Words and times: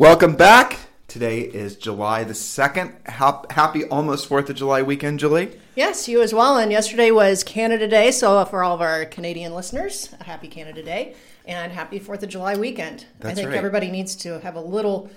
Welcome 0.00 0.34
back. 0.34 0.78
Today 1.08 1.40
is 1.40 1.76
July 1.76 2.24
the 2.24 2.32
2nd. 2.32 3.06
Happy 3.06 3.84
almost 3.84 4.30
4th 4.30 4.48
of 4.48 4.56
July 4.56 4.80
weekend, 4.80 5.20
Julie. 5.20 5.60
Yes, 5.74 6.08
you 6.08 6.22
as 6.22 6.32
well. 6.32 6.56
And 6.56 6.72
yesterday 6.72 7.10
was 7.10 7.44
Canada 7.44 7.86
Day. 7.86 8.10
So, 8.10 8.38
uh, 8.38 8.46
for 8.46 8.64
all 8.64 8.74
of 8.74 8.80
our 8.80 9.04
Canadian 9.04 9.54
listeners, 9.54 10.08
a 10.18 10.24
happy 10.24 10.48
Canada 10.48 10.82
Day 10.82 11.16
and 11.44 11.70
happy 11.70 12.00
4th 12.00 12.22
of 12.22 12.30
July 12.30 12.56
weekend. 12.56 13.04
That's 13.18 13.32
I 13.32 13.34
think 13.34 13.48
right. 13.50 13.58
everybody 13.58 13.90
needs 13.90 14.16
to 14.16 14.40
have 14.40 14.54
a 14.56 14.60
little 14.62 15.10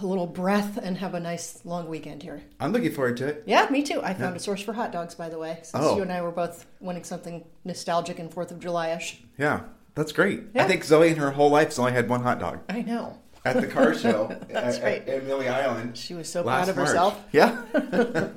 a 0.00 0.06
little 0.06 0.28
breath 0.28 0.78
and 0.80 0.98
have 0.98 1.14
a 1.14 1.20
nice 1.20 1.58
long 1.64 1.88
weekend 1.88 2.22
here. 2.22 2.40
I'm 2.60 2.70
looking 2.72 2.92
forward 2.92 3.16
to 3.16 3.26
it. 3.26 3.42
Yeah, 3.44 3.66
me 3.70 3.82
too. 3.82 4.00
I 4.04 4.14
found 4.14 4.36
a 4.36 4.38
source 4.38 4.62
for 4.62 4.72
hot 4.72 4.92
dogs, 4.92 5.16
by 5.16 5.28
the 5.28 5.38
way, 5.40 5.58
since 5.64 5.82
Oh. 5.84 5.96
you 5.96 6.02
and 6.02 6.12
I 6.12 6.22
were 6.22 6.30
both 6.30 6.64
wanting 6.78 7.02
something 7.02 7.44
nostalgic 7.64 8.20
and 8.20 8.30
4th 8.30 8.52
of 8.52 8.60
July 8.60 8.90
ish. 8.90 9.20
Yeah, 9.36 9.62
that's 9.96 10.12
great. 10.12 10.44
I 10.54 10.62
think 10.68 10.84
Zoe 10.84 11.08
in 11.08 11.16
her 11.16 11.32
whole 11.32 11.50
life 11.50 11.70
has 11.70 11.78
only 11.80 11.90
had 11.90 12.08
one 12.08 12.22
hot 12.22 12.38
dog 12.38 12.60
I 12.68 12.82
know. 12.82 13.18
At 13.48 13.60
the 13.60 13.66
car 13.66 13.94
show 13.98 14.28
That's 14.48 14.78
at, 14.78 14.82
right. 14.82 15.08
at 15.08 15.24
Millie 15.26 15.48
Island. 15.48 15.96
She 15.96 16.14
was 16.14 16.30
so 16.30 16.42
proud 16.42 16.68
of 16.68 16.76
March. 16.76 16.88
herself. 16.88 17.24
Yeah. 17.32 17.62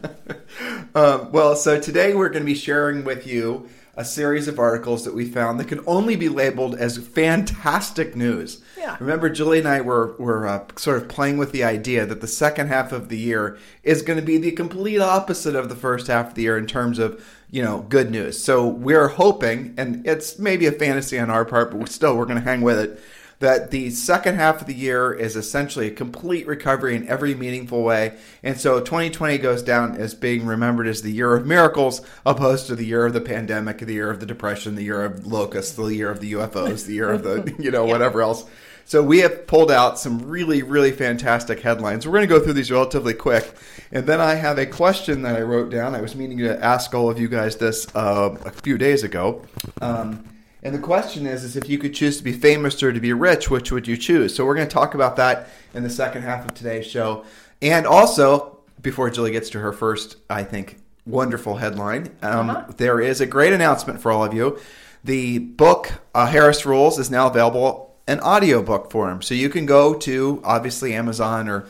um, 0.95 1.31
well, 1.31 1.55
so 1.55 1.79
today 1.79 2.13
we're 2.13 2.29
going 2.29 2.43
to 2.43 2.45
be 2.45 2.55
sharing 2.55 3.03
with 3.03 3.27
you 3.27 3.69
a 3.95 4.05
series 4.05 4.47
of 4.47 4.57
articles 4.57 5.03
that 5.03 5.13
we 5.13 5.25
found 5.25 5.59
that 5.59 5.67
can 5.67 5.81
only 5.85 6.15
be 6.15 6.29
labeled 6.29 6.75
as 6.75 6.97
fantastic 6.97 8.15
news. 8.15 8.61
Yeah. 8.77 8.95
Remember, 8.99 9.29
Julie 9.29 9.59
and 9.59 9.67
I 9.67 9.81
were 9.81 10.15
were 10.17 10.47
uh, 10.47 10.65
sort 10.77 10.97
of 10.97 11.09
playing 11.09 11.37
with 11.37 11.51
the 11.51 11.63
idea 11.63 12.05
that 12.05 12.21
the 12.21 12.27
second 12.27 12.67
half 12.67 12.91
of 12.91 13.09
the 13.09 13.17
year 13.17 13.57
is 13.83 14.01
going 14.01 14.17
to 14.17 14.25
be 14.25 14.37
the 14.37 14.51
complete 14.51 14.99
opposite 14.99 15.55
of 15.55 15.67
the 15.67 15.75
first 15.75 16.07
half 16.07 16.29
of 16.29 16.33
the 16.35 16.43
year 16.43 16.57
in 16.57 16.67
terms 16.67 16.99
of 16.99 17.23
you 17.49 17.61
know 17.61 17.85
good 17.89 18.11
news. 18.11 18.41
So 18.41 18.65
we're 18.65 19.09
hoping, 19.09 19.73
and 19.77 20.07
it's 20.07 20.39
maybe 20.39 20.65
a 20.67 20.71
fantasy 20.71 21.19
on 21.19 21.29
our 21.29 21.43
part, 21.43 21.71
but 21.71 21.79
we're 21.79 21.85
still 21.87 22.15
we're 22.15 22.25
going 22.25 22.39
to 22.39 22.49
hang 22.49 22.61
with 22.61 22.79
it 22.79 22.99
that 23.41 23.71
the 23.71 23.89
second 23.89 24.35
half 24.35 24.61
of 24.61 24.67
the 24.67 24.73
year 24.73 25.11
is 25.11 25.35
essentially 25.35 25.87
a 25.87 25.91
complete 25.91 26.47
recovery 26.47 26.95
in 26.95 27.07
every 27.07 27.35
meaningful 27.35 27.83
way. 27.83 28.13
And 28.43 28.59
so 28.59 28.79
2020 28.79 29.39
goes 29.39 29.63
down 29.63 29.97
as 29.97 30.13
being 30.13 30.45
remembered 30.45 30.87
as 30.87 31.01
the 31.01 31.11
year 31.11 31.35
of 31.35 31.45
miracles, 31.45 32.01
opposed 32.25 32.67
to 32.67 32.75
the 32.75 32.85
year 32.85 33.05
of 33.05 33.13
the 33.13 33.21
pandemic, 33.21 33.79
the 33.79 33.93
year 33.93 34.11
of 34.11 34.19
the 34.19 34.25
depression, 34.25 34.75
the 34.75 34.83
year 34.83 35.03
of 35.03 35.25
locusts, 35.25 35.75
the 35.75 35.93
year 35.93 36.09
of 36.09 36.19
the 36.19 36.33
UFOs, 36.33 36.85
the 36.85 36.93
year 36.93 37.11
of 37.11 37.23
the, 37.23 37.53
you 37.59 37.71
know, 37.71 37.83
whatever 37.83 38.21
else. 38.21 38.45
So 38.85 39.01
we 39.01 39.19
have 39.19 39.47
pulled 39.47 39.71
out 39.71 39.97
some 39.97 40.27
really, 40.27 40.63
really 40.63 40.91
fantastic 40.91 41.61
headlines. 41.61 42.05
We're 42.05 42.13
going 42.13 42.27
to 42.27 42.39
go 42.39 42.43
through 42.43 42.53
these 42.53 42.71
relatively 42.71 43.13
quick. 43.13 43.51
And 43.91 44.05
then 44.05 44.21
I 44.21 44.35
have 44.35 44.57
a 44.57 44.65
question 44.65 45.23
that 45.23 45.35
I 45.35 45.41
wrote 45.41 45.71
down. 45.71 45.95
I 45.95 46.01
was 46.01 46.15
meaning 46.15 46.39
to 46.39 46.63
ask 46.63 46.93
all 46.93 47.09
of 47.09 47.19
you 47.19 47.27
guys 47.27 47.57
this 47.57 47.87
uh, 47.95 48.35
a 48.45 48.51
few 48.51 48.77
days 48.77 49.03
ago. 49.03 49.43
Um, 49.81 50.30
and 50.63 50.73
the 50.75 50.79
question 50.79 51.25
is, 51.25 51.43
is 51.43 51.55
if 51.55 51.67
you 51.69 51.77
could 51.77 51.93
choose 51.93 52.17
to 52.17 52.23
be 52.23 52.31
famous 52.33 52.81
or 52.83 52.91
to 52.93 52.99
be 52.99 53.13
rich, 53.13 53.49
which 53.49 53.71
would 53.71 53.87
you 53.87 53.97
choose? 53.97 54.35
So 54.35 54.45
we're 54.45 54.55
going 54.55 54.67
to 54.67 54.73
talk 54.73 54.93
about 54.93 55.15
that 55.15 55.49
in 55.73 55.83
the 55.83 55.89
second 55.89 56.21
half 56.23 56.45
of 56.45 56.53
today's 56.53 56.85
show. 56.85 57.25
And 57.61 57.85
also, 57.85 58.59
before 58.81 59.09
Julie 59.09 59.31
gets 59.31 59.49
to 59.51 59.59
her 59.59 59.73
first, 59.73 60.17
I 60.29 60.43
think, 60.43 60.77
wonderful 61.05 61.57
headline, 61.57 62.09
um, 62.21 62.49
Uh-huh. 62.49 62.71
there 62.77 62.99
is 62.99 63.21
a 63.21 63.25
great 63.25 63.53
announcement 63.53 64.01
for 64.01 64.11
all 64.11 64.23
of 64.23 64.33
you. 64.33 64.57
The 65.03 65.39
book, 65.39 65.93
uh, 66.13 66.27
Harris 66.27 66.65
Rules, 66.65 66.99
is 66.99 67.09
now 67.09 67.27
available 67.27 67.95
in 68.07 68.19
audiobook 68.19 68.91
form. 68.91 69.21
So 69.21 69.33
you 69.33 69.49
can 69.49 69.65
go 69.65 69.93
to, 69.95 70.41
obviously, 70.43 70.93
Amazon 70.93 71.49
or 71.49 71.65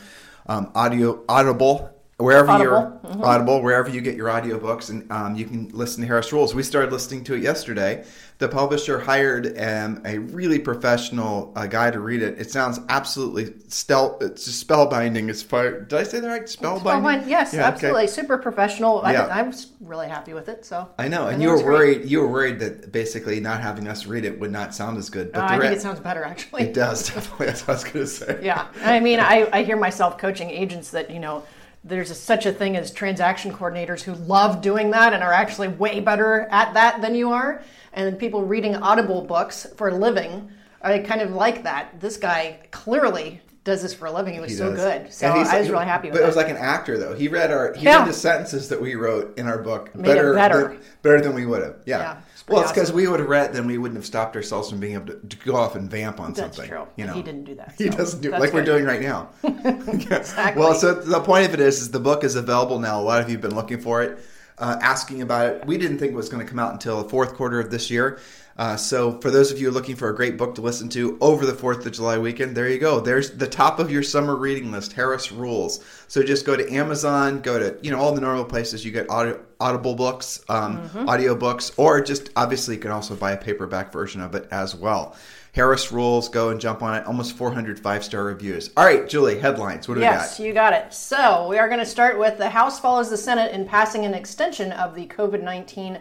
um, 0.48 0.70
Audio 0.76 1.24
Audible, 1.30 1.90
wherever 2.22 2.50
Audible, 2.50 2.72
you're 2.72 3.00
mhm. 3.16 3.24
Audible, 3.24 3.62
wherever 3.62 3.90
you 3.90 4.02
get 4.02 4.16
your 4.16 4.28
audiobooks, 4.30 4.90
and 4.90 5.12
um, 5.12 5.36
you 5.36 5.46
can 5.46 5.70
listen 5.70 6.02
to 6.02 6.08
Harris 6.08 6.32
Rules. 6.32 6.54
We 6.56 6.64
started 6.64 6.92
listening 6.92 7.24
to 7.26 7.34
it 7.34 7.42
yesterday. 7.42 8.06
The 8.38 8.48
publisher 8.48 9.00
hired 9.00 9.56
um, 9.60 10.02
a 10.04 10.18
really 10.18 10.58
professional 10.58 11.54
uh, 11.56 11.68
guy 11.68 11.92
to 11.92 12.00
read 12.00 12.24
it. 12.24 12.40
It 12.40 12.50
sounds 12.50 12.80
absolutely 12.90 13.54
stel- 13.68 14.18
it's 14.20 14.46
just 14.46 14.68
spellbinding. 14.68 15.30
As 15.30 15.44
far 15.44 15.82
did 15.82 15.94
I 16.00 16.04
say 16.04 16.20
that 16.20 16.28
right? 16.28 16.44
Spellbinding. 16.44 16.82
Spellbind, 16.82 17.28
yes, 17.28 17.54
Yeah, 17.54 17.60
okay. 17.60 17.68
absolutely. 17.68 18.08
Super 18.08 18.40
professional. 18.40 19.02
Yeah. 19.06 19.26
I, 19.28 19.40
I 19.40 19.42
was 19.44 19.68
really 19.80 20.08
happy 20.08 20.34
with 20.34 20.50
it. 20.50 20.66
So 20.66 20.90
I 20.98 21.08
know, 21.08 21.28
and 21.28 21.40
you 21.42 21.50
were 21.50 21.56
it's 21.56 21.64
great. 21.64 21.98
worried. 21.98 22.10
You 22.10 22.22
were 22.22 22.28
worried 22.30 22.60
that 22.62 22.92
basically 22.92 23.40
not 23.40 23.62
having 23.62 23.88
us 23.88 24.08
read 24.08 24.26
it 24.26 24.40
would 24.40 24.52
not 24.52 24.74
sound 24.74 24.98
as 24.98 25.10
good. 25.12 25.36
Uh, 25.36 25.44
I 25.44 25.50
think 25.50 25.62
re- 25.62 25.74
it 25.74 25.82
sounds 25.82 26.00
better, 26.00 26.24
actually. 26.24 26.64
It 26.64 26.74
does 26.74 27.08
definitely. 27.14 27.46
That's 27.46 27.62
what 27.68 27.70
I 27.70 27.74
was 27.74 27.84
going 27.84 28.06
to 28.06 28.08
say. 28.08 28.40
Yeah, 28.42 28.68
I 28.84 29.00
mean, 29.00 29.20
I, 29.20 29.48
I 29.54 29.64
hear 29.64 29.78
myself 29.78 30.18
coaching 30.18 30.50
agents 30.50 30.90
that 30.92 31.12
you 31.12 31.20
know 31.20 31.44
there's 31.84 32.12
a, 32.12 32.16
such 32.16 32.46
a 32.46 32.52
thing 32.52 32.78
as 32.78 32.92
transaction 32.92 33.52
coordinators 33.54 34.02
who 34.04 34.14
love 34.14 34.62
doing 34.62 34.92
that 34.92 35.14
and 35.14 35.24
are 35.24 35.34
actually 35.34 35.68
way 35.68 36.00
better 36.00 36.48
at 36.52 36.74
that 36.76 37.02
than 37.02 37.16
you 37.16 37.32
are, 37.32 37.64
and 37.94 38.18
people 38.20 38.44
reading 38.44 38.76
Audible 38.76 39.24
books 39.24 39.66
for 39.76 39.90
a 39.90 39.96
living. 39.96 40.52
I 40.82 41.00
kind 41.00 41.22
of 41.22 41.32
like 41.32 41.64
that. 41.64 42.00
This 42.00 42.18
guy 42.18 42.60
clearly 42.72 43.42
does 43.64 43.84
this 43.84 43.94
for 43.94 44.08
a 44.08 44.12
living. 44.12 44.34
He 44.34 44.40
was 44.40 44.50
He 44.52 44.58
so 44.58 44.72
does. 44.72 44.80
good. 44.80 45.14
So 45.14 45.28
I 45.28 45.60
was 45.60 45.70
really 45.70 45.86
happy 45.86 46.08
with 46.10 46.18
But 46.18 46.24
it. 46.24 46.28
was 46.28 46.36
like 46.36 46.50
an 46.50 46.58
actor, 46.58 46.98
though. 46.98 47.14
He 47.14 47.28
read 47.28 47.52
our 47.52 47.74
he 47.74 47.86
Yeah. 47.86 48.00
read 48.00 48.08
the 48.08 48.14
sentences 48.14 48.70
that 48.70 48.82
we 48.82 48.96
wrote 48.96 49.38
in 49.38 49.48
our 49.48 49.60
book 49.60 49.94
Made 49.96 50.12
it 50.18 50.34
better. 50.36 50.64
than, 50.70 50.80
better 51.04 51.22
than 51.22 51.34
we 51.36 51.46
would 51.46 51.62
have. 51.62 51.76
Yeah. 51.86 52.00
Yeah, 52.00 52.18
well, 52.48 52.62
it's 52.62 52.72
because 52.72 52.90
awesome. 52.90 52.96
we 52.96 53.08
would 53.08 53.20
have 53.20 53.30
read, 53.30 53.54
then 53.54 53.68
we 53.68 53.78
wouldn't 53.78 53.98
have 53.98 54.06
stopped 54.06 54.36
ourselves 54.36 54.70
from 54.70 54.80
being 54.80 54.94
able 54.96 55.08
to, 55.08 55.20
to 55.20 55.38
go 55.38 55.56
off 55.56 55.76
and 55.76 55.90
vamp 55.90 56.20
on 56.20 56.34
That's 56.34 56.58
something. 56.58 56.70
true. 56.70 56.88
You 56.96 57.06
know, 57.06 57.14
He 57.14 57.22
didn't 57.22 57.44
do 57.46 57.56
that, 57.56 57.76
He 57.78 57.90
doesn't 57.90 58.22
do 58.22 58.32
like 58.32 58.54
we're 58.54 58.64
doing 58.64 58.86
right 58.86 59.02
now. 59.02 59.30
Exactly. 59.44 60.60
Well, 60.62 60.74
so 60.74 60.94
the 60.94 61.20
point 61.20 61.46
of 61.48 61.54
it 61.54 61.60
is, 61.60 61.82
is 61.82 61.92
the 61.92 62.00
book 62.00 62.24
is 62.24 62.36
available 62.36 62.80
now. 62.80 63.00
A 63.00 63.04
lot 63.04 63.22
of 63.22 63.30
you 63.30 63.34
have 63.36 63.42
been 63.42 63.56
looking 63.56 63.80
for 63.80 64.02
it, 64.04 64.20
uh, 64.58 64.78
asking 64.82 65.22
about 65.22 65.48
it. 65.56 65.66
We 65.66 65.78
didn't 65.78 65.98
think 65.98 66.12
it 66.12 66.16
was 66.16 66.30
going 66.30 66.46
to 66.46 66.50
come 66.50 66.60
out 66.60 66.74
until 66.74 67.02
the 67.02 67.10
fourth 67.10 67.34
quarter 67.34 67.60
of 67.60 67.72
this 67.72 67.90
year. 67.90 68.20
Uh, 68.58 68.76
so 68.76 69.20
for 69.22 69.32
those 69.32 69.52
of 69.52 69.60
you 69.60 69.72
looking 69.72 69.96
for 69.96 70.10
a 70.10 70.16
great 70.16 70.38
book 70.38 70.56
to 70.56 70.62
listen 70.62 70.90
to 70.90 71.18
over 71.22 71.46
the 71.46 71.54
Fourth 71.54 71.86
of 71.86 71.92
July 71.94 72.18
weekend, 72.18 72.56
there 72.56 72.70
you 72.70 72.80
go. 72.80 73.00
There's 73.00 73.32
the 73.32 73.48
top 73.48 73.80
of 73.80 73.90
your 73.90 74.04
summer 74.04 74.36
reading 74.36 74.72
list, 74.72 74.94
Harris 74.94 75.32
Rules. 75.32 75.84
So 76.08 76.22
just 76.22 76.46
go 76.46 76.56
to 76.56 76.72
Amazon, 76.74 77.42
go 77.42 77.58
to 77.60 77.78
you 77.82 77.92
know 77.92 78.00
all 78.00 78.14
the 78.14 78.22
normal 78.22 78.46
places 78.46 78.84
you 78.86 78.92
get 78.92 79.10
audio, 79.10 79.40
Audible 79.60 79.96
books, 79.96 80.44
um, 80.50 80.90
audio 81.08 81.36
books, 81.36 81.72
or 81.78 82.02
just 82.02 82.30
obviously 82.36 82.76
you 82.76 82.82
can 82.82 82.92
also 82.92 83.16
buy 83.16 83.32
a 83.32 83.38
paperback 83.38 83.92
version 83.94 84.20
of 84.22 84.36
it 84.36 84.48
as 84.52 84.76
well. 84.76 85.16
Harris 85.54 85.92
Rules, 85.92 86.30
go 86.30 86.50
and 86.50 86.62
jump 86.62 86.82
on 86.82 86.96
it. 86.96 87.06
Almost 87.06 87.36
400 87.36 87.80
five 87.80 88.04
star 88.04 88.24
reviews. 88.24 88.70
All 88.78 88.86
right, 88.86 89.08
Julie, 89.08 89.38
headlines. 89.40 89.88
What 89.88 89.96
do 89.96 90.02
Yes, 90.02 90.12
we 90.14 90.18
got? 90.18 90.22
Yes, 90.24 90.40
you 90.40 90.54
got 90.54 90.74
it. 90.74 90.94
So 90.94 91.48
we 91.50 91.58
are 91.58 91.68
going 91.68 91.80
to 91.80 91.86
start 91.86 92.18
with 92.18 92.38
the 92.38 92.50
House 92.50 92.80
follows 92.80 93.10
the 93.10 93.18
Senate 93.18 93.52
in 93.54 93.66
passing 93.68 94.06
an 94.06 94.14
extension 94.14 94.72
of 94.72 94.96
the 94.96 95.08
COVID 95.08 95.42
nineteen 95.44 96.00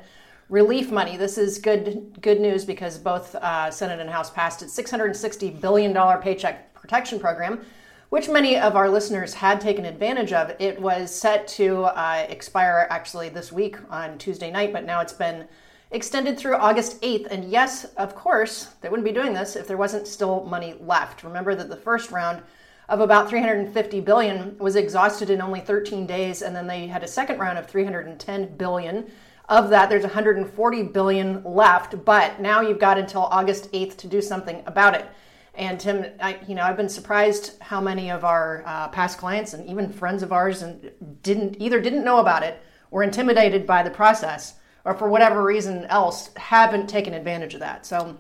relief 0.50 0.91
money. 0.91 1.16
This 1.16 1.38
is 1.38 1.59
good 1.59 2.19
good 2.21 2.41
news 2.41 2.65
because 2.65 2.99
both 2.99 3.34
uh, 3.37 3.71
Senate 3.71 4.00
and 4.00 4.11
House 4.11 4.31
passed 4.31 4.62
its 4.62 4.72
six 4.72 4.91
hundred 4.91 5.15
sixty 5.16 5.49
billion 5.49 5.93
dollar 5.93 6.19
paycheck 6.19 6.75
protection 6.75 7.21
program, 7.21 7.65
which 8.11 8.28
many 8.28 8.59
of 8.59 8.74
our 8.77 8.91
listeners 8.91 9.33
had 9.33 9.60
taken 9.60 9.84
advantage 9.84 10.33
of. 10.33 10.53
It 10.59 10.80
was 10.80 11.15
set 11.15 11.47
to 11.48 11.84
uh, 11.84 12.27
expire 12.28 12.86
actually 12.91 13.28
this 13.28 13.53
week 13.53 13.77
on 13.89 14.19
Tuesday 14.19 14.51
night, 14.51 14.72
but 14.72 14.84
now 14.84 15.01
it's 15.01 15.13
been 15.13 15.47
extended 15.92 16.39
through 16.39 16.57
August 16.57 17.01
8th. 17.03 17.27
And 17.30 17.51
yes, 17.51 17.84
of 17.97 18.15
course, 18.15 18.66
they 18.80 18.89
wouldn't 18.89 19.07
be 19.07 19.13
doing 19.13 19.33
this 19.33 19.57
if 19.57 19.66
there 19.66 19.77
wasn't 19.77 20.07
still 20.07 20.45
money 20.45 20.74
left. 20.80 21.24
Remember 21.24 21.54
that 21.54 21.69
the 21.69 21.77
first 21.77 22.10
round 22.10 22.42
of 22.89 23.01
about 23.01 23.28
350 23.28 24.01
billion 24.01 24.59
was 24.59 24.74
exhausted 24.74 25.30
in 25.30 25.41
only 25.41 25.60
13 25.60 26.07
days 26.07 26.42
and 26.42 26.54
then 26.54 26.66
they 26.66 26.89
had 26.89 27.04
a 27.04 27.09
second 27.09 27.39
round 27.39 27.57
of 27.57 27.66
310 27.66 28.57
billion. 28.57 29.10
Of 29.50 29.70
that 29.70 29.91
there's 29.91 30.04
140 30.04 30.82
billion 30.84 31.42
left, 31.42 32.04
but 32.04 32.41
now 32.41 32.60
you've 32.60 32.78
got 32.78 32.98
until 32.98 33.22
August 33.22 33.70
8th 33.72 33.97
to 33.98 34.06
do 34.06 34.22
something 34.22 34.62
about 34.64 34.94
it. 34.94 35.10
And 35.54 35.80
Tim, 35.80 36.06
I, 36.20 36.38
you 36.47 36.54
know, 36.54 36.62
I've 36.62 36.76
been 36.76 36.88
surprised 36.88 37.60
how 37.60 37.80
many 37.80 38.12
of 38.12 38.24
our 38.24 38.62
uh, 38.64 38.88
past 38.88 39.18
clients 39.18 39.52
and 39.52 39.68
even 39.68 39.92
friends 39.92 40.22
of 40.22 40.32
ours 40.32 40.62
and 40.62 40.92
didn't 41.22 41.60
either 41.60 41.80
didn't 41.80 42.04
know 42.04 42.20
about 42.20 42.44
it, 42.44 42.62
were 42.92 43.02
intimidated 43.02 43.66
by 43.66 43.82
the 43.82 43.91
process, 43.91 44.54
or 44.84 44.94
for 44.94 45.08
whatever 45.08 45.42
reason 45.42 45.84
else 45.86 46.30
haven't 46.36 46.88
taken 46.88 47.12
advantage 47.12 47.54
of 47.54 47.60
that. 47.60 47.84
So 47.84 48.16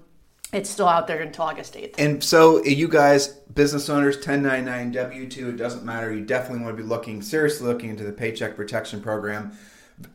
it's 0.52 0.68
still 0.68 0.88
out 0.88 1.06
there 1.06 1.22
until 1.22 1.44
August 1.44 1.74
8th. 1.74 1.94
And 1.98 2.24
so, 2.24 2.62
you 2.64 2.88
guys, 2.88 3.28
business 3.28 3.88
owners, 3.88 4.16
1099 4.16 4.90
W 4.90 5.28
2, 5.28 5.50
it 5.50 5.56
doesn't 5.56 5.84
matter. 5.84 6.12
You 6.12 6.24
definitely 6.24 6.64
want 6.64 6.76
to 6.76 6.82
be 6.82 6.88
looking, 6.88 7.22
seriously 7.22 7.68
looking 7.68 7.90
into 7.90 8.02
the 8.02 8.12
Paycheck 8.12 8.56
Protection 8.56 9.00
Program. 9.00 9.52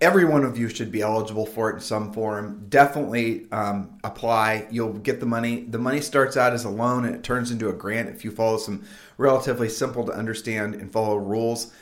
Every 0.01 0.25
one 0.25 0.43
of 0.43 0.57
you 0.57 0.69
should 0.69 0.91
be 0.91 1.01
eligible 1.01 1.45
for 1.45 1.69
it 1.69 1.75
in 1.75 1.79
some 1.79 2.11
form. 2.11 2.65
Definitely 2.69 3.47
um, 3.51 3.97
apply. 4.03 4.67
You'll 4.71 4.93
get 4.93 5.19
the 5.19 5.25
money. 5.25 5.61
The 5.61 5.77
money 5.77 6.01
starts 6.01 6.37
out 6.37 6.53
as 6.53 6.65
a 6.65 6.69
loan 6.69 7.05
and 7.05 7.15
it 7.15 7.23
turns 7.23 7.51
into 7.51 7.69
a 7.69 7.73
grant 7.73 8.09
if 8.09 8.25
you 8.25 8.31
follow 8.31 8.57
some 8.57 8.83
relatively 9.17 9.69
simple 9.69 10.05
to 10.05 10.11
understand 10.11 10.75
and 10.75 10.91
follow 10.91 11.17
rules. 11.17 11.73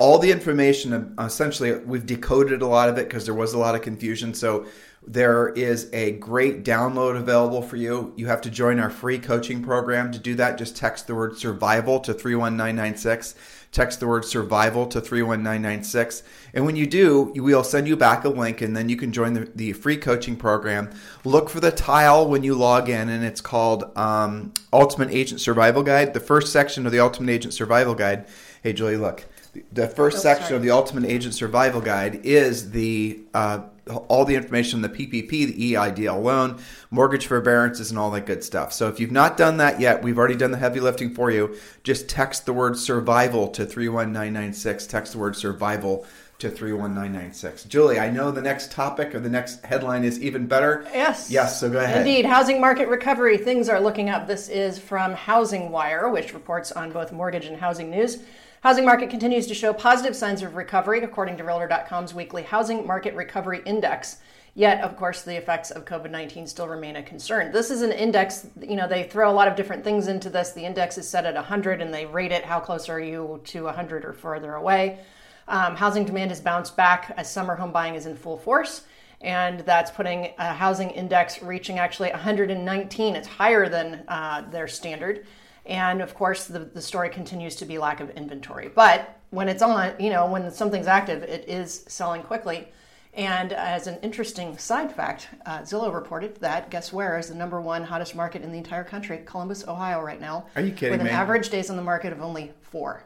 All 0.00 0.18
the 0.18 0.30
information, 0.30 1.14
essentially, 1.18 1.74
we've 1.74 2.06
decoded 2.06 2.62
a 2.62 2.66
lot 2.66 2.88
of 2.88 2.96
it 2.96 3.08
because 3.08 3.26
there 3.26 3.34
was 3.34 3.52
a 3.52 3.58
lot 3.58 3.74
of 3.74 3.82
confusion. 3.82 4.32
So 4.32 4.66
there 5.04 5.48
is 5.50 5.88
a 5.92 6.12
great 6.12 6.64
download 6.64 7.16
available 7.16 7.62
for 7.62 7.76
you. 7.76 8.12
You 8.16 8.26
have 8.26 8.40
to 8.42 8.50
join 8.50 8.78
our 8.78 8.90
free 8.90 9.18
coaching 9.18 9.62
program. 9.62 10.12
To 10.12 10.18
do 10.18 10.34
that, 10.36 10.58
just 10.58 10.76
text 10.76 11.06
the 11.06 11.14
word 11.14 11.38
survival 11.38 12.00
to 12.00 12.12
31996 12.12 13.34
text 13.76 14.00
the 14.00 14.06
word 14.06 14.24
survival 14.24 14.86
to 14.86 15.00
31996. 15.00 16.22
And 16.54 16.64
when 16.64 16.76
you 16.76 16.86
do, 16.86 17.32
we'll 17.36 17.62
send 17.62 17.86
you 17.86 17.96
back 17.96 18.24
a 18.24 18.28
link 18.30 18.62
and 18.62 18.74
then 18.74 18.88
you 18.88 18.96
can 18.96 19.12
join 19.12 19.34
the, 19.34 19.50
the 19.54 19.72
free 19.74 19.98
coaching 19.98 20.36
program. 20.36 20.90
Look 21.24 21.50
for 21.50 21.60
the 21.60 21.70
tile 21.70 22.26
when 22.26 22.42
you 22.42 22.54
log 22.54 22.88
in, 22.88 23.08
and 23.10 23.22
it's 23.22 23.42
called 23.42 23.96
um, 23.96 24.54
Ultimate 24.72 25.10
Agent 25.10 25.40
Survival 25.40 25.82
Guide. 25.82 26.14
The 26.14 26.20
first 26.20 26.52
section 26.52 26.86
of 26.86 26.92
the 26.92 27.00
Ultimate 27.00 27.30
Agent 27.30 27.52
Survival 27.52 27.94
Guide. 27.94 28.26
Hey, 28.62 28.72
Julie, 28.72 28.96
look. 28.96 29.24
The 29.72 29.88
first 29.88 30.18
oh, 30.18 30.20
section 30.20 30.46
sorry. 30.46 30.56
of 30.56 30.62
the 30.62 30.70
Ultimate 30.70 31.04
Agent 31.04 31.34
Survival 31.34 31.80
Guide 31.80 32.20
is 32.24 32.70
the 32.70 33.20
uh, 33.34 33.60
all 33.88 34.24
the 34.24 34.34
information 34.34 34.78
on 34.78 34.82
the 34.82 34.88
PPP, 34.88 35.28
the 35.28 35.72
EIDL 35.74 36.22
loan, 36.22 36.58
mortgage 36.90 37.26
forbearances, 37.26 37.90
and 37.90 37.98
all 37.98 38.10
that 38.10 38.26
good 38.26 38.42
stuff. 38.42 38.72
So 38.72 38.88
if 38.88 38.98
you've 38.98 39.12
not 39.12 39.36
done 39.36 39.58
that 39.58 39.80
yet, 39.80 40.02
we've 40.02 40.18
already 40.18 40.36
done 40.36 40.50
the 40.50 40.58
heavy 40.58 40.80
lifting 40.80 41.14
for 41.14 41.30
you. 41.30 41.56
Just 41.84 42.08
text 42.08 42.46
the 42.46 42.52
word 42.52 42.76
survival 42.76 43.48
to 43.48 43.64
31996. 43.64 44.86
Text 44.86 45.12
the 45.12 45.18
word 45.18 45.36
survival 45.36 46.04
to 46.38 46.50
31996. 46.50 47.64
Julie, 47.64 47.98
I 47.98 48.10
know 48.10 48.30
the 48.30 48.42
next 48.42 48.70
topic 48.70 49.14
or 49.14 49.20
the 49.20 49.30
next 49.30 49.64
headline 49.64 50.04
is 50.04 50.20
even 50.20 50.46
better. 50.46 50.86
Yes. 50.92 51.30
Yes, 51.30 51.58
so 51.58 51.70
go 51.70 51.78
ahead. 51.78 52.06
Indeed. 52.06 52.26
Housing 52.26 52.60
market 52.60 52.88
recovery. 52.88 53.38
Things 53.38 53.70
are 53.70 53.80
looking 53.80 54.10
up. 54.10 54.26
This 54.26 54.48
is 54.48 54.78
from 54.78 55.14
Housing 55.14 55.70
Wire, 55.70 56.10
which 56.10 56.34
reports 56.34 56.72
on 56.72 56.92
both 56.92 57.10
mortgage 57.10 57.46
and 57.46 57.58
housing 57.58 57.90
news. 57.90 58.18
Housing 58.60 58.84
market 58.84 59.08
continues 59.08 59.46
to 59.46 59.54
show 59.54 59.72
positive 59.72 60.14
signs 60.14 60.42
of 60.42 60.56
recovery, 60.56 61.00
according 61.00 61.38
to 61.38 61.44
Realtor.com's 61.44 62.12
weekly 62.12 62.42
Housing 62.42 62.86
Market 62.86 63.14
Recovery 63.14 63.62
Index. 63.64 64.18
Yet, 64.54 64.80
of 64.80 64.96
course, 64.96 65.22
the 65.22 65.36
effects 65.36 65.70
of 65.70 65.84
COVID 65.84 66.10
19 66.10 66.46
still 66.46 66.66
remain 66.66 66.96
a 66.96 67.02
concern. 67.02 67.52
This 67.52 67.70
is 67.70 67.82
an 67.82 67.92
index, 67.92 68.46
you 68.60 68.74
know, 68.74 68.88
they 68.88 69.04
throw 69.04 69.30
a 69.30 69.32
lot 69.32 69.48
of 69.48 69.54
different 69.54 69.84
things 69.84 70.08
into 70.08 70.30
this. 70.30 70.52
The 70.52 70.64
index 70.64 70.96
is 70.96 71.06
set 71.06 71.26
at 71.26 71.34
100 71.34 71.82
and 71.82 71.92
they 71.92 72.06
rate 72.06 72.32
it 72.32 72.44
how 72.44 72.58
close 72.58 72.88
are 72.88 72.98
you 72.98 73.40
to 73.44 73.64
100 73.64 74.04
or 74.04 74.14
further 74.14 74.54
away. 74.54 75.00
Um, 75.48 75.76
housing 75.76 76.04
demand 76.04 76.30
has 76.30 76.40
bounced 76.40 76.76
back 76.76 77.12
as 77.16 77.30
summer 77.30 77.54
home 77.54 77.72
buying 77.72 77.94
is 77.94 78.06
in 78.06 78.16
full 78.16 78.36
force, 78.36 78.82
and 79.20 79.60
that's 79.60 79.90
putting 79.90 80.32
a 80.38 80.52
housing 80.52 80.90
index 80.90 81.42
reaching 81.42 81.78
actually 81.78 82.10
119. 82.10 83.16
It's 83.16 83.28
higher 83.28 83.68
than 83.68 84.04
uh, 84.08 84.42
their 84.50 84.68
standard. 84.68 85.26
And 85.64 86.00
of 86.00 86.14
course, 86.14 86.46
the, 86.46 86.60
the 86.60 86.82
story 86.82 87.08
continues 87.08 87.56
to 87.56 87.64
be 87.64 87.78
lack 87.78 88.00
of 88.00 88.10
inventory. 88.10 88.68
But 88.68 89.18
when 89.30 89.48
it's 89.48 89.62
on, 89.62 89.94
you 89.98 90.10
know, 90.10 90.30
when 90.30 90.50
something's 90.50 90.86
active, 90.86 91.22
it 91.24 91.48
is 91.48 91.84
selling 91.88 92.22
quickly. 92.22 92.68
And 93.14 93.52
as 93.52 93.86
an 93.86 93.98
interesting 94.02 94.58
side 94.58 94.94
fact, 94.94 95.28
uh, 95.46 95.60
Zillow 95.60 95.92
reported 95.92 96.36
that 96.36 96.70
guess 96.70 96.92
where 96.92 97.18
is 97.18 97.28
the 97.28 97.34
number 97.34 97.60
one 97.60 97.82
hottest 97.82 98.14
market 98.14 98.42
in 98.42 98.52
the 98.52 98.58
entire 98.58 98.84
country, 98.84 99.22
Columbus, 99.24 99.66
Ohio, 99.66 100.02
right 100.02 100.20
now. 100.20 100.46
Are 100.54 100.60
you 100.60 100.70
kidding 100.72 100.90
with 100.90 101.00
me? 101.00 101.04
With 101.04 101.12
an 101.12 101.18
average 101.18 101.48
days 101.48 101.70
on 101.70 101.76
the 101.76 101.82
market 101.82 102.12
of 102.12 102.20
only 102.20 102.52
four. 102.60 103.02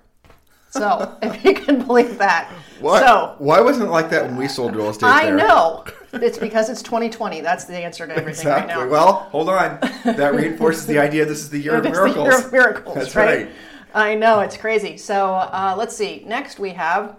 So 0.71 1.17
if 1.23 1.45
you 1.45 1.55
can 1.55 1.85
believe 1.85 2.19
that. 2.19 2.51
What? 2.81 3.01
So 3.01 3.35
why 3.39 3.61
wasn't 3.61 3.89
it 3.89 3.91
like 3.91 4.11
that 4.11 4.25
when 4.25 4.37
we 4.37 4.49
sold 4.49 4.75
real 4.75 4.91
estate? 4.91 5.07
I 5.07 5.27
there? 5.27 5.37
know. 5.37 5.85
It's 6.13 6.39
because 6.39 6.69
it's 6.69 6.83
2020. 6.83 7.41
That's 7.41 7.67
the 7.67 7.77
answer 7.77 8.05
to 8.05 8.13
everything 8.13 8.31
exactly. 8.31 8.75
right 8.75 8.85
now. 8.85 8.91
Well, 8.91 9.13
hold 9.31 9.49
on. 9.49 9.79
That 10.03 10.35
reinforces 10.35 10.85
the 10.85 10.99
idea 10.99 11.25
this 11.25 11.39
is 11.39 11.51
the 11.51 11.61
year 11.61 11.77
of 11.77 11.85
miracles. 11.85 12.15
The 12.17 12.23
year 12.23 12.47
of 12.47 12.53
miracles. 12.53 12.95
That's 12.97 13.15
right. 13.15 13.45
right. 13.45 13.51
I 13.95 14.17
know 14.17 14.41
it's 14.41 14.57
crazy. 14.57 14.97
So 14.97 15.35
uh, 15.35 15.77
let's 15.79 15.97
see. 15.97 16.25
Next 16.27 16.59
we 16.59 16.71
have 16.71 17.15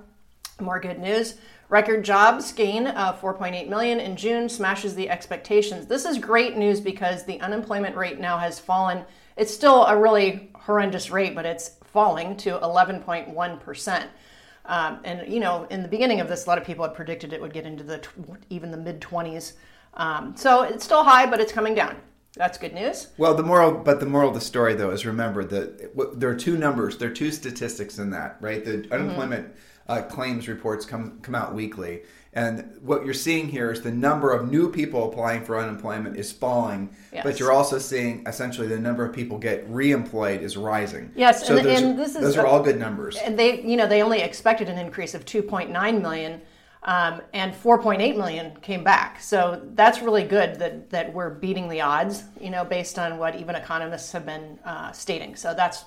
more 0.59 0.77
good 0.81 0.99
news. 0.99 1.35
Record 1.69 2.03
jobs 2.03 2.51
gain 2.51 2.87
of 2.87 3.21
4.8 3.21 3.69
million 3.69 4.01
in 4.01 4.17
June 4.17 4.49
smashes 4.49 4.93
the 4.93 5.09
expectations. 5.09 5.87
This 5.87 6.03
is 6.03 6.17
great 6.17 6.57
news 6.57 6.81
because 6.81 7.23
the 7.23 7.39
unemployment 7.39 7.95
rate 7.95 8.19
now 8.19 8.37
has 8.37 8.59
fallen. 8.59 9.05
It's 9.37 9.53
still 9.53 9.85
a 9.85 9.95
really 9.95 10.49
horrendous 10.53 11.11
rate, 11.11 11.33
but 11.33 11.45
it's 11.45 11.77
falling 11.91 12.37
to 12.37 12.57
11.1%. 12.59 14.07
Um, 14.65 14.99
and 15.03 15.31
you 15.31 15.39
know, 15.39 15.65
in 15.69 15.81
the 15.81 15.87
beginning 15.87 16.19
of 16.19 16.27
this, 16.27 16.45
a 16.45 16.49
lot 16.49 16.57
of 16.57 16.63
people 16.63 16.85
had 16.85 16.95
predicted 16.95 17.33
it 17.33 17.41
would 17.41 17.53
get 17.53 17.65
into 17.65 17.83
the 17.83 17.97
tw- 17.99 18.37
even 18.49 18.71
the 18.71 18.77
mid 18.77 19.01
20s. 19.01 19.53
Um, 19.95 20.35
so 20.35 20.63
it's 20.63 20.85
still 20.85 21.03
high, 21.03 21.25
but 21.25 21.39
it's 21.39 21.51
coming 21.51 21.75
down. 21.75 21.97
That's 22.35 22.57
good 22.57 22.73
news. 22.73 23.07
Well, 23.17 23.35
the 23.35 23.43
moral, 23.43 23.73
but 23.73 23.99
the 23.99 24.05
moral 24.05 24.29
of 24.29 24.35
the 24.35 24.41
story, 24.41 24.73
though, 24.73 24.91
is 24.91 25.05
remember 25.05 25.43
that 25.45 26.17
there 26.17 26.29
are 26.29 26.35
two 26.35 26.57
numbers, 26.57 26.97
there 26.97 27.09
are 27.09 27.13
two 27.13 27.31
statistics 27.31 27.99
in 27.99 28.09
that, 28.11 28.37
right? 28.39 28.63
The 28.63 28.71
mm-hmm. 28.71 28.93
unemployment 28.93 29.53
uh, 29.89 30.03
claims 30.03 30.47
reports 30.47 30.85
come 30.85 31.19
come 31.21 31.35
out 31.35 31.53
weekly, 31.53 32.03
and 32.33 32.77
what 32.81 33.03
you're 33.03 33.13
seeing 33.13 33.49
here 33.49 33.71
is 33.71 33.81
the 33.81 33.91
number 33.91 34.31
of 34.31 34.49
new 34.49 34.71
people 34.71 35.09
applying 35.09 35.43
for 35.43 35.59
unemployment 35.59 36.15
is 36.15 36.31
falling, 36.31 36.95
yes. 37.11 37.23
but 37.23 37.39
you're 37.39 37.51
also 37.51 37.77
seeing 37.77 38.25
essentially 38.25 38.67
the 38.67 38.79
number 38.79 39.05
of 39.05 39.13
people 39.13 39.37
get 39.37 39.69
reemployed 39.69 40.41
is 40.41 40.55
rising. 40.55 41.11
Yes, 41.15 41.45
so 41.45 41.57
and, 41.57 41.65
those, 41.65 41.81
and 41.81 41.99
this 41.99 42.15
is 42.15 42.21
those 42.21 42.37
are 42.37 42.47
all 42.47 42.63
good 42.63 42.79
numbers. 42.79 43.17
And 43.17 43.37
they, 43.37 43.61
you 43.61 43.75
know, 43.75 43.85
they 43.85 44.01
only 44.01 44.21
expected 44.21 44.69
an 44.69 44.77
increase 44.77 45.13
of 45.13 45.25
2.9 45.25 46.01
million. 46.01 46.41
Um, 46.83 47.21
and 47.33 47.53
4.8 47.53 48.17
million 48.17 48.55
came 48.61 48.83
back. 48.83 49.19
So 49.21 49.61
that's 49.75 50.01
really 50.01 50.23
good 50.23 50.57
that, 50.57 50.89
that 50.89 51.13
we're 51.13 51.29
beating 51.29 51.69
the 51.69 51.79
odds, 51.81 52.23
you 52.39 52.49
know, 52.49 52.65
based 52.65 52.97
on 52.97 53.19
what 53.19 53.35
even 53.35 53.53
economists 53.53 54.11
have 54.13 54.25
been 54.25 54.57
uh, 54.65 54.91
stating. 54.91 55.35
So 55.35 55.53
that's 55.53 55.85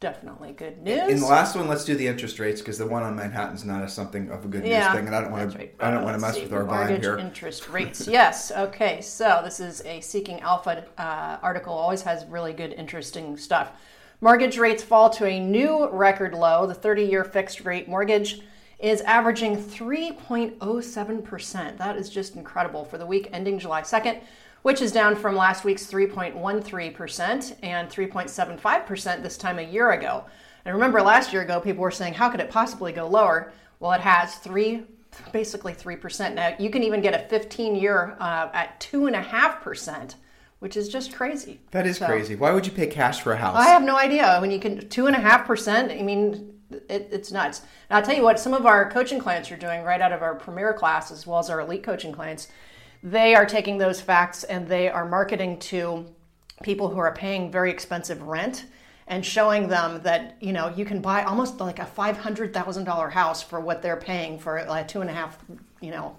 definitely 0.00 0.52
good 0.52 0.82
news. 0.82 1.08
In 1.08 1.20
the 1.20 1.26
last 1.26 1.56
one, 1.56 1.68
let's 1.68 1.84
do 1.84 1.94
the 1.94 2.06
interest 2.06 2.38
rates 2.38 2.60
because 2.60 2.76
the 2.78 2.86
one 2.86 3.02
on 3.02 3.16
Manhattan's 3.16 3.64
not 3.64 3.82
a 3.82 3.88
something 3.88 4.30
of 4.30 4.44
a 4.44 4.48
good 4.48 4.66
yeah, 4.66 4.88
news 4.88 4.96
thing, 4.96 5.06
and 5.06 5.16
I 5.16 5.22
don't 5.22 5.32
want 5.32 5.52
to. 5.52 5.84
I 5.84 5.90
don't 5.90 6.04
want 6.04 6.16
to 6.16 6.20
mess 6.20 6.38
with 6.38 6.52
our 6.52 6.64
vibe 6.64 7.00
here. 7.00 7.16
interest 7.18 7.68
rates. 7.68 8.06
yes. 8.08 8.50
Okay. 8.50 9.00
So 9.00 9.40
this 9.44 9.60
is 9.60 9.82
a 9.84 10.00
Seeking 10.00 10.40
Alpha 10.40 10.84
uh, 10.98 11.38
article. 11.42 11.72
Always 11.72 12.02
has 12.02 12.26
really 12.26 12.52
good, 12.52 12.72
interesting 12.72 13.36
stuff. 13.36 13.72
Mortgage 14.20 14.58
rates 14.58 14.82
fall 14.82 15.08
to 15.10 15.26
a 15.26 15.38
new 15.38 15.88
record 15.90 16.34
low. 16.34 16.66
The 16.66 16.74
30-year 16.74 17.22
fixed 17.24 17.66
rate 17.66 17.86
mortgage 17.86 18.40
is 18.78 19.00
averaging 19.02 19.56
3.07%. 19.56 21.78
That 21.78 21.96
is 21.96 22.08
just 22.08 22.36
incredible 22.36 22.84
for 22.84 22.98
the 22.98 23.06
week 23.06 23.28
ending 23.32 23.58
July 23.58 23.82
2nd 23.82 24.20
which 24.66 24.82
is 24.82 24.90
down 24.90 25.14
from 25.14 25.36
last 25.36 25.62
week's 25.62 25.86
3.13% 25.86 27.56
and 27.62 27.88
3.75% 27.88 29.22
this 29.22 29.38
time 29.38 29.60
a 29.60 29.62
year 29.62 29.92
ago. 29.92 30.24
And 30.64 30.74
remember, 30.74 31.00
last 31.00 31.32
year 31.32 31.42
ago, 31.42 31.60
people 31.60 31.82
were 31.82 31.92
saying, 31.92 32.14
how 32.14 32.28
could 32.28 32.40
it 32.40 32.50
possibly 32.50 32.90
go 32.90 33.06
lower? 33.06 33.52
Well, 33.78 33.92
it 33.92 34.00
has 34.00 34.34
three, 34.38 34.82
basically 35.30 35.72
3%. 35.72 36.34
Now, 36.34 36.56
you 36.58 36.68
can 36.68 36.82
even 36.82 37.00
get 37.00 37.14
a 37.14 37.28
15 37.28 37.76
year 37.76 38.16
uh, 38.18 38.48
at 38.52 38.80
2.5%. 38.80 40.16
Which 40.58 40.76
is 40.76 40.88
just 40.88 41.14
crazy. 41.14 41.60
That 41.70 41.86
is 41.86 41.98
so, 41.98 42.06
crazy. 42.06 42.34
Why 42.34 42.50
would 42.50 42.66
you 42.66 42.72
pay 42.72 42.86
cash 42.86 43.20
for 43.20 43.34
a 43.34 43.36
house? 43.36 43.56
I 43.56 43.66
have 43.66 43.82
no 43.82 43.96
idea. 43.96 44.38
When 44.40 44.50
you 44.50 44.58
can 44.58 44.88
two 44.88 45.06
and 45.06 45.14
a 45.14 45.18
half 45.18 45.46
percent, 45.46 45.92
I 45.92 46.02
mean, 46.02 46.54
it, 46.88 47.10
it's 47.12 47.30
nuts. 47.30 47.60
And 47.90 47.96
I'll 47.98 48.02
tell 48.02 48.16
you 48.16 48.22
what, 48.22 48.40
some 48.40 48.54
of 48.54 48.64
our 48.64 48.90
coaching 48.90 49.18
clients 49.18 49.52
are 49.52 49.56
doing 49.58 49.82
right 49.82 50.00
out 50.00 50.12
of 50.12 50.22
our 50.22 50.34
premier 50.34 50.72
class, 50.72 51.12
as 51.12 51.26
well 51.26 51.38
as 51.38 51.50
our 51.50 51.60
elite 51.60 51.82
coaching 51.82 52.10
clients 52.10 52.48
they 53.02 53.34
are 53.34 53.46
taking 53.46 53.78
those 53.78 54.00
facts 54.00 54.44
and 54.44 54.66
they 54.66 54.88
are 54.88 55.08
marketing 55.08 55.58
to 55.58 56.06
people 56.62 56.88
who 56.88 56.98
are 56.98 57.14
paying 57.14 57.50
very 57.50 57.70
expensive 57.70 58.22
rent 58.22 58.66
and 59.08 59.24
showing 59.24 59.68
them 59.68 60.02
that 60.02 60.36
you 60.40 60.52
know 60.52 60.72
you 60.76 60.84
can 60.84 61.00
buy 61.00 61.22
almost 61.22 61.60
like 61.60 61.78
a 61.78 61.86
five 61.86 62.16
hundred 62.16 62.52
thousand 62.52 62.84
dollar 62.84 63.08
house 63.08 63.42
for 63.42 63.60
what 63.60 63.82
they're 63.82 63.96
paying 63.96 64.38
for 64.38 64.58
a 64.58 64.84
two 64.84 65.00
and 65.00 65.10
a 65.10 65.12
half 65.12 65.38
you 65.80 65.90
know 65.90 66.16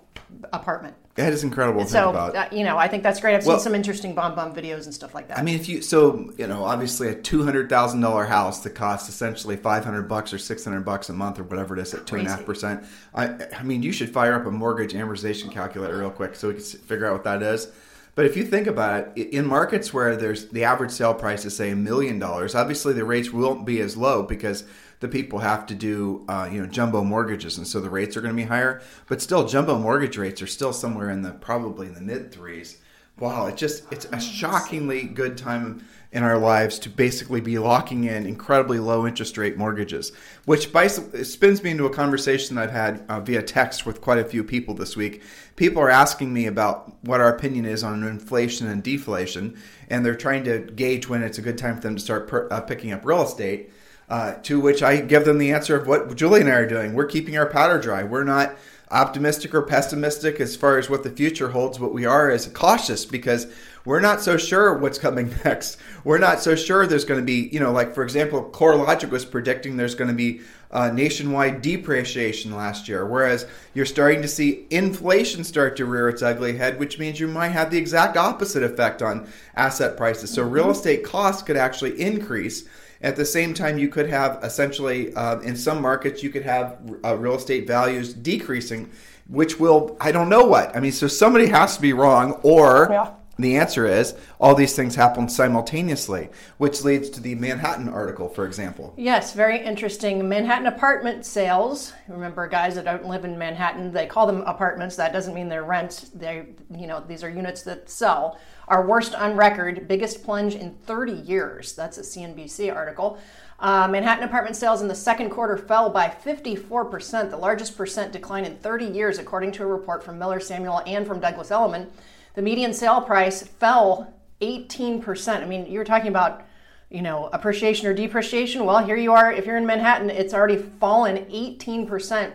apartment. 0.53 0.95
That 1.17 1.33
is 1.33 1.43
incredible 1.43 1.83
to 1.83 1.89
so, 1.89 1.99
think 1.99 2.09
about. 2.09 2.35
Uh, 2.35 2.55
you 2.55 2.63
know, 2.63 2.77
I 2.77 2.87
think 2.87 3.01
that's 3.01 3.19
great. 3.19 3.35
I've 3.35 3.45
well, 3.45 3.57
seen 3.57 3.63
some 3.63 3.75
interesting 3.75 4.15
BombBomb 4.15 4.55
videos 4.55 4.85
and 4.85 4.93
stuff 4.93 5.15
like 5.15 5.27
that. 5.29 5.39
I 5.39 5.41
mean, 5.41 5.55
if 5.55 5.67
you 5.67 5.81
so 5.81 6.31
you 6.37 6.45
know, 6.45 6.63
obviously 6.63 7.07
a 7.07 7.15
two 7.15 7.43
hundred 7.43 7.69
thousand 7.69 8.01
dollar 8.01 8.25
house 8.25 8.61
that 8.61 8.75
costs 8.75 9.09
essentially 9.09 9.55
five 9.55 9.83
hundred 9.83 10.03
bucks 10.03 10.31
or 10.31 10.37
six 10.37 10.63
hundred 10.63 10.81
bucks 10.81 11.09
a 11.09 11.13
month 11.13 11.39
or 11.39 11.43
whatever 11.43 11.75
it 11.75 11.81
is 11.81 11.91
at 11.95 12.05
two 12.05 12.17
and 12.17 12.27
a 12.27 12.29
half 12.29 12.45
percent. 12.45 12.85
I 13.15 13.47
I 13.57 13.63
mean, 13.63 13.81
you 13.81 13.91
should 13.91 14.11
fire 14.11 14.35
up 14.35 14.45
a 14.45 14.51
mortgage 14.51 14.93
amortization 14.93 15.51
calculator 15.51 15.97
real 15.97 16.11
quick 16.11 16.35
so 16.35 16.49
we 16.49 16.53
can 16.53 16.63
figure 16.63 17.07
out 17.07 17.13
what 17.13 17.23
that 17.23 17.41
is. 17.41 17.67
But 18.13 18.25
if 18.25 18.37
you 18.37 18.45
think 18.45 18.67
about 18.67 19.09
it, 19.15 19.29
in 19.29 19.45
markets 19.45 19.91
where 19.91 20.15
there's 20.15 20.49
the 20.49 20.65
average 20.65 20.91
sale 20.91 21.15
price 21.15 21.45
is 21.45 21.55
say 21.55 21.71
a 21.71 21.75
million 21.75 22.19
dollars, 22.19 22.53
obviously 22.53 22.93
the 22.93 23.05
rates 23.05 23.33
won't 23.33 23.65
be 23.65 23.79
as 23.79 23.97
low 23.97 24.21
because 24.21 24.65
the 24.99 25.07
people 25.07 25.39
have 25.39 25.65
to 25.67 25.75
do 25.75 26.25
uh, 26.27 26.49
you 26.51 26.61
know 26.61 26.67
jumbo 26.67 27.03
mortgages, 27.03 27.57
and 27.57 27.67
so 27.67 27.79
the 27.79 27.89
rates 27.89 28.17
are 28.17 28.21
going 28.21 28.35
to 28.35 28.41
be 28.41 28.47
higher. 28.47 28.81
But 29.07 29.21
still, 29.21 29.47
jumbo 29.47 29.77
mortgage 29.77 30.17
rates 30.17 30.41
are 30.41 30.47
still 30.47 30.73
somewhere 30.73 31.09
in 31.09 31.21
the 31.21 31.31
probably 31.31 31.87
in 31.87 31.93
the 31.93 32.01
mid 32.01 32.31
threes. 32.31 32.77
wow, 33.19 33.47
it 33.47 33.57
just 33.57 33.91
it's 33.91 34.05
a 34.05 34.19
shockingly 34.19 35.03
good 35.03 35.37
time 35.37 35.85
in 36.11 36.23
our 36.23 36.37
lives 36.37 36.79
to 36.79 36.89
basically 36.89 37.41
be 37.41 37.59
locking 37.59 38.05
in 38.05 38.25
incredibly 38.25 38.79
low 38.79 39.05
interest 39.05 39.37
rate 39.37 39.57
mortgages, 39.57 40.13
which 40.45 40.71
by, 40.71 40.87
spins 40.87 41.61
me 41.61 41.71
into 41.71 41.85
a 41.85 41.89
conversation 41.89 42.57
I've 42.57 42.71
had 42.71 43.03
uh, 43.09 43.19
via 43.19 43.43
text 43.43 43.85
with 43.85 43.99
quite 43.99 44.17
a 44.17 44.25
few 44.25 44.43
people 44.43 44.73
this 44.73 44.95
week. 44.95 45.21
People 45.57 45.81
are 45.81 45.89
asking 45.89 46.33
me 46.33 46.45
about 46.45 46.95
what 47.03 47.19
our 47.19 47.29
opinion 47.29 47.65
is 47.65 47.83
on 47.83 48.03
inflation 48.03 48.67
and 48.67 48.81
deflation, 48.81 49.57
and 49.89 50.05
they're 50.05 50.15
trying 50.15 50.45
to 50.45 50.59
gauge 50.59 51.09
when 51.09 51.23
it's 51.23 51.37
a 51.37 51.41
good 51.41 51.57
time 51.57 51.75
for 51.75 51.81
them 51.81 51.95
to 51.95 52.01
start 52.01 52.27
per, 52.27 52.47
uh, 52.49 52.61
picking 52.61 52.91
up 52.93 53.05
real 53.05 53.21
estate. 53.21 53.71
Uh, 54.09 54.35
to 54.35 54.57
which 54.57 54.81
I 54.81 55.01
give 55.01 55.25
them 55.25 55.37
the 55.37 55.51
answer 55.51 55.75
of 55.75 55.85
what 55.85 56.15
Julie 56.15 56.39
and 56.39 56.49
I 56.49 56.53
are 56.53 56.65
doing. 56.65 56.93
We're 56.93 57.07
keeping 57.07 57.37
our 57.37 57.45
powder 57.45 57.77
dry. 57.77 58.03
We're 58.03 58.23
not 58.23 58.55
optimistic 58.89 59.53
or 59.53 59.61
pessimistic 59.61 60.39
as 60.39 60.55
far 60.55 60.77
as 60.77 60.89
what 60.89 61.03
the 61.03 61.09
future 61.09 61.49
holds, 61.49 61.77
but 61.77 61.93
we 61.93 62.05
are 62.05 62.31
as 62.31 62.47
cautious 62.47 63.05
because 63.05 63.47
we're 63.83 63.99
not 63.99 64.21
so 64.21 64.37
sure 64.37 64.77
what's 64.77 64.97
coming 64.97 65.33
next. 65.45 65.77
We're 66.03 66.19
not 66.19 66.39
so 66.39 66.55
sure 66.55 66.87
there's 66.87 67.05
going 67.05 67.19
to 67.19 67.25
be, 67.25 67.49
you 67.51 67.59
know, 67.59 67.71
like 67.71 67.93
for 67.93 68.03
example, 68.03 68.49
CoreLogic 68.49 69.09
was 69.09 69.25
predicting 69.25 69.75
there's 69.75 69.95
going 69.95 70.09
to 70.09 70.13
be 70.13 70.41
uh, 70.71 70.89
nationwide 70.89 71.61
depreciation 71.61 72.55
last 72.55 72.87
year, 72.87 73.05
whereas 73.05 73.45
you're 73.73 73.85
starting 73.85 74.21
to 74.21 74.27
see 74.27 74.65
inflation 74.69 75.43
start 75.43 75.75
to 75.77 75.85
rear 75.85 76.09
its 76.09 76.21
ugly 76.21 76.57
head, 76.57 76.79
which 76.79 76.99
means 76.99 77.19
you 77.19 77.27
might 77.27 77.49
have 77.49 77.71
the 77.71 77.77
exact 77.77 78.17
opposite 78.17 78.63
effect 78.63 79.01
on 79.01 79.27
asset 79.55 79.97
prices. 79.97 80.31
So 80.31 80.43
real 80.43 80.71
estate 80.71 81.03
costs 81.03 81.43
could 81.43 81.57
actually 81.57 81.99
increase 81.99 82.67
at 83.01 83.15
the 83.15 83.25
same 83.25 83.53
time, 83.53 83.77
you 83.77 83.89
could 83.89 84.09
have 84.09 84.39
essentially, 84.43 85.13
uh, 85.13 85.39
in 85.41 85.55
some 85.55 85.81
markets, 85.81 86.23
you 86.23 86.29
could 86.29 86.43
have 86.43 86.79
uh, 87.03 87.15
real 87.15 87.35
estate 87.35 87.67
values 87.67 88.13
decreasing, 88.13 88.89
which 89.27 89.59
will, 89.59 89.97
I 89.99 90.11
don't 90.11 90.29
know 90.29 90.45
what. 90.45 90.75
I 90.75 90.79
mean, 90.79 90.91
so 90.91 91.07
somebody 91.07 91.47
has 91.47 91.75
to 91.75 91.81
be 91.81 91.93
wrong, 91.93 92.39
or 92.43 92.87
yeah. 92.89 93.11
the 93.37 93.57
answer 93.57 93.85
is 93.85 94.15
all 94.39 94.55
these 94.55 94.75
things 94.75 94.95
happen 94.95 95.29
simultaneously, 95.29 96.29
which 96.57 96.83
leads 96.83 97.09
to 97.11 97.21
the 97.21 97.35
Manhattan 97.35 97.89
article, 97.89 98.29
for 98.29 98.47
example. 98.47 98.93
Yes, 98.97 99.33
very 99.33 99.63
interesting. 99.63 100.27
Manhattan 100.27 100.65
apartment 100.67 101.25
sales. 101.25 101.93
Remember, 102.07 102.47
guys 102.47 102.75
that 102.75 102.85
don't 102.85 103.05
live 103.05 103.25
in 103.25 103.37
Manhattan, 103.37 103.91
they 103.91 104.07
call 104.07 104.25
them 104.25 104.41
apartments. 104.41 104.95
That 104.95 105.13
doesn't 105.13 105.35
mean 105.35 105.49
they're 105.49 105.63
rent. 105.63 106.09
They, 106.15 106.47
you 106.75 106.87
know, 106.87 107.03
these 107.07 107.23
are 107.23 107.29
units 107.29 107.61
that 107.63 107.89
sell 107.89 108.39
our 108.67 108.85
worst 108.85 109.15
on 109.15 109.35
record, 109.35 109.87
biggest 109.87 110.23
plunge 110.23 110.55
in 110.55 110.75
30 110.85 111.13
years. 111.13 111.73
That's 111.73 111.97
a 111.97 112.01
CNBC 112.01 112.73
article. 112.73 113.17
Uh, 113.59 113.87
Manhattan 113.87 114.23
apartment 114.23 114.55
sales 114.55 114.81
in 114.81 114.87
the 114.87 114.95
second 114.95 115.29
quarter 115.29 115.57
fell 115.57 115.89
by 115.89 116.07
54%, 116.09 117.29
the 117.29 117.37
largest 117.37 117.75
percent 117.75 118.11
decline 118.11 118.45
in 118.45 118.57
30 118.57 118.85
years, 118.85 119.17
according 119.17 119.51
to 119.53 119.63
a 119.63 119.67
report 119.67 120.03
from 120.03 120.19
Miller 120.19 120.39
Samuel 120.39 120.81
and 120.85 121.07
from 121.07 121.19
Douglas 121.19 121.49
Elliman. 121.49 121.89
The 122.35 122.41
median 122.41 122.73
sale 122.73 123.01
price 123.01 123.41
fell 123.41 124.13
18%. 124.41 125.41
I 125.41 125.45
mean, 125.45 125.65
you're 125.65 125.83
talking 125.83 126.09
about 126.09 126.43
you 126.89 127.01
know, 127.01 127.29
appreciation 127.33 127.87
or 127.87 127.93
depreciation. 127.93 128.65
Well, 128.65 128.85
here 128.85 128.95
you 128.95 129.11
are. 129.11 129.31
If 129.31 129.45
you're 129.45 129.57
in 129.57 129.65
Manhattan, 129.65 130.09
it's 130.09 130.33
already 130.33 130.57
fallen 130.57 131.25
18% 131.25 132.31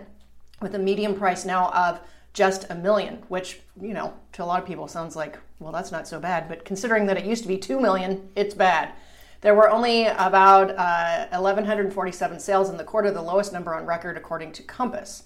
with 0.60 0.74
a 0.74 0.78
median 0.78 1.14
price 1.14 1.44
now 1.44 1.70
of 1.70 2.00
just 2.32 2.66
a 2.70 2.74
million, 2.74 3.22
which, 3.28 3.60
you 3.80 3.92
know, 3.92 4.14
to 4.32 4.42
a 4.42 4.46
lot 4.46 4.60
of 4.60 4.66
people 4.66 4.88
sounds 4.88 5.14
like, 5.14 5.38
well, 5.58 5.72
that's 5.72 5.92
not 5.92 6.08
so 6.08 6.18
bad. 6.18 6.48
But 6.48 6.64
considering 6.64 7.06
that 7.06 7.18
it 7.18 7.24
used 7.24 7.42
to 7.42 7.48
be 7.48 7.58
2 7.58 7.80
million, 7.80 8.30
it's 8.34 8.54
bad. 8.54 8.94
There 9.42 9.54
were 9.54 9.68
only 9.68 10.06
about 10.06 10.70
uh, 10.70 11.26
1,147 11.30 12.40
sales 12.40 12.70
in 12.70 12.76
the 12.76 12.84
quarter, 12.84 13.10
the 13.10 13.20
lowest 13.20 13.52
number 13.52 13.74
on 13.74 13.84
record 13.84 14.16
according 14.16 14.52
to 14.52 14.62
Compass. 14.62 15.24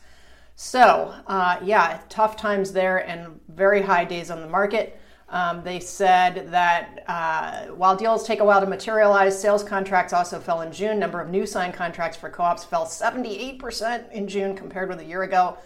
So, 0.56 1.14
uh, 1.26 1.58
yeah, 1.62 2.00
tough 2.08 2.36
times 2.36 2.72
there 2.72 3.06
and 3.06 3.38
very 3.48 3.82
high 3.82 4.06
days 4.06 4.30
on 4.30 4.40
the 4.40 4.48
market. 4.48 4.98
Um, 5.28 5.62
they 5.62 5.80
said 5.80 6.50
that 6.50 7.04
uh, 7.08 7.74
while 7.74 7.94
deals 7.96 8.26
take 8.26 8.40
a 8.40 8.44
while 8.44 8.60
to 8.60 8.66
materialize, 8.66 9.38
sales 9.38 9.62
contracts 9.62 10.12
also 10.12 10.40
fell 10.40 10.62
in 10.62 10.72
June. 10.72 10.98
Number 10.98 11.20
of 11.20 11.28
new 11.28 11.44
signed 11.44 11.74
contracts 11.74 12.16
for 12.16 12.30
co 12.30 12.44
ops 12.44 12.64
fell 12.64 12.86
78% 12.86 14.10
in 14.12 14.28
June 14.28 14.56
compared 14.56 14.88
with 14.88 15.00
a 15.00 15.04
year 15.04 15.24
ago. 15.24 15.58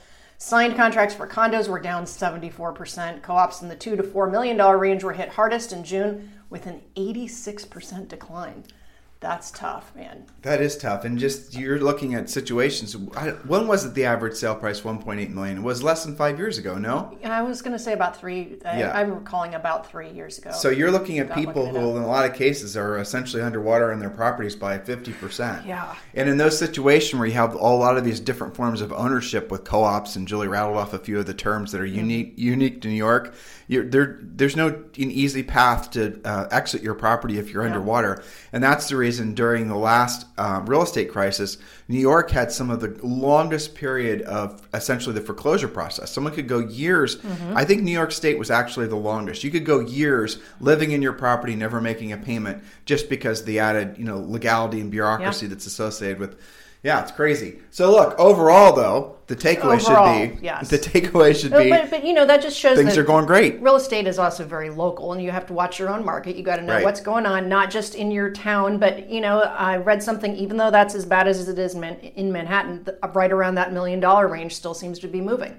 Signed 0.43 0.75
contracts 0.75 1.15
for 1.15 1.27
condos 1.27 1.69
were 1.69 1.79
down 1.79 2.05
74%. 2.05 3.21
Co 3.21 3.35
ops 3.35 3.61
in 3.61 3.69
the 3.69 3.77
two 3.77 3.95
to 3.95 4.03
$4 4.03 4.31
million 4.31 4.57
range 4.59 5.05
were 5.05 5.13
hit 5.13 5.29
hardest 5.29 5.71
in 5.71 5.85
June 5.85 6.33
with 6.49 6.67
an 6.67 6.81
86% 6.97 8.09
decline. 8.09 8.65
That's 9.21 9.51
tough, 9.51 9.95
man. 9.95 10.25
That 10.41 10.63
is 10.63 10.79
tough, 10.79 11.05
and 11.05 11.19
just 11.19 11.53
you're 11.55 11.79
looking 11.79 12.15
at 12.15 12.31
situations. 12.31 12.97
When 12.97 13.67
was 13.67 13.85
it 13.85 13.93
the 13.93 14.07
average 14.07 14.33
sale 14.33 14.55
price 14.55 14.81
1.8 14.81 15.29
million? 15.29 15.59
It 15.59 15.63
was 15.63 15.83
less 15.83 16.07
than 16.07 16.17
five 16.17 16.39
years 16.39 16.57
ago. 16.57 16.79
No, 16.79 17.15
I 17.23 17.43
was 17.43 17.61
going 17.61 17.75
to 17.75 17.79
say 17.79 17.93
about 17.93 18.17
three. 18.17 18.57
Yeah. 18.65 18.93
I'm 18.95 19.13
recalling 19.13 19.55
about 19.55 19.91
three 19.91 20.09
years 20.09 20.39
ago. 20.39 20.53
So 20.53 20.71
you're 20.71 20.91
looking 20.91 21.19
at 21.19 21.35
people 21.35 21.67
who, 21.67 21.99
in 21.99 22.03
a 22.03 22.07
lot 22.07 22.25
of 22.25 22.35
cases, 22.35 22.79
are 22.79 22.97
essentially 22.97 23.43
underwater 23.43 23.93
in 23.93 23.99
their 23.99 24.09
properties 24.09 24.57
by 24.57 24.79
50 24.79 25.13
percent. 25.13 25.67
Yeah. 25.67 25.95
And 26.15 26.27
in 26.31 26.39
those 26.39 26.59
situations 26.59 27.19
where 27.19 27.29
you 27.29 27.35
have 27.35 27.53
a 27.53 27.59
lot 27.59 27.99
of 27.99 28.05
these 28.05 28.21
different 28.21 28.57
forms 28.57 28.81
of 28.81 28.91
ownership 28.91 29.51
with 29.51 29.65
co-ops, 29.65 30.17
and 30.17 30.27
Julie 30.27 30.49
rattled 30.49 30.79
off 30.79 30.95
a 30.95 30.99
few 30.99 31.19
of 31.19 31.27
the 31.27 31.35
terms 31.35 31.73
that 31.73 31.83
are 31.83 31.85
mm-hmm. 31.85 31.97
unique 31.97 32.35
unique 32.39 32.81
to 32.81 32.89
New 32.89 32.95
York. 32.95 33.35
There, 33.69 34.19
there's 34.21 34.57
no 34.57 34.69
an 34.69 35.11
easy 35.11 35.45
path 35.45 35.93
to 35.93 36.21
uh, 36.25 36.49
exit 36.51 36.83
your 36.83 36.95
property 36.95 37.39
if 37.39 37.53
you're 37.53 37.63
yeah. 37.63 37.69
underwater, 37.69 38.25
and 38.53 38.65
that's 38.65 38.89
the 38.89 38.97
reason 38.97 39.10
reason, 39.11 39.35
during 39.35 39.67
the 39.67 39.77
last 39.77 40.27
uh, 40.39 40.63
real 40.65 40.83
estate 40.83 41.11
crisis, 41.11 41.59
New 41.89 41.99
York 41.99 42.31
had 42.31 42.53
some 42.53 42.71
of 42.71 42.81
the 42.81 42.97
longest 43.05 43.75
period 43.75 44.23
of 44.23 44.69
essentially 44.73 45.13
the 45.13 45.21
foreclosure 45.21 45.67
process. 45.67 46.13
Someone 46.13 46.33
could 46.33 46.47
go 46.47 46.61
years. 46.61 47.17
Mm-hmm. 47.17 47.57
I 47.57 47.65
think 47.65 47.83
New 47.83 47.91
York 47.91 48.13
State 48.13 48.39
was 48.39 48.53
actually 48.53 48.87
the 48.87 48.95
longest. 48.95 49.43
You 49.43 49.51
could 49.51 49.65
go 49.65 49.81
years 49.81 50.39
living 50.61 50.93
in 50.93 51.03
your 51.03 51.13
property, 51.13 51.57
never 51.57 51.81
making 51.81 52.13
a 52.13 52.17
payment, 52.17 52.63
just 52.85 53.09
because 53.09 53.45
the 53.45 53.59
added 53.59 53.99
you 53.99 54.05
know 54.05 54.21
legality 54.21 54.81
and 54.81 54.93
bureaucracy 54.93 55.47
yeah. 55.47 55.51
that's 55.51 55.67
associated 55.67 56.21
with 56.21 56.39
yeah, 56.83 57.03
it's 57.03 57.13
crazy. 57.13 57.59
So 57.71 57.91
look, 57.91 58.19
overall 58.19 58.75
though, 58.75 59.17
the 59.27 59.37
takeaway 59.37 59.81
overall, 59.81 60.19
should 60.19 60.41
be 60.41 60.45
yes. 60.45 60.71
the 60.71 60.79
takeaway 60.79 61.39
should 61.39 61.53
be 61.53 61.71
but, 61.71 61.91
but 61.91 62.05
you 62.05 62.15
know 62.15 62.25
that 62.25 62.43
just 62.43 62.59
shows 62.59 62.77
things 62.77 62.97
are 62.97 63.05
going 63.05 63.27
great. 63.27 63.61
Real 63.61 63.77
estate 63.77 64.07
is 64.07 64.19
also 64.19 64.45
very 64.45 64.71
local 64.71 65.13
and 65.13 65.23
you 65.23 65.31
have 65.31 65.47
to 65.47 65.53
watch 65.53 65.79
your 65.79 65.91
own 65.91 66.05
market. 66.05 66.37
You 66.37 66.43
got 66.43 66.57
to 66.57 66.63
know 66.63 66.75
right. 66.75 66.85
what's 66.85 67.01
going 67.01 67.27
on 67.27 67.49
not 67.49 67.71
just 67.71 67.95
in 67.95 68.11
your 68.11 68.31
town, 68.31 68.79
but 68.79 69.09
you 69.11 69.21
know, 69.21 69.41
I 69.41 69.77
read 69.77 70.03
something 70.03 70.35
even 70.37 70.57
though 70.57 70.71
that's 70.71 70.95
as 70.95 71.05
bad 71.05 71.29
as 71.29 71.49
it 71.49 71.59
is 71.59 71.75
in 71.75 72.33
Manhattan, 72.33 72.87
uh, 73.03 73.09
right 73.09 73.31
around 73.31 73.57
that 73.57 73.73
million 73.73 74.01
dollar 74.01 74.27
range 74.27 74.57
still 74.57 74.75
seems 74.75 74.99
to 75.01 75.09
be 75.09 75.21
moving. 75.21 75.57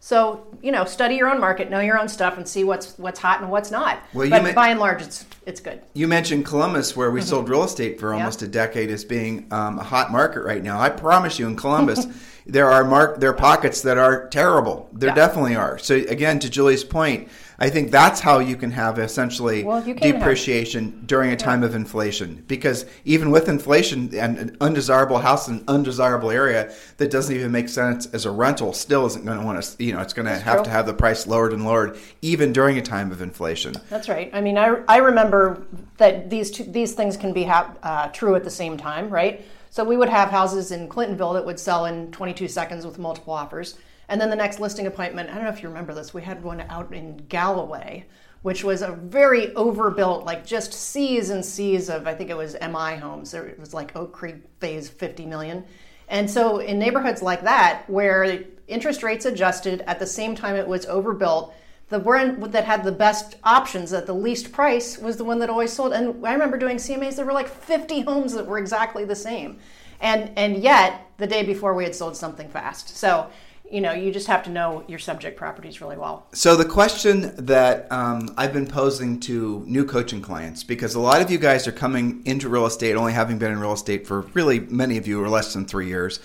So 0.00 0.46
you 0.62 0.72
know, 0.72 0.84
study 0.84 1.14
your 1.14 1.30
own 1.30 1.38
market, 1.38 1.70
know 1.70 1.80
your 1.80 2.00
own 2.00 2.08
stuff, 2.08 2.38
and 2.38 2.48
see 2.48 2.64
what's 2.64 2.98
what's 2.98 3.20
hot 3.20 3.40
and 3.40 3.50
what's 3.50 3.70
not. 3.70 4.02
Well, 4.14 4.28
but 4.28 4.42
ma- 4.42 4.52
by 4.52 4.70
and 4.70 4.80
large, 4.80 5.02
it's 5.02 5.26
it's 5.46 5.60
good. 5.60 5.82
You 5.94 6.08
mentioned 6.08 6.44
Columbus, 6.44 6.96
where 6.96 7.10
we 7.10 7.20
mm-hmm. 7.20 7.28
sold 7.28 7.48
real 7.48 7.64
estate 7.64 7.98
for 7.98 8.14
almost 8.14 8.42
yeah. 8.42 8.48
a 8.48 8.50
decade, 8.50 8.90
as 8.90 9.04
being 9.04 9.46
um, 9.50 9.78
a 9.78 9.82
hot 9.82 10.12
market 10.12 10.42
right 10.42 10.62
now. 10.62 10.80
I 10.80 10.88
promise 10.88 11.38
you, 11.38 11.46
in 11.46 11.56
Columbus, 11.56 12.06
there 12.46 12.70
are 12.70 12.84
mark 12.84 13.20
there 13.20 13.30
are 13.30 13.34
pockets 13.34 13.82
that 13.82 13.98
are 13.98 14.28
terrible. 14.28 14.88
There 14.92 15.10
yeah. 15.10 15.14
definitely 15.14 15.56
are. 15.56 15.78
So 15.78 15.96
again, 15.96 16.38
to 16.40 16.50
Julie's 16.50 16.84
point, 16.84 17.28
I 17.62 17.70
think 17.70 17.92
that's 17.92 18.18
how 18.18 18.40
you 18.40 18.56
can 18.56 18.72
have 18.72 18.98
essentially 18.98 19.62
well, 19.62 19.80
depreciation 19.82 20.90
have. 20.90 21.06
during 21.06 21.30
a 21.30 21.36
time 21.36 21.62
of 21.62 21.76
inflation. 21.76 22.42
Because 22.48 22.86
even 23.04 23.30
with 23.30 23.48
inflation, 23.48 24.12
and 24.16 24.36
an 24.36 24.56
undesirable 24.60 25.18
house 25.18 25.46
in 25.46 25.58
an 25.58 25.64
undesirable 25.68 26.32
area 26.32 26.74
that 26.96 27.12
doesn't 27.12 27.32
even 27.32 27.52
make 27.52 27.68
sense 27.68 28.06
as 28.06 28.26
a 28.26 28.32
rental 28.32 28.72
still 28.72 29.06
isn't 29.06 29.24
going 29.24 29.38
to 29.38 29.46
want 29.46 29.62
to, 29.62 29.84
you 29.84 29.92
know, 29.92 30.00
it's 30.00 30.12
going 30.12 30.26
to 30.26 30.36
have 30.36 30.56
true. 30.56 30.64
to 30.64 30.70
have 30.70 30.86
the 30.86 30.94
price 30.94 31.26
lowered 31.28 31.52
and 31.52 31.64
lowered 31.64 31.96
even 32.20 32.52
during 32.52 32.78
a 32.78 32.82
time 32.82 33.12
of 33.12 33.22
inflation. 33.22 33.74
That's 33.88 34.08
right. 34.08 34.28
I 34.32 34.40
mean, 34.40 34.58
I, 34.58 34.82
I 34.88 34.96
remember 34.96 35.64
that 35.98 36.30
these 36.30 36.50
two, 36.50 36.64
these 36.64 36.94
things 36.94 37.16
can 37.16 37.32
be 37.32 37.44
ha- 37.44 37.76
uh, 37.84 38.08
true 38.08 38.34
at 38.34 38.42
the 38.42 38.50
same 38.50 38.76
time, 38.76 39.08
right? 39.08 39.44
So 39.72 39.82
we 39.82 39.96
would 39.96 40.08
have 40.08 40.30
houses 40.30 40.70
in 40.70 40.88
Clintonville 40.88 41.34
that 41.34 41.44
would 41.44 41.58
sell 41.58 41.86
in 41.86 42.12
22 42.12 42.46
seconds 42.46 42.86
with 42.86 43.00
multiple 43.00 43.32
offers 43.32 43.76
and 44.12 44.20
then 44.20 44.28
the 44.28 44.36
next 44.36 44.60
listing 44.60 44.86
appointment, 44.86 45.30
I 45.30 45.34
don't 45.34 45.44
know 45.44 45.48
if 45.48 45.62
you 45.62 45.70
remember 45.70 45.94
this, 45.94 46.12
we 46.12 46.20
had 46.20 46.42
one 46.42 46.60
out 46.68 46.92
in 46.92 47.16
Galloway, 47.28 48.04
which 48.42 48.62
was 48.62 48.82
a 48.82 48.92
very 48.92 49.54
overbuilt, 49.54 50.26
like 50.26 50.44
just 50.44 50.74
seas 50.74 51.30
and 51.30 51.42
seas 51.42 51.88
of, 51.88 52.06
I 52.06 52.14
think 52.14 52.28
it 52.28 52.36
was 52.36 52.54
MI 52.60 52.96
homes. 52.96 53.32
It 53.32 53.58
was 53.58 53.72
like 53.72 53.96
Oak 53.96 54.12
Creek 54.12 54.36
phase 54.60 54.88
50 54.88 55.24
million. 55.24 55.64
And 56.08 56.30
so 56.30 56.58
in 56.58 56.78
neighborhoods 56.78 57.22
like 57.22 57.42
that, 57.44 57.88
where 57.88 58.44
interest 58.68 59.02
rates 59.02 59.24
adjusted 59.24 59.82
at 59.86 59.98
the 59.98 60.06
same 60.06 60.34
time 60.34 60.56
it 60.56 60.68
was 60.68 60.84
overbuilt, 60.84 61.54
the 61.88 61.98
one 61.98 62.40
that 62.50 62.64
had 62.64 62.84
the 62.84 62.92
best 62.92 63.36
options 63.44 63.92
at 63.92 64.06
the 64.06 64.14
least 64.14 64.52
price 64.52 64.98
was 64.98 65.16
the 65.16 65.24
one 65.24 65.38
that 65.40 65.50
always 65.50 65.72
sold. 65.72 65.92
And 65.92 66.24
I 66.26 66.32
remember 66.32 66.56
doing 66.56 66.76
CMAs, 66.76 67.16
there 67.16 67.26
were 67.26 67.32
like 67.32 67.48
50 67.48 68.02
homes 68.02 68.32
that 68.34 68.46
were 68.46 68.58
exactly 68.58 69.04
the 69.04 69.16
same. 69.16 69.58
And, 70.00 70.32
and 70.36 70.56
yet, 70.62 71.06
the 71.18 71.26
day 71.26 71.44
before 71.44 71.74
we 71.74 71.84
had 71.84 71.94
sold 71.94 72.16
something 72.16 72.48
fast. 72.48 72.96
So 72.96 73.30
you 73.72 73.80
know, 73.80 73.92
you 73.92 74.12
just 74.12 74.26
have 74.26 74.42
to 74.42 74.50
know 74.50 74.84
your 74.86 74.98
subject 74.98 75.38
properties 75.38 75.80
really 75.80 75.96
well. 75.96 76.26
So 76.32 76.56
the 76.56 76.64
question 76.66 77.32
that 77.46 77.90
um, 77.90 78.34
I've 78.36 78.52
been 78.52 78.66
posing 78.66 79.18
to 79.20 79.64
new 79.66 79.86
coaching 79.86 80.20
clients, 80.20 80.62
because 80.62 80.94
a 80.94 81.00
lot 81.00 81.22
of 81.22 81.30
you 81.30 81.38
guys 81.38 81.66
are 81.66 81.72
coming 81.72 82.22
into 82.26 82.50
real 82.50 82.66
estate 82.66 82.96
only 82.96 83.14
having 83.14 83.38
been 83.38 83.50
in 83.50 83.58
real 83.58 83.72
estate 83.72 84.06
for 84.06 84.20
really 84.34 84.60
many 84.60 84.98
of 84.98 85.06
you 85.06 85.22
are 85.24 85.28
less 85.28 85.54
than 85.54 85.64
three 85.64 85.88
years, 85.88 86.20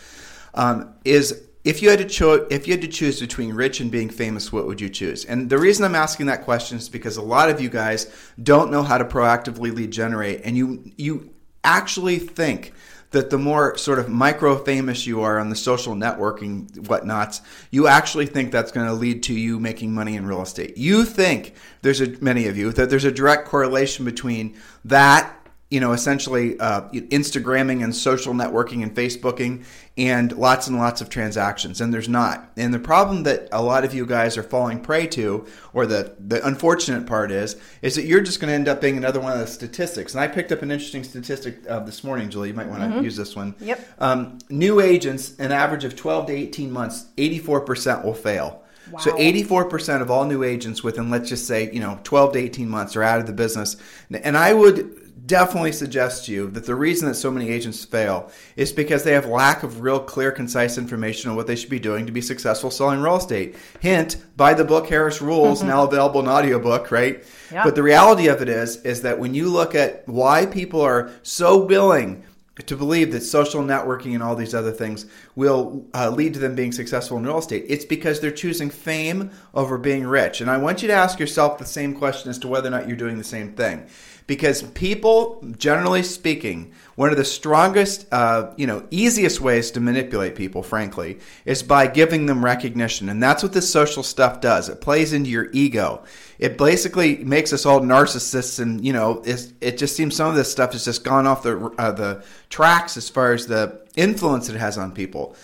um, 0.55 0.93
is 1.05 1.46
if 1.67 1.81
you 1.81 1.89
had 1.89 1.99
to 1.99 2.05
cho- 2.05 2.47
if 2.49 2.65
you 2.65 2.73
had 2.73 2.81
to 2.81 2.87
choose 2.87 3.19
between 3.19 3.53
rich 3.53 3.81
and 3.81 3.91
being 3.91 4.09
famous, 4.09 4.53
what 4.53 4.65
would 4.67 4.79
you 4.79 4.87
choose? 4.87 5.25
And 5.25 5.49
the 5.49 5.57
reason 5.57 5.83
I'm 5.83 5.95
asking 5.95 6.27
that 6.27 6.45
question 6.45 6.77
is 6.77 6.87
because 6.87 7.17
a 7.17 7.21
lot 7.21 7.49
of 7.49 7.59
you 7.59 7.69
guys 7.69 8.07
don't 8.41 8.71
know 8.71 8.83
how 8.83 8.97
to 8.97 9.03
proactively 9.03 9.75
lead 9.75 9.91
generate, 9.91 10.41
and 10.45 10.55
you 10.55 10.93
you 10.95 11.33
actually 11.65 12.19
think 12.19 12.71
that 13.11 13.31
the 13.31 13.37
more 13.37 13.77
sort 13.77 13.99
of 13.99 14.07
micro 14.07 14.57
famous 14.57 15.05
you 15.05 15.21
are 15.21 15.39
on 15.39 15.49
the 15.49 15.57
social 15.57 15.93
networking 15.93 16.87
whatnots, 16.87 17.41
you 17.69 17.87
actually 17.87 18.27
think 18.27 18.53
that's 18.53 18.71
going 18.71 18.87
to 18.87 18.93
lead 18.93 19.23
to 19.23 19.33
you 19.33 19.59
making 19.59 19.93
money 19.93 20.15
in 20.15 20.25
real 20.25 20.41
estate. 20.41 20.77
You 20.77 21.03
think 21.03 21.53
there's 21.81 21.99
a 21.99 22.07
many 22.21 22.47
of 22.47 22.55
you 22.55 22.71
that 22.71 22.89
there's 22.89 23.05
a 23.05 23.11
direct 23.11 23.45
correlation 23.45 24.05
between 24.05 24.55
that 24.85 25.33
you 25.69 25.81
know, 25.81 25.91
essentially 25.91 26.57
uh, 26.59 26.81
Instagramming 26.91 27.83
and 27.83 27.93
social 27.93 28.33
networking 28.33 28.83
and 28.83 28.95
Facebooking 28.95 29.65
and 29.97 30.31
lots 30.37 30.67
and 30.67 30.77
lots 30.77 31.01
of 31.01 31.09
transactions. 31.09 31.81
And 31.81 31.91
there's 31.91 32.07
not. 32.07 32.51
And 32.55 32.71
the 32.73 32.79
problem 32.79 33.23
that 33.23 33.47
a 33.51 33.61
lot 33.63 33.83
of 33.83 33.95
you 33.95 34.05
guys 34.05 34.37
are 34.37 34.43
falling 34.43 34.79
prey 34.79 35.07
to, 35.07 35.47
or 35.73 35.87
the, 35.87 36.15
the 36.19 36.45
unfortunate 36.45 37.07
part 37.07 37.31
is, 37.31 37.55
is 37.81 37.95
that 37.95 38.03
you're 38.03 38.21
just 38.21 38.39
going 38.39 38.49
to 38.49 38.53
end 38.53 38.67
up 38.67 38.79
being 38.79 38.97
another 38.97 39.19
one 39.19 39.33
of 39.33 39.39
the 39.39 39.47
statistics. 39.47 40.13
And 40.13 40.21
I 40.21 40.27
picked 40.27 40.51
up 40.51 40.61
an 40.61 40.69
interesting 40.69 41.03
statistic 41.03 41.67
uh, 41.67 41.79
this 41.79 42.03
morning, 42.03 42.29
Julie. 42.29 42.49
You 42.49 42.53
might 42.53 42.67
want 42.67 42.81
to 42.81 42.87
mm-hmm. 42.87 43.03
use 43.03 43.15
this 43.15 43.35
one. 43.35 43.55
Yep. 43.59 43.87
Um, 43.97 44.37
new 44.49 44.79
agents, 44.81 45.37
an 45.39 45.51
average 45.51 45.83
of 45.83 45.95
12 45.95 46.27
to 46.27 46.33
18 46.33 46.71
months, 46.71 47.07
84% 47.17 48.05
will 48.05 48.13
fail. 48.13 48.63
Wow. 48.91 48.99
So 48.99 49.11
84% 49.13 50.01
of 50.01 50.11
all 50.11 50.25
new 50.25 50.43
agents 50.43 50.83
within, 50.83 51.09
let's 51.09 51.27
just 51.27 51.47
say, 51.47 51.71
you 51.71 51.79
know, 51.79 51.99
12 52.03 52.33
to 52.33 52.39
18 52.39 52.69
months 52.69 52.95
are 52.95 53.03
out 53.03 53.19
of 53.19 53.25
the 53.25 53.33
business. 53.33 53.77
And 54.11 54.37
I 54.37 54.53
would 54.53 55.06
definitely 55.27 55.73
suggest 55.73 56.25
to 56.25 56.31
you 56.31 56.49
that 56.51 56.65
the 56.65 56.75
reason 56.75 57.07
that 57.07 57.15
so 57.15 57.29
many 57.29 57.49
agents 57.49 57.83
fail 57.83 58.31
is 58.55 58.71
because 58.71 59.03
they 59.03 59.11
have 59.11 59.25
lack 59.25 59.61
of 59.61 59.81
real 59.81 59.99
clear 59.99 60.31
concise 60.31 60.77
information 60.77 61.29
on 61.29 61.35
what 61.35 61.47
they 61.47 61.55
should 61.55 61.69
be 61.69 61.79
doing 61.79 62.05
to 62.05 62.11
be 62.11 62.21
successful 62.21 62.71
selling 62.71 63.01
real 63.01 63.17
estate 63.17 63.55
hint 63.81 64.17
buy 64.37 64.53
the 64.53 64.63
book 64.63 64.87
harris 64.87 65.21
rules 65.21 65.59
mm-hmm. 65.59 65.69
now 65.69 65.83
available 65.83 66.21
in 66.21 66.27
audiobook 66.27 66.89
right 66.91 67.23
yeah. 67.51 67.63
but 67.63 67.75
the 67.75 67.83
reality 67.83 68.27
of 68.27 68.41
it 68.41 68.49
is 68.49 68.77
is 68.83 69.01
that 69.01 69.19
when 69.19 69.33
you 69.33 69.49
look 69.49 69.75
at 69.75 70.07
why 70.07 70.45
people 70.45 70.81
are 70.81 71.11
so 71.23 71.57
willing 71.57 72.23
to 72.65 72.75
believe 72.75 73.11
that 73.11 73.21
social 73.21 73.61
networking 73.61 74.15
and 74.15 74.23
all 74.23 74.35
these 74.35 74.55
other 74.55 74.71
things 74.71 75.05
will 75.35 75.85
uh, 75.93 76.09
lead 76.09 76.33
to 76.33 76.39
them 76.39 76.55
being 76.55 76.71
successful 76.71 77.15
in 77.17 77.23
real 77.23 77.37
estate. 77.37 77.65
It's 77.67 77.85
because 77.85 78.19
they're 78.19 78.31
choosing 78.31 78.71
fame 78.71 79.29
over 79.53 79.77
being 79.77 80.07
rich. 80.07 80.41
And 80.41 80.49
I 80.49 80.57
want 80.57 80.81
you 80.81 80.87
to 80.87 80.93
ask 80.95 81.19
yourself 81.19 81.59
the 81.59 81.65
same 81.65 81.93
question 81.93 82.31
as 82.31 82.39
to 82.39 82.47
whether 82.47 82.67
or 82.67 82.71
not 82.71 82.87
you're 82.87 82.97
doing 82.97 83.19
the 83.19 83.23
same 83.23 83.53
thing 83.53 83.85
because 84.27 84.61
people, 84.61 85.41
generally 85.57 86.03
speaking, 86.03 86.73
one 86.95 87.11
of 87.11 87.17
the 87.17 87.23
strongest, 87.23 88.05
uh, 88.11 88.51
you 88.57 88.67
know, 88.67 88.85
easiest 88.91 89.39
ways 89.39 89.71
to 89.71 89.79
manipulate 89.79 90.35
people, 90.35 90.61
frankly, 90.61 91.19
is 91.45 91.63
by 91.63 91.87
giving 91.87 92.25
them 92.25 92.43
recognition, 92.43 93.07
and 93.07 93.23
that's 93.23 93.41
what 93.41 93.53
this 93.53 93.71
social 93.71 94.03
stuff 94.03 94.41
does. 94.41 94.67
It 94.67 94.81
plays 94.81 95.13
into 95.13 95.29
your 95.29 95.49
ego. 95.53 96.03
It 96.39 96.57
basically 96.57 97.17
makes 97.23 97.53
us 97.53 97.65
all 97.65 97.79
narcissists, 97.79 98.59
and 98.59 98.83
you 98.83 98.91
know, 98.91 99.23
it 99.25 99.77
just 99.77 99.95
seems 99.95 100.15
some 100.15 100.29
of 100.29 100.35
this 100.35 100.51
stuff 100.51 100.73
has 100.73 100.83
just 100.83 101.05
gone 101.05 101.25
off 101.25 101.43
the 101.43 101.73
uh, 101.77 101.91
the 101.91 102.23
tracks 102.49 102.97
as 102.97 103.09
far 103.09 103.31
as 103.31 103.47
the 103.47 103.81
influence 103.95 104.49
it 104.49 104.57
has 104.57 104.77
on 104.77 104.91
people. 104.91 105.35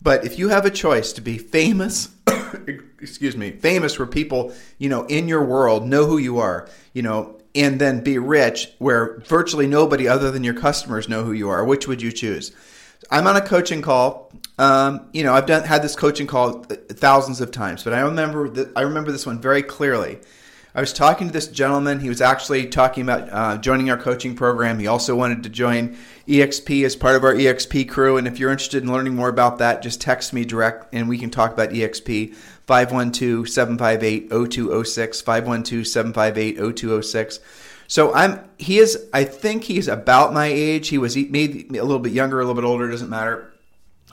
But 0.00 0.24
if 0.24 0.38
you 0.38 0.48
have 0.50 0.64
a 0.64 0.70
choice 0.70 1.12
to 1.14 1.20
be 1.20 1.38
famous, 1.38 2.08
excuse 3.00 3.36
me, 3.36 3.50
famous 3.50 3.98
where 3.98 4.06
people, 4.06 4.52
you 4.78 4.88
know, 4.88 5.04
in 5.06 5.26
your 5.26 5.44
world 5.44 5.88
know 5.88 6.06
who 6.06 6.18
you 6.18 6.38
are, 6.38 6.68
you 6.92 7.02
know, 7.02 7.37
and 7.54 7.80
then 7.80 8.00
be 8.00 8.18
rich 8.18 8.68
where 8.78 9.18
virtually 9.20 9.66
nobody 9.66 10.06
other 10.06 10.30
than 10.30 10.44
your 10.44 10.54
customers 10.54 11.08
know 11.08 11.24
who 11.24 11.32
you 11.32 11.48
are 11.48 11.64
which 11.64 11.86
would 11.88 12.02
you 12.02 12.12
choose? 12.12 12.52
I'm 13.10 13.26
on 13.26 13.36
a 13.36 13.40
coaching 13.40 13.82
call. 13.82 14.32
Um, 14.58 15.08
you 15.12 15.22
know 15.22 15.34
i've 15.34 15.46
done 15.46 15.62
had 15.64 15.82
this 15.82 15.94
coaching 15.94 16.26
call 16.26 16.62
thousands 16.62 17.40
of 17.40 17.52
times 17.52 17.84
but 17.84 17.92
i 17.92 18.00
remember 18.00 18.48
that 18.48 18.76
i 18.76 18.80
remember 18.80 19.12
this 19.12 19.26
one 19.26 19.40
very 19.40 19.62
clearly. 19.62 20.18
I 20.74 20.80
was 20.80 20.92
talking 20.92 21.26
to 21.26 21.32
this 21.32 21.48
gentleman. 21.48 21.98
He 21.98 22.08
was 22.08 22.20
actually 22.20 22.66
talking 22.66 23.02
about 23.02 23.32
uh, 23.32 23.58
joining 23.58 23.90
our 23.90 23.96
coaching 23.96 24.36
program. 24.36 24.78
He 24.78 24.86
also 24.86 25.16
wanted 25.16 25.42
to 25.42 25.48
join 25.48 25.96
eXp 26.28 26.84
as 26.84 26.94
part 26.94 27.16
of 27.16 27.24
our 27.24 27.32
eXp 27.32 27.88
crew 27.88 28.18
and 28.18 28.28
if 28.28 28.38
you're 28.38 28.50
interested 28.50 28.82
in 28.82 28.92
learning 28.92 29.14
more 29.14 29.30
about 29.30 29.58
that 29.58 29.82
just 29.82 29.98
text 29.98 30.34
me 30.34 30.44
direct 30.44 30.86
and 30.92 31.08
we 31.08 31.16
can 31.16 31.30
talk 31.30 31.52
about 31.52 31.70
eXp 31.70 32.36
512 32.68 33.48
758 33.48 34.28
0206, 34.28 35.20
512 35.22 35.86
758 35.86 36.76
0206. 36.76 37.40
So 37.86 38.14
I'm 38.14 38.46
he 38.58 38.76
is 38.76 39.08
I 39.14 39.24
think 39.24 39.64
he's 39.64 39.88
about 39.88 40.34
my 40.34 40.46
age. 40.46 40.88
He 40.88 40.98
was 40.98 41.16
maybe 41.16 41.66
a 41.78 41.82
little 41.82 41.98
bit 41.98 42.12
younger, 42.12 42.40
a 42.40 42.44
little 42.44 42.60
bit 42.60 42.66
older, 42.66 42.90
doesn't 42.90 43.08
matter. 43.08 43.54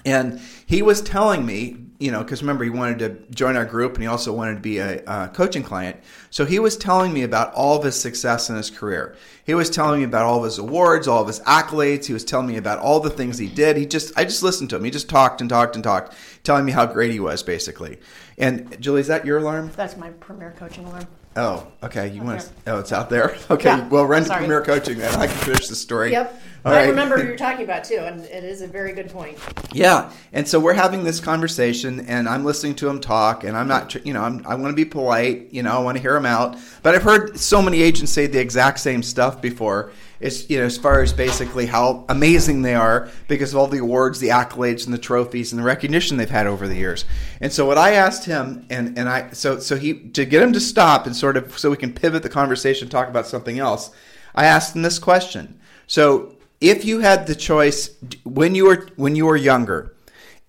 And 0.05 0.39
he 0.65 0.81
was 0.81 1.01
telling 1.01 1.45
me, 1.45 1.77
you 1.99 2.11
know, 2.11 2.23
because 2.23 2.41
remember 2.41 2.63
he 2.63 2.69
wanted 2.69 2.99
to 2.99 3.33
join 3.33 3.57
our 3.57 3.65
group 3.65 3.95
and 3.95 4.03
he 4.03 4.07
also 4.07 4.31
wanted 4.31 4.55
to 4.55 4.61
be 4.61 4.77
a, 4.77 5.03
a, 5.05 5.29
coaching 5.29 5.63
client. 5.63 5.97
So 6.29 6.45
he 6.45 6.59
was 6.59 6.77
telling 6.77 7.11
me 7.11 7.23
about 7.23 7.53
all 7.53 7.77
of 7.77 7.83
his 7.83 7.99
success 7.99 8.49
in 8.49 8.55
his 8.55 8.69
career. 8.69 9.15
He 9.45 9.53
was 9.53 9.69
telling 9.69 9.99
me 9.99 10.05
about 10.05 10.25
all 10.25 10.37
of 10.37 10.43
his 10.43 10.59
awards, 10.59 11.07
all 11.07 11.21
of 11.21 11.27
his 11.27 11.39
accolades. 11.41 12.05
He 12.05 12.13
was 12.13 12.23
telling 12.23 12.47
me 12.47 12.57
about 12.57 12.79
all 12.79 12.99
the 12.99 13.09
things 13.09 13.37
he 13.37 13.47
did. 13.47 13.77
He 13.77 13.85
just, 13.85 14.17
I 14.17 14.25
just 14.25 14.43
listened 14.43 14.69
to 14.69 14.75
him. 14.75 14.83
He 14.83 14.91
just 14.91 15.09
talked 15.09 15.41
and 15.41 15.49
talked 15.49 15.75
and 15.75 15.83
talked, 15.83 16.15
telling 16.43 16.65
me 16.65 16.71
how 16.71 16.85
great 16.85 17.11
he 17.11 17.19
was, 17.19 17.41
basically. 17.41 17.97
And 18.37 18.79
Julie, 18.81 19.01
is 19.01 19.07
that 19.07 19.25
your 19.25 19.37
alarm? 19.37 19.71
That's 19.75 19.97
my 19.97 20.09
premier 20.11 20.53
coaching 20.57 20.85
alarm. 20.85 21.07
Oh, 21.37 21.67
okay. 21.83 22.07
You 22.09 22.21
want 22.21 22.41
to? 22.41 22.49
Oh, 22.67 22.79
it's 22.79 22.93
out 22.93 23.09
there. 23.09 23.35
Okay. 23.49 23.69
Yeah. 23.69 23.87
Well, 23.89 24.05
run 24.05 24.23
to 24.23 24.35
Premier 24.35 24.61
Coaching, 24.61 24.97
then 24.97 25.13
I 25.15 25.27
can 25.27 25.35
finish 25.37 25.67
the 25.67 25.75
story. 25.75 26.11
Yep. 26.11 26.41
All 26.65 26.73
I 26.73 26.77
right. 26.77 26.89
remember 26.89 27.17
who 27.17 27.27
you're 27.27 27.37
talking 27.37 27.63
about 27.63 27.83
too, 27.83 27.99
and 27.99 28.21
it 28.21 28.43
is 28.43 28.61
a 28.61 28.67
very 28.67 28.91
good 28.91 29.09
point. 29.11 29.37
Yeah, 29.71 30.11
and 30.33 30.47
so 30.47 30.59
we're 30.59 30.73
having 30.73 31.03
this 31.03 31.19
conversation, 31.19 31.99
and 32.01 32.27
I'm 32.27 32.43
listening 32.43 32.73
to 32.75 32.89
him 32.89 32.99
talk, 32.99 33.43
and 33.43 33.55
I'm 33.55 33.67
not, 33.67 33.93
you 34.03 34.13
know, 34.13 34.23
I'm, 34.23 34.45
I 34.47 34.55
want 34.55 34.71
to 34.71 34.75
be 34.75 34.83
polite, 34.85 35.49
you 35.51 35.61
know, 35.61 35.71
I 35.71 35.79
want 35.79 35.95
to 35.97 36.01
hear 36.01 36.15
him 36.15 36.25
out, 36.25 36.57
but 36.81 36.95
I've 36.95 37.03
heard 37.03 37.37
so 37.39 37.61
many 37.61 37.81
agents 37.83 38.11
say 38.11 38.25
the 38.25 38.39
exact 38.39 38.79
same 38.79 39.03
stuff 39.03 39.41
before. 39.41 39.91
It's 40.19 40.49
you 40.49 40.59
know, 40.59 40.65
as 40.65 40.77
far 40.77 41.01
as 41.01 41.13
basically 41.13 41.65
how 41.65 42.05
amazing 42.09 42.61
they 42.61 42.75
are 42.75 43.09
because 43.27 43.53
of 43.53 43.59
all 43.59 43.67
the 43.67 43.79
awards, 43.79 44.19
the 44.19 44.29
accolades, 44.29 44.85
and 44.85 44.93
the 44.93 44.97
trophies 44.97 45.51
and 45.51 45.59
the 45.59 45.65
recognition 45.65 46.17
they've 46.17 46.29
had 46.29 46.47
over 46.47 46.67
the 46.67 46.75
years. 46.75 47.05
And 47.41 47.51
so 47.51 47.65
what 47.65 47.77
I 47.77 47.93
asked 47.93 48.25
him, 48.25 48.65
and 48.69 48.97
and 48.97 49.09
I 49.09 49.31
so 49.31 49.59
so 49.59 49.75
he 49.75 49.93
to 50.09 50.25
get 50.25 50.41
him 50.41 50.53
to 50.53 50.59
stop 50.59 51.05
and 51.05 51.15
sort 51.15 51.37
of 51.37 51.57
so 51.57 51.69
we 51.69 51.77
can 51.77 51.93
pivot 51.93 52.23
the 52.23 52.29
conversation, 52.29 52.89
talk 52.89 53.07
about 53.07 53.27
something 53.27 53.59
else. 53.59 53.91
I 54.33 54.45
asked 54.45 54.75
him 54.75 54.81
this 54.81 54.99
question. 54.99 55.59
So 55.87 56.35
if 56.61 56.85
you 56.85 56.99
had 56.99 57.27
the 57.27 57.35
choice 57.35 57.89
when 58.23 58.55
you 58.55 58.65
were 58.65 58.87
when 58.95 59.15
you 59.15 59.25
were 59.25 59.35
younger, 59.37 59.95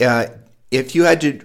uh, 0.01 0.27
if 0.71 0.95
you 0.95 1.05
had 1.05 1.21
to 1.23 1.41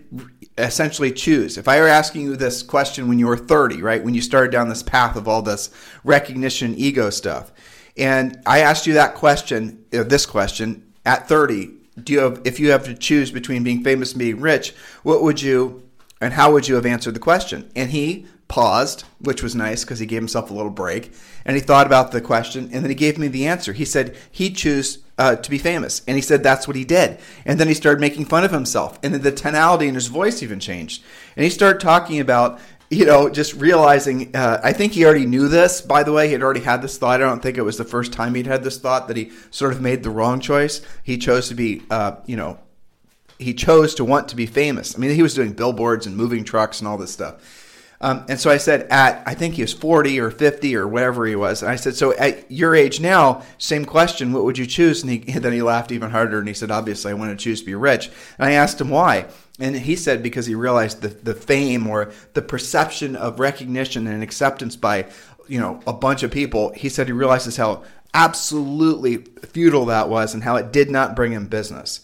essentially 0.58 1.12
choose, 1.12 1.58
if 1.58 1.68
I 1.68 1.80
were 1.80 1.88
asking 1.88 2.22
you 2.24 2.36
this 2.36 2.62
question 2.62 3.08
when 3.08 3.20
you 3.20 3.28
were 3.28 3.38
30, 3.38 3.82
right, 3.82 4.04
when 4.04 4.14
you 4.14 4.22
started 4.22 4.52
down 4.52 4.70
this 4.70 4.84
path 4.84 5.16
of 5.16 5.28
all 5.28 5.42
this 5.42 5.70
recognition, 6.04 6.76
ego 6.76 7.10
stuff, 7.10 7.52
and 7.98 8.42
I 8.46 8.60
asked 8.60 8.88
you 8.88 8.94
that 8.94 9.16
question, 9.16 9.86
uh, 9.94 10.04
this 10.04 10.26
question 10.26 10.94
at 11.06 11.28
30, 11.28 11.72
do 12.04 12.14
you 12.14 12.20
have, 12.20 12.42
if 12.46 12.60
you 12.60 12.72
have 12.72 12.86
to 12.86 12.96
choose 12.96 13.32
between 13.32 13.64
being 13.64 13.84
famous 13.84 14.12
and 14.12 14.20
being 14.20 14.40
rich, 14.40 14.74
what 15.04 15.22
would 15.22 15.42
you 15.42 15.84
and 16.22 16.34
how 16.34 16.54
would 16.54 16.68
you 16.68 16.76
have 16.76 16.86
answered 16.86 17.16
the 17.16 17.20
question? 17.20 17.70
And 17.76 17.90
he 17.90 18.28
paused, 18.48 19.06
which 19.20 19.42
was 19.42 19.56
nice 19.56 19.84
because 19.84 20.00
he 20.00 20.06
gave 20.06 20.22
himself 20.22 20.52
a 20.52 20.54
little 20.54 20.72
break, 20.72 21.12
and 21.46 21.56
he 21.56 21.62
thought 21.62 21.88
about 21.88 22.12
the 22.12 22.22
question, 22.22 22.70
and 22.72 22.84
then 22.84 22.90
he 22.90 22.96
gave 22.96 23.18
me 23.18 23.28
the 23.28 23.48
answer. 23.48 23.74
He 23.74 23.86
said 23.86 24.16
he'd 24.30 24.56
choose 24.56 25.00
uh, 25.18 25.38
to 25.38 25.50
be 25.50 25.58
famous, 25.58 26.02
and 26.08 26.16
he 26.16 26.22
said 26.22 26.44
that's 26.44 26.68
what 26.68 26.76
he 26.76 26.86
did. 26.86 27.18
And 27.46 27.60
then 27.60 27.68
he 27.68 27.74
started 27.74 28.02
making 28.02 28.26
fun 28.26 28.44
of 28.44 28.52
himself, 28.52 29.00
and 29.02 29.14
then 29.14 29.22
the 29.22 29.32
tonality 29.32 29.88
in 29.88 29.96
his 29.96 30.08
voice 30.08 30.44
even 30.44 30.60
changed, 30.60 31.02
and 31.36 31.44
he 31.44 31.50
started 31.50 31.82
talking 31.82 32.20
about. 32.20 32.60
You 32.92 33.06
know, 33.06 33.30
just 33.30 33.54
realizing, 33.54 34.36
uh, 34.36 34.60
I 34.62 34.74
think 34.74 34.92
he 34.92 35.06
already 35.06 35.26
knew 35.26 35.48
this, 35.48 35.80
by 35.80 36.04
the 36.04 36.12
way. 36.12 36.28
He 36.28 36.34
had 36.34 36.44
already 36.44 36.60
had 36.60 36.82
this 36.82 36.98
thought. 36.98 37.22
I 37.22 37.24
don't 37.24 37.42
think 37.42 37.58
it 37.58 37.62
was 37.62 37.78
the 37.78 37.86
first 37.86 38.12
time 38.12 38.36
he'd 38.36 38.48
had 38.48 38.64
this 38.66 38.78
thought 38.78 39.08
that 39.08 39.16
he 39.16 39.32
sort 39.50 39.72
of 39.72 39.82
made 39.82 40.04
the 40.04 40.10
wrong 40.10 40.42
choice. 40.42 40.82
He 41.02 41.18
chose 41.18 41.48
to 41.48 41.56
be, 41.56 41.84
uh, 41.90 42.18
you 42.26 42.36
know, 42.36 42.60
he 43.40 43.54
chose 43.54 43.96
to 43.96 44.06
want 44.06 44.28
to 44.28 44.36
be 44.36 44.46
famous. 44.46 44.94
I 44.94 45.00
mean, 45.00 45.16
he 45.16 45.24
was 45.24 45.34
doing 45.34 45.54
billboards 45.54 46.06
and 46.06 46.18
moving 46.18 46.44
trucks 46.44 46.80
and 46.80 46.88
all 46.88 46.98
this 46.98 47.12
stuff. 47.12 47.42
Um, 48.02 48.26
and 48.28 48.40
so 48.40 48.50
I 48.50 48.58
said, 48.58 48.88
at 48.90 49.22
I 49.28 49.36
think 49.36 49.54
he 49.54 49.62
was 49.62 49.74
40 49.74 50.20
or 50.20 50.32
50 50.32 50.76
or 50.76 50.88
whatever 50.88 51.26
he 51.28 51.36
was. 51.36 51.62
And 51.62 51.72
I 51.72 51.76
said, 51.76 51.96
so 51.96 52.14
at 52.14 52.52
your 52.52 52.76
age 52.76 53.00
now, 53.00 53.44
same 53.60 53.86
question, 53.86 54.34
what 54.34 54.44
would 54.44 54.58
you 54.58 54.66
choose? 54.66 55.04
And, 55.04 55.12
he, 55.12 55.34
and 55.34 55.44
then 55.44 55.54
he 55.54 55.62
laughed 55.62 55.92
even 55.92 56.10
harder 56.10 56.40
and 56.40 56.48
he 56.48 56.54
said, 56.54 56.72
obviously, 56.72 57.12
I 57.12 57.14
want 57.14 57.38
to 57.38 57.42
choose 57.42 57.60
to 57.62 57.66
be 57.66 57.76
rich. 57.76 58.08
And 58.40 58.48
I 58.48 58.54
asked 58.54 58.82
him 58.82 58.90
why. 58.90 59.28
And 59.62 59.76
he 59.76 59.96
said 59.96 60.24
because 60.24 60.48
he 60.48 60.56
realized 60.56 61.02
the, 61.02 61.10
the 61.10 61.36
fame 61.36 61.88
or 61.88 62.12
the 62.34 62.42
perception 62.42 63.16
of 63.16 63.40
recognition 63.40 64.08
and 64.08 64.24
acceptance 64.24 64.76
by, 64.76 65.06
you 65.48 65.60
know, 65.60 65.80
a 65.86 65.94
bunch 65.94 66.24
of 66.24 66.32
people. 66.32 66.74
He 66.74 66.90
said 66.90 67.08
he 67.08 67.14
realizes 67.14 67.58
how 67.58 67.84
absolutely 68.14 69.18
futile 69.18 69.86
that 69.86 70.10
was 70.10 70.34
and 70.34 70.44
how 70.44 70.56
it 70.56 70.72
did 70.72 70.90
not 70.90 71.16
bring 71.16 71.32
him 71.32 71.46
business. 71.46 72.02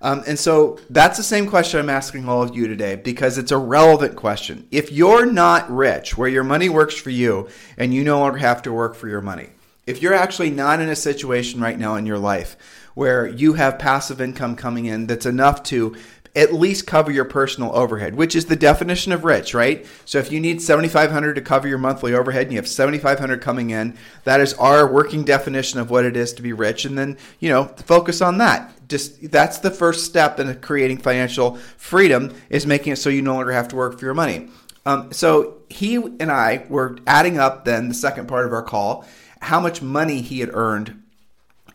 Um, 0.00 0.22
and 0.26 0.38
so 0.38 0.78
that's 0.90 1.16
the 1.16 1.22
same 1.22 1.48
question 1.48 1.78
I'm 1.78 1.90
asking 1.90 2.28
all 2.28 2.42
of 2.42 2.56
you 2.56 2.66
today 2.66 2.96
because 2.96 3.38
it's 3.38 3.52
a 3.52 3.58
relevant 3.58 4.16
question. 4.16 4.66
If 4.70 4.90
you're 4.90 5.26
not 5.26 5.70
rich, 5.70 6.16
where 6.16 6.28
your 6.28 6.44
money 6.44 6.68
works 6.68 6.96
for 6.96 7.10
you 7.10 7.48
and 7.76 7.94
you 7.94 8.02
no 8.02 8.18
longer 8.18 8.38
have 8.38 8.62
to 8.62 8.72
work 8.72 8.96
for 8.96 9.08
your 9.08 9.20
money, 9.20 9.50
if 9.86 10.02
you're 10.02 10.14
actually 10.14 10.50
not 10.50 10.80
in 10.80 10.88
a 10.88 10.96
situation 10.96 11.60
right 11.60 11.78
now 11.78 11.96
in 11.96 12.06
your 12.06 12.18
life 12.18 12.56
where 12.94 13.26
you 13.26 13.54
have 13.54 13.78
passive 13.78 14.20
income 14.20 14.56
coming 14.56 14.86
in 14.86 15.06
that's 15.06 15.26
enough 15.26 15.62
to 15.64 15.96
at 16.34 16.54
least 16.54 16.86
cover 16.86 17.10
your 17.10 17.26
personal 17.26 17.74
overhead, 17.76 18.14
which 18.14 18.34
is 18.34 18.46
the 18.46 18.56
definition 18.56 19.12
of 19.12 19.24
rich, 19.24 19.52
right? 19.52 19.86
So 20.06 20.18
if 20.18 20.32
you 20.32 20.40
need 20.40 20.62
7500 20.62 21.34
to 21.34 21.42
cover 21.42 21.68
your 21.68 21.78
monthly 21.78 22.14
overhead 22.14 22.44
and 22.44 22.52
you 22.52 22.58
have 22.58 22.68
7500 22.68 23.42
coming 23.42 23.70
in, 23.70 23.98
that 24.24 24.40
is 24.40 24.54
our 24.54 24.90
working 24.90 25.24
definition 25.24 25.78
of 25.78 25.90
what 25.90 26.06
it 26.06 26.16
is 26.16 26.32
to 26.34 26.42
be 26.42 26.54
rich 26.54 26.86
and 26.86 26.96
then, 26.96 27.18
you 27.38 27.50
know, 27.50 27.64
focus 27.64 28.22
on 28.22 28.38
that. 28.38 28.72
Just 28.88 29.30
that's 29.30 29.58
the 29.58 29.70
first 29.70 30.06
step 30.06 30.40
in 30.40 30.58
creating 30.60 30.98
financial 30.98 31.56
freedom 31.76 32.34
is 32.48 32.66
making 32.66 32.94
it 32.94 32.96
so 32.96 33.10
you 33.10 33.20
no 33.20 33.34
longer 33.34 33.52
have 33.52 33.68
to 33.68 33.76
work 33.76 33.98
for 33.98 34.04
your 34.06 34.14
money. 34.14 34.48
Um, 34.86 35.12
so 35.12 35.58
he 35.68 35.96
and 35.96 36.32
I 36.32 36.64
were 36.68 36.96
adding 37.06 37.38
up 37.38 37.64
then 37.64 37.88
the 37.88 37.94
second 37.94 38.26
part 38.26 38.46
of 38.46 38.52
our 38.52 38.62
call, 38.62 39.04
how 39.40 39.60
much 39.60 39.82
money 39.82 40.22
he 40.22 40.40
had 40.40 40.50
earned 40.54 41.01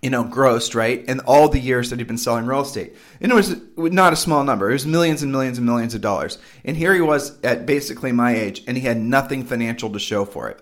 you 0.01 0.09
know, 0.09 0.23
grossed, 0.23 0.75
right? 0.75 1.03
And 1.07 1.21
all 1.21 1.49
the 1.49 1.59
years 1.59 1.89
that 1.89 1.99
he'd 1.99 2.07
been 2.07 2.17
selling 2.17 2.45
real 2.45 2.61
estate. 2.61 2.95
And 3.19 3.31
it 3.31 3.35
was 3.35 3.55
not 3.75 4.13
a 4.13 4.15
small 4.17 4.43
number. 4.43 4.69
It 4.69 4.73
was 4.73 4.85
millions 4.85 5.23
and 5.23 5.31
millions 5.31 5.57
and 5.57 5.65
millions 5.65 5.95
of 5.95 6.01
dollars. 6.01 6.37
And 6.63 6.77
here 6.77 6.93
he 6.93 7.01
was 7.01 7.39
at 7.41 7.65
basically 7.65 8.11
my 8.11 8.35
age, 8.35 8.63
and 8.67 8.77
he 8.77 8.83
had 8.83 8.97
nothing 8.97 9.43
financial 9.43 9.89
to 9.91 9.99
show 9.99 10.25
for 10.25 10.49
it. 10.49 10.61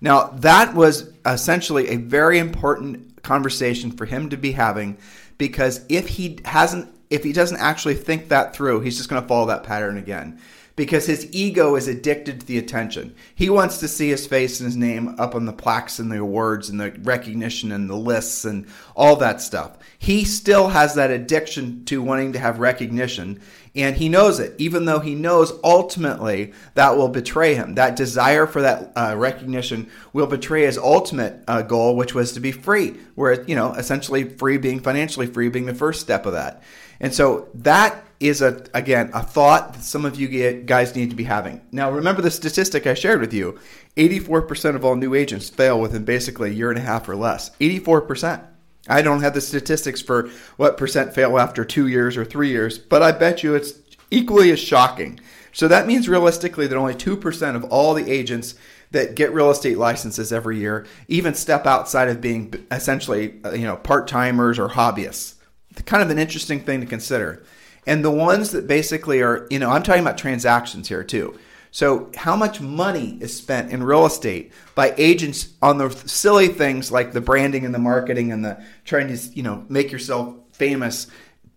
Now, 0.00 0.28
that 0.38 0.74
was 0.74 1.12
essentially 1.24 1.88
a 1.88 1.96
very 1.96 2.38
important 2.38 3.22
conversation 3.22 3.90
for 3.90 4.04
him 4.04 4.28
to 4.30 4.36
be 4.36 4.52
having 4.52 4.98
because 5.38 5.84
if 5.88 6.08
he 6.08 6.38
hasn't, 6.44 6.92
if 7.10 7.24
he 7.24 7.32
doesn't 7.32 7.58
actually 7.58 7.94
think 7.94 8.28
that 8.28 8.54
through, 8.54 8.80
he's 8.80 8.96
just 8.96 9.08
going 9.08 9.22
to 9.22 9.28
follow 9.28 9.46
that 9.46 9.62
pattern 9.62 9.96
again 9.96 10.40
because 10.76 11.06
his 11.06 11.26
ego 11.32 11.74
is 11.74 11.88
addicted 11.88 12.40
to 12.40 12.46
the 12.46 12.58
attention. 12.58 13.14
He 13.34 13.50
wants 13.50 13.78
to 13.78 13.88
see 13.88 14.10
his 14.10 14.26
face 14.26 14.60
and 14.60 14.66
his 14.66 14.76
name 14.76 15.16
up 15.18 15.34
on 15.34 15.46
the 15.46 15.52
plaques 15.52 15.98
and 15.98 16.12
the 16.12 16.20
awards 16.20 16.68
and 16.68 16.78
the 16.78 16.92
recognition 17.02 17.72
and 17.72 17.88
the 17.88 17.96
lists 17.96 18.44
and 18.44 18.66
all 18.94 19.16
that 19.16 19.40
stuff. 19.40 19.78
He 19.98 20.24
still 20.24 20.68
has 20.68 20.94
that 20.94 21.10
addiction 21.10 21.84
to 21.86 22.02
wanting 22.02 22.34
to 22.34 22.38
have 22.38 22.58
recognition 22.58 23.40
and 23.76 23.94
he 23.96 24.08
knows 24.08 24.40
it, 24.40 24.54
even 24.56 24.86
though 24.86 25.00
he 25.00 25.14
knows 25.14 25.52
ultimately 25.62 26.54
that 26.74 26.96
will 26.96 27.08
betray 27.08 27.54
him. 27.54 27.74
That 27.74 27.94
desire 27.94 28.46
for 28.46 28.62
that 28.62 28.92
uh, 28.96 29.14
recognition 29.16 29.90
will 30.14 30.26
betray 30.26 30.62
his 30.62 30.78
ultimate 30.78 31.44
uh, 31.46 31.60
goal, 31.60 31.94
which 31.94 32.14
was 32.14 32.32
to 32.32 32.40
be 32.40 32.52
free, 32.52 32.96
where, 33.16 33.44
you 33.44 33.54
know, 33.54 33.74
essentially 33.74 34.24
free 34.24 34.56
being 34.56 34.80
financially 34.80 35.26
free 35.26 35.50
being 35.50 35.66
the 35.66 35.74
first 35.74 36.00
step 36.00 36.24
of 36.24 36.32
that. 36.32 36.62
And 37.00 37.14
so 37.14 37.48
that 37.54 38.04
is 38.18 38.40
a 38.40 38.64
again 38.72 39.10
a 39.12 39.22
thought 39.22 39.74
that 39.74 39.82
some 39.82 40.06
of 40.06 40.18
you 40.18 40.62
guys 40.62 40.96
need 40.96 41.10
to 41.10 41.16
be 41.16 41.24
having. 41.24 41.60
Now, 41.70 41.90
remember 41.90 42.22
the 42.22 42.30
statistic 42.30 42.86
I 42.86 42.94
shared 42.94 43.20
with 43.20 43.34
you: 43.34 43.58
eighty-four 43.96 44.42
percent 44.42 44.76
of 44.76 44.84
all 44.84 44.96
new 44.96 45.14
agents 45.14 45.50
fail 45.50 45.80
within 45.80 46.04
basically 46.04 46.50
a 46.50 46.54
year 46.54 46.70
and 46.70 46.78
a 46.78 46.82
half 46.82 47.08
or 47.08 47.16
less. 47.16 47.50
Eighty-four 47.60 48.02
percent. 48.02 48.42
I 48.88 49.02
don't 49.02 49.22
have 49.22 49.34
the 49.34 49.40
statistics 49.40 50.00
for 50.00 50.30
what 50.56 50.76
percent 50.76 51.14
fail 51.14 51.38
after 51.38 51.64
two 51.64 51.88
years 51.88 52.16
or 52.16 52.24
three 52.24 52.50
years, 52.50 52.78
but 52.78 53.02
I 53.02 53.12
bet 53.12 53.42
you 53.42 53.54
it's 53.54 53.74
equally 54.10 54.50
as 54.52 54.60
shocking. 54.60 55.18
So 55.52 55.68
that 55.68 55.86
means 55.86 56.08
realistically 56.08 56.66
that 56.66 56.76
only 56.76 56.94
two 56.94 57.16
percent 57.16 57.56
of 57.56 57.64
all 57.64 57.94
the 57.94 58.10
agents 58.10 58.54
that 58.92 59.14
get 59.14 59.34
real 59.34 59.50
estate 59.50 59.76
licenses 59.76 60.32
every 60.32 60.58
year 60.58 60.86
even 61.08 61.34
step 61.34 61.66
outside 61.66 62.08
of 62.08 62.20
being 62.20 62.66
essentially 62.70 63.34
uh, 63.44 63.52
you 63.52 63.64
know 63.64 63.76
part 63.76 64.06
timers 64.08 64.58
or 64.58 64.68
hobbyists. 64.68 65.34
Kind 65.84 66.02
of 66.02 66.10
an 66.10 66.18
interesting 66.18 66.60
thing 66.60 66.80
to 66.80 66.86
consider. 66.86 67.44
And 67.86 68.04
the 68.04 68.10
ones 68.10 68.50
that 68.52 68.66
basically 68.66 69.20
are, 69.22 69.46
you 69.50 69.58
know, 69.58 69.70
I'm 69.70 69.82
talking 69.82 70.02
about 70.02 70.18
transactions 70.18 70.88
here 70.88 71.04
too. 71.04 71.38
So, 71.70 72.10
how 72.16 72.36
much 72.36 72.60
money 72.60 73.18
is 73.20 73.36
spent 73.36 73.70
in 73.70 73.82
real 73.82 74.06
estate 74.06 74.52
by 74.74 74.94
agents 74.96 75.48
on 75.60 75.78
the 75.78 75.90
silly 75.90 76.48
things 76.48 76.90
like 76.90 77.12
the 77.12 77.20
branding 77.20 77.64
and 77.64 77.74
the 77.74 77.78
marketing 77.78 78.32
and 78.32 78.44
the 78.44 78.64
trying 78.84 79.08
to, 79.08 79.16
you 79.34 79.42
know, 79.42 79.64
make 79.68 79.92
yourself 79.92 80.34
famous, 80.52 81.06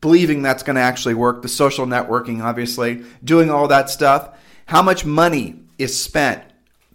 believing 0.01 0.41
that's 0.41 0.61
going 0.61 0.75
to 0.75 0.81
actually 0.81 1.13
work, 1.13 1.41
the 1.41 1.47
social 1.47 1.85
networking, 1.85 2.43
obviously, 2.43 3.05
doing 3.23 3.49
all 3.49 3.69
that 3.69 3.89
stuff? 3.89 4.37
How 4.65 4.81
much 4.81 5.05
money 5.05 5.61
is 5.77 5.97
spent 5.97 6.43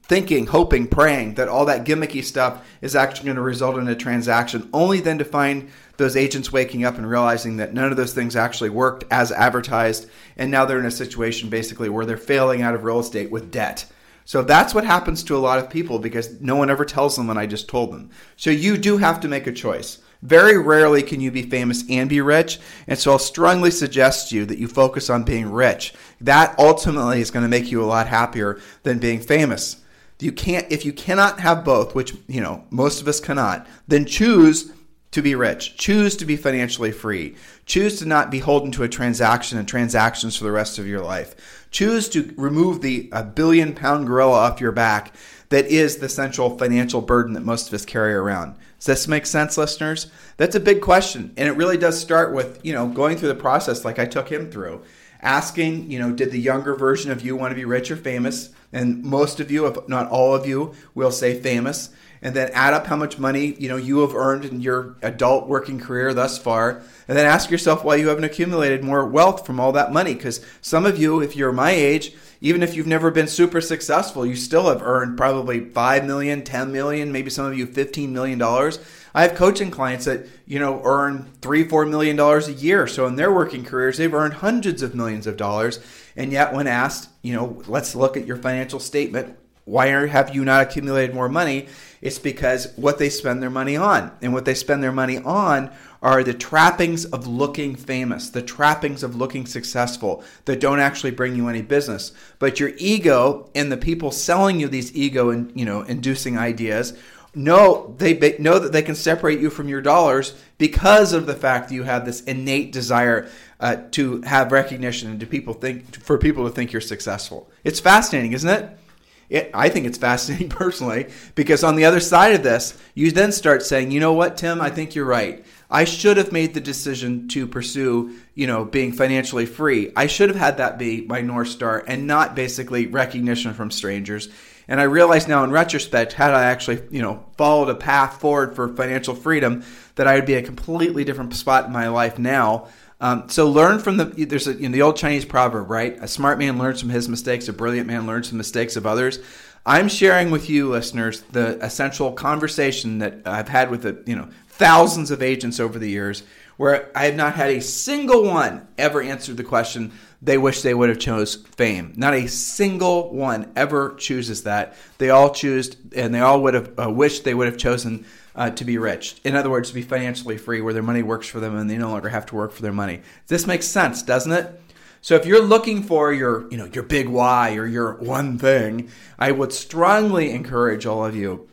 thinking, 0.02 0.46
hoping, 0.46 0.87
praying 0.87 1.34
that 1.34 1.48
all 1.48 1.64
that 1.64 1.87
gimmicky 1.87 2.22
stuff 2.22 2.66
is 2.82 2.94
actually 2.94 3.24
going 3.24 3.37
to 3.37 3.42
result 3.42 3.78
in 3.78 3.88
a 3.88 3.96
transaction, 3.96 4.68
only 4.72 5.00
then 5.00 5.18
to 5.18 5.24
find 5.24 5.70
those 5.96 6.16
agents 6.16 6.52
waking 6.52 6.85
up 6.85 6.96
and 6.96 7.09
realizing 7.09 7.57
that 7.59 7.74
none 7.74 7.90
of 7.90 7.96
those 7.96 8.14
things 8.14 8.37
actually 8.37 8.70
worked 8.70 9.04
as 9.11 9.33
advertised. 9.33 10.09
And 10.37 10.50
now 10.50 10.64
they're 10.64 10.78
in 10.78 10.87
a 10.87 10.90
situation 10.90 11.48
basically 11.48 11.88
where 11.88 12.07
they're 12.07 12.16
failing 12.16 12.62
out 12.62 12.74
of 12.74 12.85
real 12.85 13.00
estate 13.00 13.30
with 13.30 13.50
debt. 13.50 13.87
So 14.24 14.42
that's 14.42 14.74
what 14.74 14.85
happens 14.85 15.22
to 15.24 15.37
a 15.37 15.38
lot 15.38 15.59
of 15.59 15.68
people 15.68 15.98
because 15.98 16.40
no 16.40 16.57
one 16.57 16.70
ever 16.70 16.85
tells 16.85 17.16
them 17.16 17.26
when 17.26 17.38
I 17.38 17.46
just 17.46 17.68
told 17.68 17.92
them. 17.92 18.11
So 18.37 18.50
you 18.50 18.78
do 18.78 18.96
have 18.96 19.20
to 19.20 19.28
make 19.28 19.46
a 19.46 19.52
choice. 19.52 19.98
Very 20.22 20.57
rarely 20.57 21.02
can 21.02 21.20
you 21.20 21.30
be 21.30 21.42
famous 21.42 21.85
and 21.90 22.09
be 22.09 22.22
rich. 22.22 22.59
And 22.87 22.98
so 22.98 23.12
I'll 23.12 23.18
strongly 23.18 23.70
suggest 23.70 24.30
to 24.30 24.37
you 24.37 24.46
that 24.46 24.59
you 24.59 24.66
focus 24.66 25.11
on 25.11 25.24
being 25.24 25.52
rich. 25.52 25.92
That 26.22 26.59
ultimately 26.59 27.20
is 27.20 27.30
going 27.30 27.42
to 27.42 27.50
make 27.50 27.70
you 27.70 27.83
a 27.83 27.85
lot 27.85 28.09
happier 28.09 28.59
than 28.83 28.98
being 28.98 29.20
famous. 29.20 29.83
You 30.20 30.33
can't 30.33 30.66
if 30.72 30.87
you 30.87 30.92
cannot 30.94 31.40
have 31.40 31.66
both, 31.66 31.94
which 31.94 32.14
you 32.26 32.40
know 32.40 32.64
most 32.70 33.02
of 33.02 33.09
us 33.09 33.20
cannot, 33.20 33.66
then 33.87 34.07
choose 34.07 34.72
to 35.14 35.22
be 35.22 35.37
rich. 35.37 35.77
Choose 35.77 36.16
to 36.16 36.24
be 36.24 36.37
financially 36.37 36.90
free. 36.90 37.37
Choose 37.66 38.00
to 38.00 38.05
not 38.05 38.33
be 38.33 38.38
beholden 38.38 38.72
to 38.72 38.83
a 38.83 38.88
transaction 38.88 39.59
and 39.59 39.66
transactions 39.66 40.37
for 40.37 40.42
the 40.42 40.50
rest 40.50 40.77
of 40.77 40.88
your 40.88 41.03
life. 41.03 41.68
Choose 41.70 42.09
to 42.09 42.35
remove 42.37 42.81
the 42.81 43.09
a 43.12 43.22
billion 43.22 43.74
pound 43.74 44.09
gorilla 44.09 44.38
off 44.38 44.61
your 44.61 44.72
back 44.72 45.14
that 45.50 45.66
is 45.66 45.98
the 45.98 46.09
central 46.09 46.59
financial 46.59 47.00
burden 47.00 47.35
that 47.35 47.44
most 47.44 47.68
of 47.68 47.74
us 47.74 47.85
carry 47.85 48.12
around. 48.12 48.57
Does 48.81 48.87
this 48.87 49.09
make 49.09 49.24
sense, 49.24 49.57
listeners? 49.57 50.11
That's 50.37 50.57
a 50.57 50.61
big 50.61 50.81
question. 50.81 51.33
And 51.37 51.48
it 51.48 51.53
really 51.53 51.77
does 51.77 51.96
start 51.96 52.35
with, 52.35 52.59
you 52.64 52.72
know, 52.72 52.88
going 52.88 53.16
through 53.16 53.29
the 53.29 53.37
process 53.37 53.85
like 53.85 54.00
I 54.00 54.07
took 54.07 54.29
him 54.29 54.50
through. 54.50 54.83
Asking, 55.20 55.92
you 55.92 56.00
know, 56.00 56.11
did 56.11 56.33
the 56.33 56.40
younger 56.40 56.74
version 56.74 57.12
of 57.12 57.24
you 57.24 57.37
want 57.37 57.53
to 57.53 57.57
be 57.57 57.64
rich 57.64 57.88
or 57.88 57.96
famous? 57.96 58.50
And 58.72 59.05
most 59.05 59.38
of 59.38 59.48
you, 59.53 59.66
if 59.66 59.88
not 59.88 60.09
all 60.09 60.35
of 60.35 60.44
you, 60.44 60.74
will 60.92 61.12
say 61.12 61.40
famous 61.40 61.90
and 62.24 62.34
then 62.34 62.50
add 62.54 62.72
up 62.72 62.87
how 62.87 62.96
much 62.96 63.18
money 63.18 63.54
you 63.58 63.68
know 63.68 63.76
you 63.76 64.00
have 64.00 64.14
earned 64.14 64.44
in 64.44 64.60
your 64.60 64.96
adult 65.02 65.46
working 65.46 65.78
career 65.78 66.12
thus 66.14 66.38
far 66.38 66.82
and 67.06 67.16
then 67.16 67.26
ask 67.26 67.50
yourself 67.50 67.84
why 67.84 67.94
you 67.94 68.08
haven't 68.08 68.24
accumulated 68.24 68.82
more 68.82 69.06
wealth 69.06 69.46
from 69.46 69.60
all 69.60 69.70
that 69.70 69.92
money 69.92 70.14
because 70.14 70.44
some 70.62 70.87
of 70.87 70.98
you 70.98 71.20
if 71.20 71.37
you're 71.37 71.52
my 71.52 71.70
age 71.70 72.14
even 72.40 72.62
if 72.62 72.74
you've 72.74 72.87
never 72.87 73.10
been 73.10 73.28
super 73.28 73.60
successful 73.60 74.26
you 74.26 74.34
still 74.34 74.68
have 74.68 74.82
earned 74.82 75.16
probably 75.16 75.60
5 75.60 76.04
million 76.06 76.42
10 76.42 76.72
million 76.72 77.12
maybe 77.12 77.30
some 77.30 77.44
of 77.44 77.56
you 77.56 77.66
15 77.66 78.12
million 78.12 78.38
dollars. 78.38 78.78
I 79.16 79.22
have 79.22 79.37
coaching 79.37 79.70
clients 79.70 80.06
that 80.06 80.26
you 80.46 80.58
know 80.58 80.80
earn 80.82 81.30
3 81.42 81.68
4 81.68 81.87
million 81.87 82.16
dollars 82.16 82.48
a 82.48 82.52
year 82.52 82.87
so 82.87 83.06
in 83.06 83.16
their 83.16 83.32
working 83.32 83.64
careers 83.64 83.98
they've 83.98 84.12
earned 84.12 84.34
hundreds 84.34 84.82
of 84.82 84.94
millions 84.94 85.26
of 85.26 85.37
dollars. 85.37 85.78
And 86.16 86.32
yet 86.32 86.54
when 86.54 86.66
asked 86.66 87.10
you 87.22 87.34
know 87.34 87.62
let's 87.66 87.94
look 87.94 88.16
at 88.16 88.26
your 88.26 88.38
financial 88.38 88.80
statement 88.80 89.37
why 89.64 89.87
have 89.87 90.35
you 90.35 90.44
not 90.44 90.62
accumulated 90.62 91.14
more 91.14 91.29
money? 91.29 91.68
It's 92.03 92.18
because 92.18 92.72
what 92.77 92.98
they 92.98 93.09
spend 93.09 93.42
their 93.42 93.50
money 93.50 93.77
on. 93.77 94.12
And 94.20 94.35
what 94.35 94.44
they 94.44 94.55
spend 94.55 94.83
their 94.83 94.92
money 94.92 95.18
on 95.18 95.70
are 96.03 96.22
the 96.22 96.35
trappings 96.35 97.07
of 97.07 97.27
looking 97.27 97.74
famous, 97.74 98.29
the 98.29 98.42
trappings 98.42 99.03
of 99.03 99.16
looking 99.16 99.46
successful 99.46 100.22
that 100.44 100.61
don't 100.61 100.81
actually 100.81 101.12
bring 101.12 101.35
you 101.35 101.48
any 101.48 101.62
business. 101.62 102.12
But 102.38 102.61
your 102.61 102.72
ego 102.77 103.48
and 103.55 103.72
the 103.72 103.79
people 103.79 104.11
selling 104.11 104.61
you 104.61 104.68
these 104.68 104.94
ego 104.94 105.31
and 105.31 105.50
you 105.59 105.64
know 105.64 105.81
inducing 105.81 106.37
ideas 106.37 106.92
know 107.35 107.94
they 107.98 108.37
know 108.38 108.59
that 108.59 108.72
they 108.72 108.83
can 108.83 108.94
separate 108.94 109.40
you 109.40 109.50
from 109.50 109.68
your 109.68 109.81
dollars 109.81 110.35
because 110.59 111.12
of 111.12 111.27
the 111.27 111.35
fact 111.35 111.68
that 111.68 111.74
you 111.74 111.83
have 111.83 112.05
this 112.05 112.20
innate 112.22 112.70
desire 112.70 113.29
uh, 113.61 113.77
to 113.90 114.20
have 114.22 114.53
recognition 114.53 115.11
and 115.11 115.20
to 115.20 115.27
people 115.27 115.55
think 115.55 115.96
for 115.96 116.18
people 116.18 116.44
to 116.44 116.50
think 116.50 116.70
you're 116.70 116.83
successful. 116.83 117.50
It's 117.64 117.81
fascinating, 117.81 118.33
isn't 118.35 118.50
it? 118.50 118.79
It, 119.28 119.50
I 119.54 119.68
think 119.68 119.87
it's 119.87 119.98
fascinating 119.98 120.48
personally 120.50 121.08
because 121.34 121.64
on 121.64 121.76
the 121.76 121.84
other 121.84 122.00
side 122.00 122.34
of 122.34 122.42
this, 122.42 122.78
you 122.94 123.10
then 123.10 123.32
start 123.32 123.62
saying, 123.62 123.90
you 123.90 124.00
know 124.00 124.12
what, 124.12 124.37
Tim, 124.37 124.60
I 124.60 124.70
think 124.70 124.94
you're 124.94 125.04
right. 125.04 125.44
I 125.70 125.84
should 125.84 126.18
have 126.18 126.30
made 126.30 126.54
the 126.54 126.60
decision 126.60 127.26
to 127.28 127.46
pursue, 127.46 128.16
you 128.34 128.46
know, 128.46 128.64
being 128.64 128.92
financially 128.92 129.46
free. 129.46 129.92
I 129.96 130.06
should 130.06 130.28
have 130.28 130.38
had 130.38 130.58
that 130.58 130.78
be 130.78 131.00
my 131.02 131.20
North 131.20 131.48
Star 131.48 131.82
and 131.87 132.06
not 132.06 132.34
basically 132.34 132.87
recognition 132.87 133.54
from 133.54 133.70
strangers. 133.70 134.28
And 134.68 134.80
I 134.80 134.84
realize 134.84 135.28
now 135.28 135.44
in 135.44 135.50
retrospect, 135.50 136.14
had 136.14 136.32
I 136.32 136.44
actually, 136.44 136.82
you 136.90 137.02
know, 137.02 137.24
followed 137.37 137.68
a 137.68 137.74
path 137.74 138.20
forward 138.20 138.54
for 138.54 138.68
financial 138.74 139.14
freedom, 139.14 139.64
that 139.96 140.06
I 140.06 140.14
would 140.14 140.26
be 140.26 140.34
a 140.34 140.42
completely 140.42 141.04
different 141.04 141.34
spot 141.34 141.66
in 141.66 141.72
my 141.72 141.88
life 141.88 142.18
now 142.18 142.68
um, 143.04 143.28
so 143.28 143.50
learn 143.50 143.80
from 143.80 143.98
the 143.98 144.06
there's 144.06 144.46
a, 144.46 144.54
know, 144.54 144.70
the 144.70 144.80
old 144.80 144.96
Chinese 144.96 145.26
proverb, 145.26 145.68
right? 145.68 145.98
A 146.00 146.08
smart 146.08 146.38
man 146.38 146.56
learns 146.56 146.80
from 146.80 146.88
his 146.88 147.06
mistakes. 147.06 147.48
A 147.48 147.52
brilliant 147.52 147.86
man 147.86 148.06
learns 148.06 148.30
from 148.30 148.38
the 148.38 148.40
mistakes 148.40 148.76
of 148.76 148.86
others. 148.86 149.18
I'm 149.66 149.90
sharing 149.90 150.30
with 150.30 150.48
you, 150.48 150.70
listeners, 150.70 151.20
the 151.32 151.62
essential 151.62 152.12
conversation 152.12 153.00
that 153.00 153.20
I've 153.26 153.48
had 153.48 153.70
with 153.70 153.82
the 153.82 154.02
you 154.06 154.16
know 154.16 154.28
thousands 154.48 155.10
of 155.10 155.22
agents 155.22 155.60
over 155.60 155.78
the 155.78 155.90
years, 155.90 156.22
where 156.56 156.90
I 156.96 157.04
have 157.04 157.14
not 157.14 157.34
had 157.34 157.50
a 157.50 157.60
single 157.60 158.24
one 158.24 158.66
ever 158.78 159.02
answer 159.02 159.34
the 159.34 159.44
question 159.44 159.92
they 160.22 160.38
wish 160.38 160.62
they 160.62 160.72
would 160.72 160.88
have 160.88 160.98
chose 160.98 161.34
fame. 161.34 161.92
Not 161.96 162.14
a 162.14 162.26
single 162.26 163.12
one 163.12 163.52
ever 163.54 163.96
chooses 163.96 164.44
that. 164.44 164.76
They 164.96 165.10
all 165.10 165.28
choose, 165.28 165.76
and 165.94 166.14
they 166.14 166.20
all 166.20 166.40
would 166.40 166.54
have 166.54 166.78
uh, 166.78 166.90
wished 166.90 167.24
they 167.24 167.34
would 167.34 167.48
have 167.48 167.58
chosen 167.58 168.06
uh, 168.35 168.51
to 168.51 168.64
be 168.64 168.79
rich. 168.79 169.16
In 169.25 169.37
other 169.37 169.51
words, 169.51 169.68
to 169.68 169.75
be 169.75 169.83
financially 169.83 170.37
free, 170.37 170.61
where 170.61 170.75
their 170.75 170.83
money 170.83 171.03
works 171.03 171.27
for 171.27 171.40
them 171.40 171.57
and 171.57 171.70
they 171.70 171.79
no 171.79 171.90
longer 171.90 172.09
have 172.09 172.27
to 172.27 172.35
work 172.35 172.53
for 172.53 172.62
their 172.62 172.73
money. 172.73 173.01
This 173.29 173.47
makes 173.47 173.66
sense, 173.66 174.03
doesn't 174.03 174.33
it? 174.33 174.61
So 175.01 175.16
if 175.16 175.27
you're 175.27 175.42
looking 175.42 175.83
for 175.83 176.12
your, 176.12 176.51
you 176.51 176.57
know, 176.57 176.64
your 176.64 176.83
big 176.83 177.09
why 177.09 177.57
or 177.57 177.66
your 177.66 177.94
one 177.97 178.38
thing, 178.38 178.90
I 179.18 179.33
would 179.33 179.53
strongly 179.53 180.31
encourage 180.31 180.87
all 180.87 181.05
of 181.05 181.14
you 181.14 181.49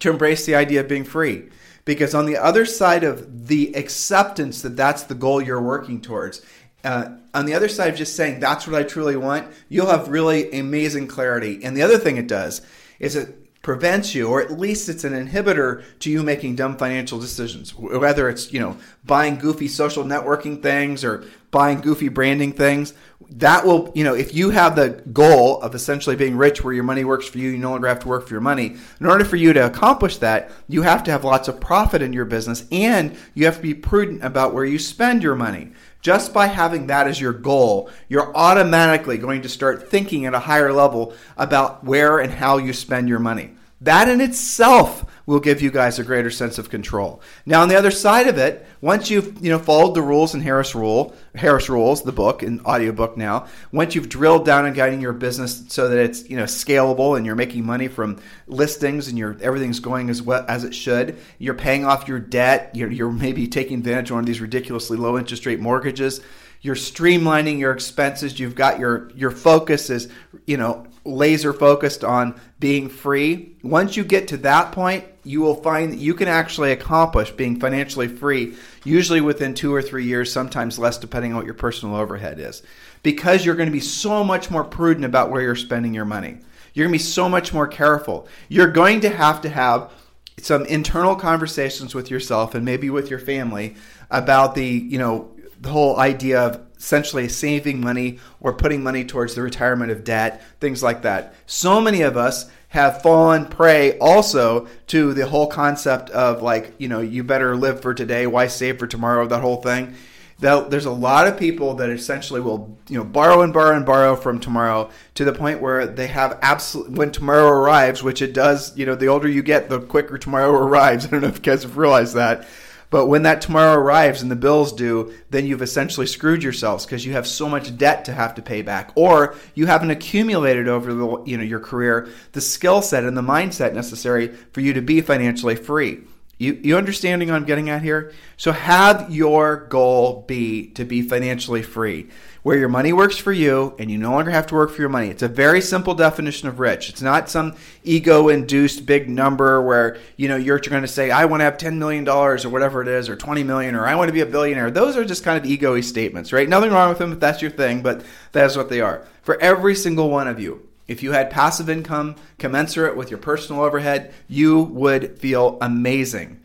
to 0.00 0.10
embrace 0.10 0.46
the 0.46 0.56
idea 0.56 0.80
of 0.80 0.88
being 0.88 1.04
free. 1.04 1.48
Because 1.84 2.14
on 2.14 2.26
the 2.26 2.36
other 2.36 2.66
side 2.66 3.04
of 3.04 3.46
the 3.46 3.74
acceptance 3.74 4.62
that 4.62 4.76
that's 4.76 5.04
the 5.04 5.14
goal 5.14 5.40
you're 5.40 5.62
working 5.62 6.00
towards, 6.00 6.44
uh, 6.84 7.10
on 7.32 7.46
the 7.46 7.54
other 7.54 7.68
side 7.68 7.90
of 7.90 7.96
just 7.96 8.16
saying 8.16 8.40
that's 8.40 8.66
what 8.66 8.74
I 8.74 8.82
truly 8.82 9.16
want, 9.16 9.52
you'll 9.68 9.86
have 9.86 10.08
really 10.08 10.50
amazing 10.52 11.06
clarity. 11.06 11.62
And 11.62 11.76
the 11.76 11.82
other 11.82 11.98
thing 11.98 12.16
it 12.16 12.26
does 12.26 12.62
is 12.98 13.16
it 13.16 13.41
prevents 13.62 14.12
you, 14.14 14.28
or 14.28 14.42
at 14.42 14.50
least 14.50 14.88
it's 14.88 15.04
an 15.04 15.12
inhibitor 15.12 15.84
to 16.00 16.10
you 16.10 16.22
making 16.22 16.56
dumb 16.56 16.76
financial 16.76 17.18
decisions. 17.18 17.74
Whether 17.74 18.28
it's, 18.28 18.52
you 18.52 18.58
know, 18.58 18.76
buying 19.04 19.36
goofy 19.36 19.68
social 19.68 20.04
networking 20.04 20.60
things 20.60 21.04
or 21.04 21.24
buying 21.52 21.80
goofy 21.80 22.08
branding 22.08 22.52
things, 22.52 22.92
that 23.30 23.64
will, 23.64 23.92
you 23.94 24.04
know, 24.04 24.14
if 24.14 24.34
you 24.34 24.50
have 24.50 24.74
the 24.74 25.02
goal 25.12 25.60
of 25.62 25.74
essentially 25.74 26.16
being 26.16 26.36
rich 26.36 26.62
where 26.64 26.74
your 26.74 26.84
money 26.84 27.04
works 27.04 27.26
for 27.28 27.38
you, 27.38 27.50
you 27.50 27.58
no 27.58 27.70
longer 27.70 27.86
have 27.86 28.00
to 28.00 28.08
work 28.08 28.26
for 28.26 28.34
your 28.34 28.40
money. 28.40 28.76
In 29.00 29.06
order 29.06 29.24
for 29.24 29.36
you 29.36 29.52
to 29.52 29.64
accomplish 29.64 30.18
that, 30.18 30.50
you 30.68 30.82
have 30.82 31.04
to 31.04 31.10
have 31.12 31.24
lots 31.24 31.48
of 31.48 31.60
profit 31.60 32.02
in 32.02 32.12
your 32.12 32.24
business 32.24 32.66
and 32.72 33.16
you 33.34 33.44
have 33.44 33.56
to 33.56 33.62
be 33.62 33.74
prudent 33.74 34.24
about 34.24 34.52
where 34.52 34.64
you 34.64 34.78
spend 34.78 35.22
your 35.22 35.36
money. 35.36 35.72
Just 36.02 36.34
by 36.34 36.48
having 36.48 36.88
that 36.88 37.06
as 37.06 37.20
your 37.20 37.32
goal, 37.32 37.88
you're 38.08 38.36
automatically 38.36 39.18
going 39.18 39.42
to 39.42 39.48
start 39.48 39.88
thinking 39.88 40.26
at 40.26 40.34
a 40.34 40.40
higher 40.40 40.72
level 40.72 41.14
about 41.36 41.84
where 41.84 42.18
and 42.18 42.32
how 42.32 42.58
you 42.58 42.72
spend 42.72 43.08
your 43.08 43.20
money. 43.20 43.54
That 43.82 44.08
in 44.08 44.20
itself 44.20 45.04
will 45.26 45.40
give 45.40 45.60
you 45.60 45.70
guys 45.70 45.98
a 45.98 46.04
greater 46.04 46.30
sense 46.30 46.56
of 46.56 46.70
control. 46.70 47.20
Now, 47.46 47.62
on 47.62 47.68
the 47.68 47.76
other 47.76 47.90
side 47.90 48.28
of 48.28 48.38
it, 48.38 48.64
once 48.80 49.10
you've 49.10 49.44
you 49.44 49.50
know 49.50 49.58
followed 49.58 49.94
the 49.94 50.02
rules 50.02 50.34
in 50.34 50.40
Harris 50.40 50.74
Rule, 50.74 51.14
Harris 51.34 51.68
Rules, 51.68 52.02
the 52.02 52.12
book 52.12 52.42
and 52.42 52.64
audiobook 52.64 53.16
now, 53.16 53.46
once 53.72 53.94
you've 53.96 54.08
drilled 54.08 54.44
down 54.44 54.66
on 54.66 54.72
guiding 54.72 55.00
your 55.00 55.12
business 55.12 55.64
so 55.68 55.88
that 55.88 55.98
it's 55.98 56.28
you 56.30 56.36
know 56.36 56.44
scalable 56.44 57.16
and 57.16 57.26
you're 57.26 57.34
making 57.34 57.66
money 57.66 57.88
from 57.88 58.20
listings 58.46 59.08
and 59.08 59.18
your 59.18 59.36
everything's 59.40 59.80
going 59.80 60.10
as 60.10 60.22
well 60.22 60.44
as 60.48 60.62
it 60.62 60.74
should, 60.74 61.18
you're 61.38 61.54
paying 61.54 61.84
off 61.84 62.06
your 62.06 62.20
debt, 62.20 62.70
you're, 62.74 62.90
you're 62.90 63.10
maybe 63.10 63.48
taking 63.48 63.78
advantage 63.78 64.10
of 64.10 64.14
one 64.14 64.22
of 64.22 64.26
these 64.26 64.40
ridiculously 64.40 64.96
low 64.96 65.18
interest 65.18 65.44
rate 65.44 65.58
mortgages 65.58 66.20
you're 66.62 66.74
streamlining 66.74 67.58
your 67.58 67.72
expenses 67.72 68.38
you've 68.40 68.54
got 68.54 68.78
your 68.78 69.10
your 69.14 69.30
focus 69.30 69.90
is 69.90 70.08
you 70.46 70.56
know 70.56 70.86
laser 71.04 71.52
focused 71.52 72.04
on 72.04 72.40
being 72.60 72.88
free 72.88 73.56
once 73.62 73.96
you 73.96 74.04
get 74.04 74.28
to 74.28 74.36
that 74.36 74.72
point 74.72 75.04
you 75.24 75.40
will 75.40 75.54
find 75.54 75.92
that 75.92 75.98
you 75.98 76.14
can 76.14 76.28
actually 76.28 76.72
accomplish 76.72 77.30
being 77.30 77.60
financially 77.60 78.08
free, 78.08 78.54
usually 78.84 79.20
within 79.20 79.54
two 79.54 79.72
or 79.72 79.80
three 79.80 80.04
years, 80.04 80.32
sometimes 80.32 80.78
less, 80.78 80.98
depending 80.98 81.32
on 81.32 81.36
what 81.36 81.44
your 81.44 81.54
personal 81.54 81.96
overhead 81.96 82.40
is. 82.40 82.62
Because 83.02 83.44
you're 83.44 83.54
going 83.54 83.68
to 83.68 83.72
be 83.72 83.80
so 83.80 84.24
much 84.24 84.50
more 84.50 84.64
prudent 84.64 85.04
about 85.04 85.30
where 85.30 85.42
you're 85.42 85.54
spending 85.54 85.94
your 85.94 86.04
money. 86.04 86.38
You're 86.74 86.86
going 86.86 86.98
to 86.98 87.04
be 87.04 87.10
so 87.10 87.28
much 87.28 87.52
more 87.52 87.68
careful. 87.68 88.26
You're 88.48 88.70
going 88.70 89.00
to 89.02 89.10
have 89.10 89.42
to 89.42 89.48
have 89.48 89.92
some 90.38 90.64
internal 90.66 91.14
conversations 91.14 91.94
with 91.94 92.10
yourself 92.10 92.54
and 92.54 92.64
maybe 92.64 92.90
with 92.90 93.10
your 93.10 93.18
family 93.18 93.76
about 94.10 94.54
the, 94.54 94.66
you 94.66 94.98
know, 94.98 95.30
the 95.62 95.70
whole 95.70 95.98
idea 95.98 96.40
of 96.40 96.60
essentially 96.76 97.28
saving 97.28 97.80
money 97.80 98.18
or 98.40 98.52
putting 98.52 98.82
money 98.82 99.04
towards 99.04 99.34
the 99.34 99.42
retirement 99.42 99.92
of 99.92 100.02
debt, 100.02 100.42
things 100.60 100.82
like 100.82 101.02
that. 101.02 101.34
So 101.46 101.80
many 101.80 102.02
of 102.02 102.16
us 102.16 102.50
have 102.68 103.00
fallen 103.02 103.46
prey 103.46 103.96
also 103.98 104.66
to 104.88 105.14
the 105.14 105.26
whole 105.26 105.46
concept 105.46 106.10
of 106.10 106.42
like, 106.42 106.74
you 106.78 106.88
know, 106.88 107.00
you 107.00 107.22
better 107.22 107.54
live 107.54 107.80
for 107.80 107.94
today, 107.94 108.26
why 108.26 108.48
save 108.48 108.80
for 108.80 108.88
tomorrow, 108.88 109.26
that 109.28 109.40
whole 109.40 109.62
thing. 109.62 109.94
There's 110.40 110.86
a 110.86 110.90
lot 110.90 111.28
of 111.28 111.38
people 111.38 111.74
that 111.74 111.88
essentially 111.88 112.40
will, 112.40 112.76
you 112.88 112.98
know, 112.98 113.04
borrow 113.04 113.42
and 113.42 113.52
borrow 113.52 113.76
and 113.76 113.86
borrow 113.86 114.16
from 114.16 114.40
tomorrow 114.40 114.90
to 115.14 115.24
the 115.24 115.32
point 115.32 115.60
where 115.60 115.86
they 115.86 116.08
have 116.08 116.36
absolute, 116.42 116.90
when 116.90 117.12
tomorrow 117.12 117.46
arrives, 117.46 118.02
which 118.02 118.20
it 118.20 118.34
does, 118.34 118.76
you 118.76 118.84
know, 118.84 118.96
the 118.96 119.06
older 119.06 119.28
you 119.28 119.44
get, 119.44 119.68
the 119.68 119.80
quicker 119.80 120.18
tomorrow 120.18 120.50
arrives. 120.58 121.06
I 121.06 121.10
don't 121.10 121.20
know 121.20 121.28
if 121.28 121.36
you 121.36 121.42
guys 121.42 121.62
have 121.62 121.76
realized 121.76 122.16
that 122.16 122.48
but 122.92 123.06
when 123.06 123.22
that 123.22 123.40
tomorrow 123.40 123.72
arrives 123.72 124.20
and 124.20 124.30
the 124.30 124.36
bills 124.36 124.70
due, 124.70 125.14
then 125.30 125.46
you've 125.46 125.62
essentially 125.62 126.06
screwed 126.06 126.42
yourselves 126.42 126.84
because 126.84 127.06
you 127.06 127.12
have 127.12 127.26
so 127.26 127.48
much 127.48 127.74
debt 127.78 128.04
to 128.04 128.12
have 128.12 128.34
to 128.34 128.42
pay 128.42 128.60
back, 128.60 128.92
or 128.94 129.34
you 129.54 129.64
haven't 129.64 129.90
accumulated 129.90 130.68
over 130.68 130.92
the 130.92 131.22
you 131.24 131.38
know 131.38 131.42
your 131.42 131.58
career 131.58 132.08
the 132.32 132.40
skill 132.42 132.82
set 132.82 133.04
and 133.04 133.16
the 133.16 133.22
mindset 133.22 133.72
necessary 133.72 134.28
for 134.52 134.60
you 134.60 134.74
to 134.74 134.82
be 134.82 135.00
financially 135.00 135.56
free. 135.56 136.02
You, 136.42 136.58
you 136.60 136.76
understanding 136.76 137.28
what 137.28 137.36
I'm 137.36 137.44
getting 137.44 137.70
at 137.70 137.82
here? 137.82 138.12
So 138.36 138.50
have 138.50 139.14
your 139.14 139.68
goal 139.68 140.24
be 140.26 140.66
to 140.72 140.84
be 140.84 141.02
financially 141.02 141.62
free 141.62 142.08
where 142.42 142.58
your 142.58 142.68
money 142.68 142.92
works 142.92 143.16
for 143.16 143.30
you 143.30 143.76
and 143.78 143.88
you 143.88 143.96
no 143.96 144.10
longer 144.10 144.32
have 144.32 144.48
to 144.48 144.54
work 144.54 144.70
for 144.70 144.82
your 144.82 144.88
money. 144.88 145.08
It's 145.08 145.22
a 145.22 145.28
very 145.28 145.60
simple 145.60 145.94
definition 145.94 146.48
of 146.48 146.58
rich. 146.58 146.88
It's 146.88 147.00
not 147.00 147.30
some 147.30 147.54
ego 147.84 148.28
induced 148.28 148.84
big 148.84 149.08
number 149.08 149.62
where, 149.62 149.98
you 150.16 150.26
know, 150.26 150.34
you're 150.34 150.58
going 150.58 150.82
to 150.82 150.88
say, 150.88 151.12
I 151.12 151.26
want 151.26 151.42
to 151.42 151.44
have 151.44 151.58
$10 151.58 151.76
million 151.76 152.08
or 152.08 152.36
whatever 152.48 152.82
it 152.82 152.88
is, 152.88 153.08
or 153.08 153.14
20 153.14 153.44
million, 153.44 153.76
or 153.76 153.86
I 153.86 153.94
want 153.94 154.08
to 154.08 154.12
be 154.12 154.22
a 154.22 154.26
billionaire. 154.26 154.72
Those 154.72 154.96
are 154.96 155.04
just 155.04 155.22
kind 155.22 155.38
of 155.38 155.48
ego 155.48 155.80
statements, 155.80 156.32
right? 156.32 156.48
Nothing 156.48 156.72
wrong 156.72 156.88
with 156.88 156.98
them 156.98 157.12
if 157.12 157.20
that's 157.20 157.40
your 157.40 157.52
thing, 157.52 157.82
but 157.82 158.04
that's 158.32 158.56
what 158.56 158.68
they 158.68 158.80
are. 158.80 159.06
For 159.22 159.40
every 159.40 159.76
single 159.76 160.10
one 160.10 160.26
of 160.26 160.40
you, 160.40 160.68
if 160.92 161.02
you 161.02 161.12
had 161.12 161.30
passive 161.30 161.68
income 161.68 162.14
commensurate 162.38 162.96
with 162.96 163.10
your 163.10 163.18
personal 163.18 163.62
overhead, 163.62 164.14
you 164.28 164.62
would 164.62 165.18
feel 165.18 165.58
amazing, 165.60 166.40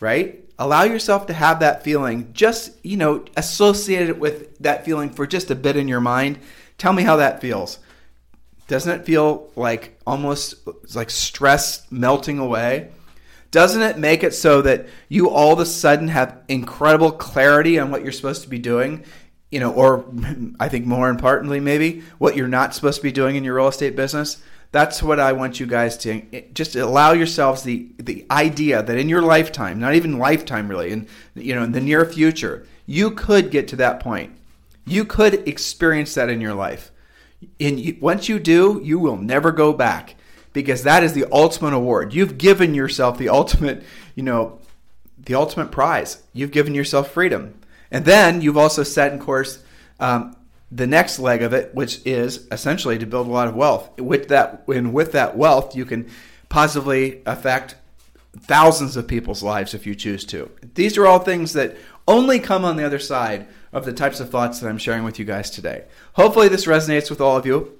right? 0.00 0.46
allow 0.58 0.84
yourself 0.84 1.26
to 1.26 1.32
have 1.32 1.60
that 1.60 1.82
feeling. 1.84 2.32
Just 2.32 2.72
you 2.84 2.96
know 2.96 3.24
associate 3.36 4.08
it 4.08 4.18
with 4.18 4.58
that 4.58 4.84
feeling 4.84 5.10
for 5.10 5.26
just 5.26 5.50
a 5.50 5.54
bit 5.54 5.76
in 5.76 5.88
your 5.88 6.00
mind. 6.00 6.38
Tell 6.78 6.92
me 6.92 7.02
how 7.02 7.16
that 7.16 7.40
feels. 7.40 7.78
Doesn't 8.68 9.00
it 9.00 9.06
feel 9.06 9.50
like 9.54 9.98
almost 10.06 10.56
like 10.94 11.10
stress 11.10 11.90
melting 11.90 12.38
away? 12.38 12.90
Doesn't 13.52 13.82
it 13.82 13.96
make 13.96 14.24
it 14.24 14.34
so 14.34 14.60
that 14.62 14.86
you 15.08 15.30
all 15.30 15.52
of 15.52 15.60
a 15.60 15.66
sudden 15.66 16.08
have 16.08 16.42
incredible 16.48 17.12
clarity 17.12 17.78
on 17.78 17.90
what 17.90 18.02
you're 18.02 18.12
supposed 18.12 18.42
to 18.42 18.48
be 18.48 18.58
doing 18.58 19.04
you 19.50 19.60
know 19.60 19.72
or 19.72 20.04
i 20.60 20.68
think 20.68 20.86
more 20.86 21.08
importantly 21.08 21.60
maybe 21.60 22.02
what 22.18 22.36
you're 22.36 22.48
not 22.48 22.74
supposed 22.74 22.98
to 22.98 23.02
be 23.02 23.12
doing 23.12 23.36
in 23.36 23.44
your 23.44 23.54
real 23.54 23.68
estate 23.68 23.94
business 23.96 24.42
that's 24.72 25.02
what 25.02 25.20
I 25.20 25.32
want 25.32 25.60
you 25.60 25.66
guys 25.66 25.96
to 25.98 26.22
eh, 26.34 26.42
just 26.52 26.76
allow 26.76 27.12
yourselves 27.12 27.62
the 27.62 27.88
the 27.98 28.26
idea 28.30 28.82
that 28.82 28.98
in 28.98 29.08
your 29.08 29.22
lifetime, 29.22 29.78
not 29.78 29.94
even 29.94 30.18
lifetime 30.18 30.68
really, 30.68 30.92
and 30.92 31.08
you 31.34 31.54
know 31.54 31.62
in 31.62 31.72
the 31.72 31.80
near 31.80 32.04
future, 32.04 32.66
you 32.84 33.10
could 33.10 33.50
get 33.50 33.68
to 33.68 33.76
that 33.76 34.00
point. 34.00 34.32
You 34.84 35.04
could 35.04 35.48
experience 35.48 36.14
that 36.14 36.28
in 36.28 36.40
your 36.40 36.54
life. 36.54 36.90
And 37.60 37.96
once 38.00 38.28
you 38.28 38.38
do, 38.38 38.80
you 38.82 38.98
will 38.98 39.16
never 39.16 39.50
go 39.52 39.72
back 39.72 40.14
because 40.52 40.82
that 40.84 41.02
is 41.02 41.12
the 41.12 41.26
ultimate 41.30 41.74
award. 41.74 42.14
You've 42.14 42.38
given 42.38 42.74
yourself 42.74 43.18
the 43.18 43.28
ultimate, 43.28 43.82
you 44.14 44.22
know, 44.22 44.60
the 45.18 45.34
ultimate 45.34 45.70
prize. 45.70 46.22
You've 46.32 46.52
given 46.52 46.74
yourself 46.74 47.10
freedom, 47.10 47.58
and 47.90 48.04
then 48.04 48.40
you've 48.40 48.56
also 48.56 48.82
set 48.82 49.12
in 49.12 49.18
course 49.18 49.62
um, 50.00 50.36
the 50.70 50.86
next 50.86 51.18
leg 51.18 51.42
of 51.42 51.52
it, 51.52 51.74
which 51.74 52.04
is 52.04 52.46
essentially 52.50 52.98
to 52.98 53.06
build 53.06 53.26
a 53.26 53.30
lot 53.30 53.48
of 53.48 53.54
wealth. 53.54 53.98
With 54.00 54.28
that, 54.28 54.64
and 54.68 54.92
with 54.92 55.12
that 55.12 55.36
wealth, 55.36 55.76
you 55.76 55.84
can 55.84 56.08
positively 56.48 57.22
affect 57.26 57.76
thousands 58.38 58.96
of 58.96 59.06
people's 59.06 59.42
lives 59.42 59.74
if 59.74 59.86
you 59.86 59.94
choose 59.94 60.24
to. 60.26 60.50
These 60.74 60.98
are 60.98 61.06
all 61.06 61.20
things 61.20 61.52
that 61.54 61.76
only 62.06 62.38
come 62.38 62.64
on 62.64 62.76
the 62.76 62.84
other 62.84 62.98
side 62.98 63.46
of 63.72 63.84
the 63.84 63.92
types 63.92 64.20
of 64.20 64.30
thoughts 64.30 64.60
that 64.60 64.68
I'm 64.68 64.78
sharing 64.78 65.04
with 65.04 65.18
you 65.18 65.24
guys 65.24 65.50
today. 65.50 65.84
Hopefully, 66.14 66.48
this 66.48 66.66
resonates 66.66 67.10
with 67.10 67.20
all 67.20 67.36
of 67.36 67.46
you. 67.46 67.78